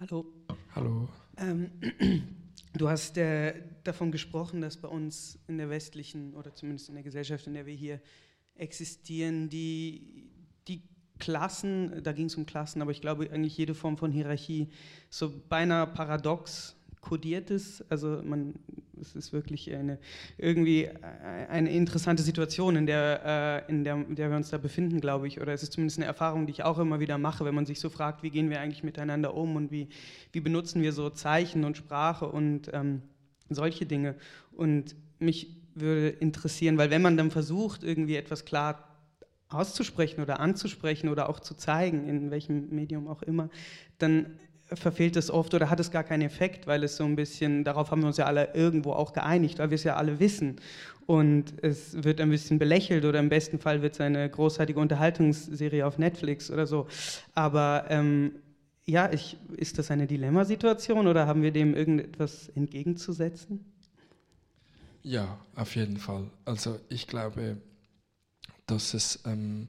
Hallo. 0.00 0.32
Hallo. 0.74 1.08
Ähm, 1.36 1.72
du 2.72 2.88
hast 2.88 3.18
äh, 3.18 3.62
davon 3.82 4.12
gesprochen, 4.12 4.60
dass 4.60 4.76
bei 4.76 4.88
uns 4.88 5.38
in 5.48 5.58
der 5.58 5.68
westlichen 5.70 6.34
oder 6.34 6.54
zumindest 6.54 6.88
in 6.88 6.94
der 6.94 7.02
Gesellschaft, 7.02 7.46
in 7.48 7.54
der 7.54 7.66
wir 7.66 7.74
hier 7.74 8.00
existieren, 8.54 9.48
die, 9.48 10.30
die 10.36 10.37
Klassen, 11.18 12.02
da 12.02 12.12
ging 12.12 12.26
es 12.26 12.36
um 12.36 12.46
Klassen, 12.46 12.82
aber 12.82 12.90
ich 12.90 13.00
glaube 13.00 13.28
eigentlich 13.30 13.56
jede 13.56 13.74
Form 13.74 13.96
von 13.96 14.10
Hierarchie 14.12 14.68
so 15.10 15.32
beinahe 15.48 15.86
paradox 15.86 16.76
kodiert 17.00 17.50
ist. 17.50 17.84
Also 17.90 18.20
man, 18.24 18.54
es 19.00 19.14
ist 19.14 19.32
wirklich 19.32 19.72
eine, 19.74 19.98
irgendwie 20.36 20.90
eine 21.48 21.70
interessante 21.70 22.22
Situation, 22.22 22.76
in 22.76 22.86
der, 22.86 23.64
äh, 23.68 23.70
in, 23.70 23.84
der, 23.84 23.96
der 24.04 24.30
wir 24.30 24.36
uns 24.36 24.50
da 24.50 24.58
befinden, 24.58 25.00
glaube 25.00 25.28
ich. 25.28 25.40
Oder 25.40 25.52
es 25.52 25.62
ist 25.62 25.72
zumindest 25.72 25.98
eine 25.98 26.06
Erfahrung, 26.06 26.46
die 26.46 26.52
ich 26.52 26.64
auch 26.64 26.78
immer 26.78 27.00
wieder 27.00 27.18
mache, 27.18 27.44
wenn 27.44 27.54
man 27.54 27.66
sich 27.66 27.80
so 27.80 27.88
fragt, 27.88 28.22
wie 28.22 28.30
gehen 28.30 28.50
wir 28.50 28.60
eigentlich 28.60 28.84
miteinander 28.84 29.34
um 29.34 29.56
und 29.56 29.70
wie, 29.70 29.88
wie 30.32 30.40
benutzen 30.40 30.82
wir 30.82 30.92
so 30.92 31.10
Zeichen 31.10 31.64
und 31.64 31.76
Sprache 31.76 32.26
und 32.28 32.70
ähm, 32.72 33.02
solche 33.48 33.86
Dinge. 33.86 34.14
Und 34.52 34.94
mich 35.18 35.56
würde 35.74 36.08
interessieren, 36.08 36.76
weil 36.78 36.90
wenn 36.90 37.02
man 37.02 37.16
dann 37.16 37.30
versucht, 37.30 37.84
irgendwie 37.84 38.16
etwas 38.16 38.44
klar 38.44 38.87
auszusprechen 39.48 40.22
oder 40.22 40.40
anzusprechen 40.40 41.08
oder 41.08 41.28
auch 41.28 41.40
zu 41.40 41.54
zeigen, 41.54 42.08
in 42.08 42.30
welchem 42.30 42.68
Medium 42.70 43.08
auch 43.08 43.22
immer, 43.22 43.48
dann 43.98 44.38
verfehlt 44.74 45.16
es 45.16 45.30
oft 45.30 45.54
oder 45.54 45.70
hat 45.70 45.80
es 45.80 45.90
gar 45.90 46.04
keinen 46.04 46.22
Effekt, 46.22 46.66
weil 46.66 46.84
es 46.84 46.96
so 46.96 47.04
ein 47.04 47.16
bisschen, 47.16 47.64
darauf 47.64 47.90
haben 47.90 48.02
wir 48.02 48.08
uns 48.08 48.18
ja 48.18 48.26
alle 48.26 48.54
irgendwo 48.54 48.92
auch 48.92 49.12
geeinigt, 49.12 49.58
weil 49.58 49.70
wir 49.70 49.76
es 49.76 49.84
ja 49.84 49.96
alle 49.96 50.20
wissen. 50.20 50.56
Und 51.06 51.54
es 51.62 52.04
wird 52.04 52.20
ein 52.20 52.28
bisschen 52.28 52.58
belächelt 52.58 53.06
oder 53.06 53.18
im 53.18 53.30
besten 53.30 53.58
Fall 53.58 53.80
wird 53.80 53.94
es 53.94 54.00
eine 54.00 54.28
großartige 54.28 54.78
Unterhaltungsserie 54.78 55.86
auf 55.86 55.96
Netflix 55.96 56.50
oder 56.50 56.66
so. 56.66 56.86
Aber 57.34 57.86
ähm, 57.88 58.32
ja, 58.84 59.10
ich, 59.10 59.38
ist 59.56 59.78
das 59.78 59.90
eine 59.90 60.06
Dilemmasituation 60.06 61.06
oder 61.06 61.26
haben 61.26 61.42
wir 61.42 61.50
dem 61.50 61.74
irgendetwas 61.74 62.50
entgegenzusetzen? 62.50 63.64
Ja, 65.02 65.38
auf 65.54 65.76
jeden 65.76 65.96
Fall. 65.96 66.30
Also 66.44 66.78
ich 66.90 67.06
glaube, 67.06 67.56
dass 68.68 68.94
es, 68.94 69.20
ähm, 69.24 69.68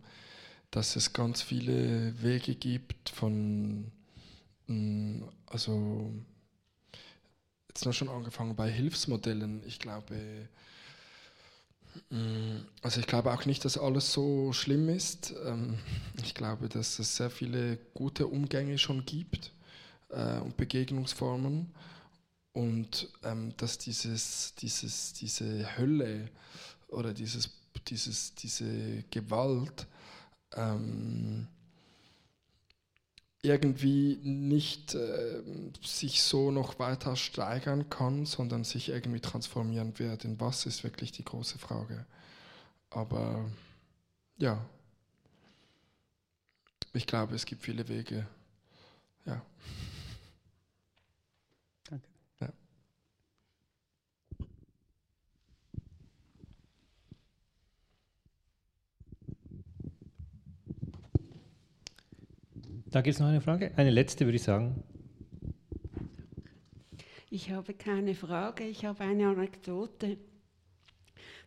dass 0.72 0.96
es 0.96 1.14
ganz 1.14 1.42
viele 1.42 2.22
Wege 2.22 2.56
gibt 2.56 3.10
von 3.10 3.92
Mm, 4.70 5.24
also 5.48 6.12
jetzt 7.68 7.86
noch 7.86 7.94
schon 7.94 8.10
angefangen 8.10 8.56
bei 8.56 8.70
Hilfsmodellen. 8.70 9.64
Ich 9.66 9.80
glaube, 9.80 10.48
mm, 12.10 12.58
also 12.84 13.00
ich 13.00 13.08
glaube 13.08 13.34
auch 13.34 13.46
nicht, 13.46 13.66
dass 13.66 13.78
alles 13.78 14.14
so 14.14 14.54
schlimm 14.54 14.90
ist. 14.90 15.34
Ähm, 15.46 15.80
ich 16.24 16.36
glaube, 16.36 16.70
dass 16.70 17.00
es 17.00 17.16
sehr 17.18 17.32
viele 17.32 17.78
gute 17.96 18.28
Umgänge 18.28 18.78
schon 18.78 19.06
gibt 19.06 19.52
äh, 20.10 20.38
und 20.38 20.56
Begegnungsformen 20.56 21.72
und 22.54 23.10
ähm, 23.24 23.54
dass 23.58 23.80
dieses, 23.80 24.54
dieses, 24.56 25.14
diese 25.14 25.78
Hölle 25.78 26.30
oder 26.90 27.14
dieses, 27.14 27.50
dieses, 27.90 28.36
diese 28.36 29.04
Gewalt 29.12 29.88
ähm, 30.56 31.48
irgendwie 33.42 34.20
nicht 34.24 34.96
äh, 34.96 35.42
sich 35.86 36.22
so 36.24 36.52
noch 36.52 36.78
weiter 36.80 37.16
steigern 37.16 37.90
kann, 37.90 38.26
sondern 38.26 38.66
sich 38.66 38.90
irgendwie 38.90 39.22
transformieren 39.22 39.98
wird. 39.98 40.26
In 40.26 40.40
was 40.40 40.66
ist 40.66 40.84
wirklich 40.84 41.12
die 41.14 41.24
große 41.24 41.58
Frage. 41.58 42.06
Aber 42.92 43.46
ja, 44.40 44.66
ich 46.94 47.08
glaube, 47.08 47.36
es 47.36 47.46
gibt 47.46 47.64
viele 47.64 47.88
Wege. 47.88 48.28
Ja. 49.26 49.42
Danke. 51.90 52.08
Ja. 52.40 52.50
Da 62.92 63.02
gibt 63.02 63.14
es 63.14 63.20
noch 63.20 63.28
eine 63.28 63.42
Frage. 63.42 63.72
Eine 63.76 63.92
letzte, 63.92 64.26
würde 64.26 64.38
ich 64.38 64.44
sagen. 64.44 64.84
Ich 67.30 67.52
habe 67.52 67.76
keine 67.76 68.16
Frage, 68.16 68.64
ich 68.64 68.84
habe 68.84 69.04
eine 69.04 69.28
Anekdote. 69.28 70.18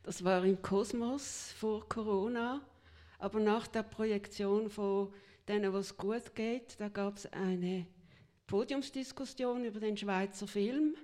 Das 0.04 0.22
war 0.22 0.44
im 0.44 0.62
Kosmos 0.62 1.52
vor 1.58 1.88
Corona, 1.88 2.60
aber 3.18 3.40
nach 3.40 3.66
der 3.66 3.82
Projektion 3.82 4.70
von 4.70 5.12
denen, 5.48 5.72
was 5.72 5.96
gut 5.96 6.32
geht, 6.36 6.78
da 6.78 6.88
gab 6.88 7.16
es 7.16 7.26
eine 7.32 7.86
Podiumsdiskussion 8.46 9.64
über 9.64 9.80
den 9.80 9.96
Schweizer 9.96 10.46
Film. 10.46 10.94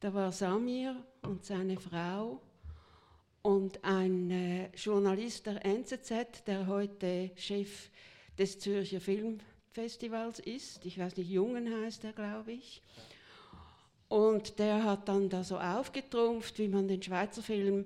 Da 0.00 0.12
war 0.12 0.30
Samir 0.30 0.94
und 1.22 1.46
seine 1.46 1.78
Frau 1.78 2.42
und 3.40 3.82
ein 3.82 4.30
äh, 4.30 4.68
Journalist 4.76 5.46
der 5.46 5.64
NZZ, 5.64 6.44
der 6.46 6.66
heute 6.66 7.30
Chef 7.36 7.90
des 8.38 8.58
Zürcher 8.58 9.00
Filmfestivals 9.00 10.38
ist. 10.38 10.84
Ich 10.84 10.98
weiß 10.98 11.16
nicht, 11.16 11.30
Jungen 11.30 11.82
heißt 11.82 12.04
er, 12.04 12.12
glaube 12.12 12.52
ich. 12.52 12.82
Und 14.08 14.58
der 14.58 14.84
hat 14.84 15.08
dann 15.08 15.28
da 15.28 15.44
so 15.44 15.58
aufgetrumpft, 15.58 16.58
wie 16.58 16.68
man 16.68 16.88
den 16.88 17.02
Schweizer 17.02 17.42
Film 17.42 17.84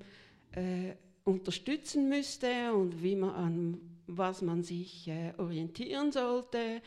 äh, 0.52 0.94
unterstützen 1.24 2.08
müsste 2.08 2.72
und 2.74 3.02
wie 3.02 3.16
man 3.16 3.30
an 3.30 3.92
was 4.06 4.42
man 4.42 4.62
sich 4.62 5.08
äh, 5.08 5.32
orientieren 5.38 6.12
sollte 6.12 6.82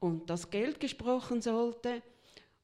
und 0.00 0.28
das 0.30 0.50
Geld 0.50 0.80
gesprochen 0.80 1.40
sollte. 1.40 2.02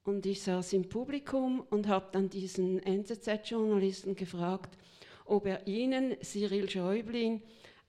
Und 0.03 0.25
ich 0.25 0.41
saß 0.41 0.73
im 0.73 0.89
Publikum 0.89 1.61
und 1.69 1.87
habe 1.87 2.09
dann 2.11 2.29
diesen 2.29 2.79
NZZ-Journalisten 2.79 4.15
gefragt, 4.15 4.77
ob 5.25 5.45
er 5.45 5.65
Ihnen, 5.65 6.17
Cyril 6.21 6.69
Schäublin, 6.69 7.41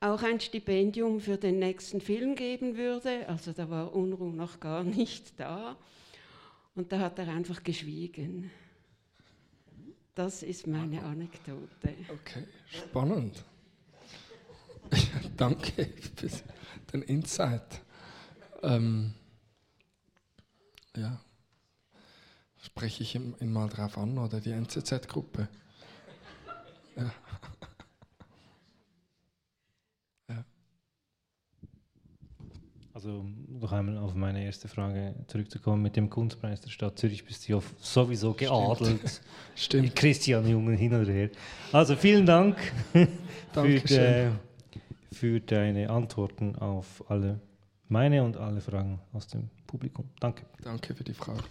auch 0.05 0.23
ein 0.23 0.41
Stipendium 0.41 1.21
für 1.21 1.39
den 1.39 1.59
nächsten 1.59 2.01
Film 2.01 2.35
geben 2.35 2.77
würde. 2.77 3.29
Also 3.29 3.53
da 3.53 3.71
war 3.71 3.95
Unruh 3.95 4.33
noch 4.33 4.61
gar 4.61 4.85
nicht 4.85 5.39
da. 5.41 5.77
Und 6.75 6.93
da 6.93 6.99
hat 7.01 7.19
er 7.19 7.29
einfach 7.29 7.63
geschwiegen. 7.63 8.51
Das 10.15 10.43
ist 10.43 10.67
meine 10.67 11.03
Anekdote. 11.03 11.95
Okay, 12.09 12.47
spannend. 12.69 13.45
Danke 15.37 15.89
für 16.17 16.29
den 16.93 17.03
Insight. 17.03 17.81
Ähm, 18.63 19.15
ja, 20.97 21.21
spreche 22.63 23.03
ich 23.03 23.15
ihn, 23.15 23.35
mal 23.53 23.69
drauf 23.69 23.99
an 23.99 24.19
oder 24.19 24.41
die 24.41 24.53
NZZ-Gruppe? 24.53 25.49
Ja. 26.97 27.13
Also 32.95 33.27
noch 33.49 33.73
einmal 33.73 33.99
auf 33.99 34.15
meine 34.15 34.45
erste 34.45 34.69
Frage 34.69 35.17
zurückzukommen. 35.27 35.83
Mit 35.83 35.97
dem 35.97 36.09
Kunstpreis 36.09 36.61
der 36.61 36.71
Stadt 36.71 36.97
Zürich 36.97 37.25
bist 37.25 37.49
du 37.49 37.55
ja 37.55 37.63
sowieso 37.81 38.35
geadelt. 38.35 39.21
Stimmt. 39.57 39.97
Christian 39.97 40.49
Jungen 40.49 40.77
hin 40.77 40.95
und 40.95 41.09
her. 41.09 41.29
Also 41.73 41.97
vielen 41.97 42.25
Dank 42.25 42.57
für, 43.53 43.81
de, 43.81 44.31
für 45.11 45.41
deine 45.41 45.91
Antworten 45.91 46.55
auf 46.55 47.03
alle 47.11 47.41
meine 47.89 48.23
und 48.23 48.37
alle 48.37 48.61
Fragen 48.61 49.01
aus 49.13 49.27
dem 49.27 49.51
Publikum. 49.67 50.09
Danke. 50.21 50.47
Danke 50.63 50.95
für 50.95 51.03
die 51.03 51.15
Frage. 51.15 51.43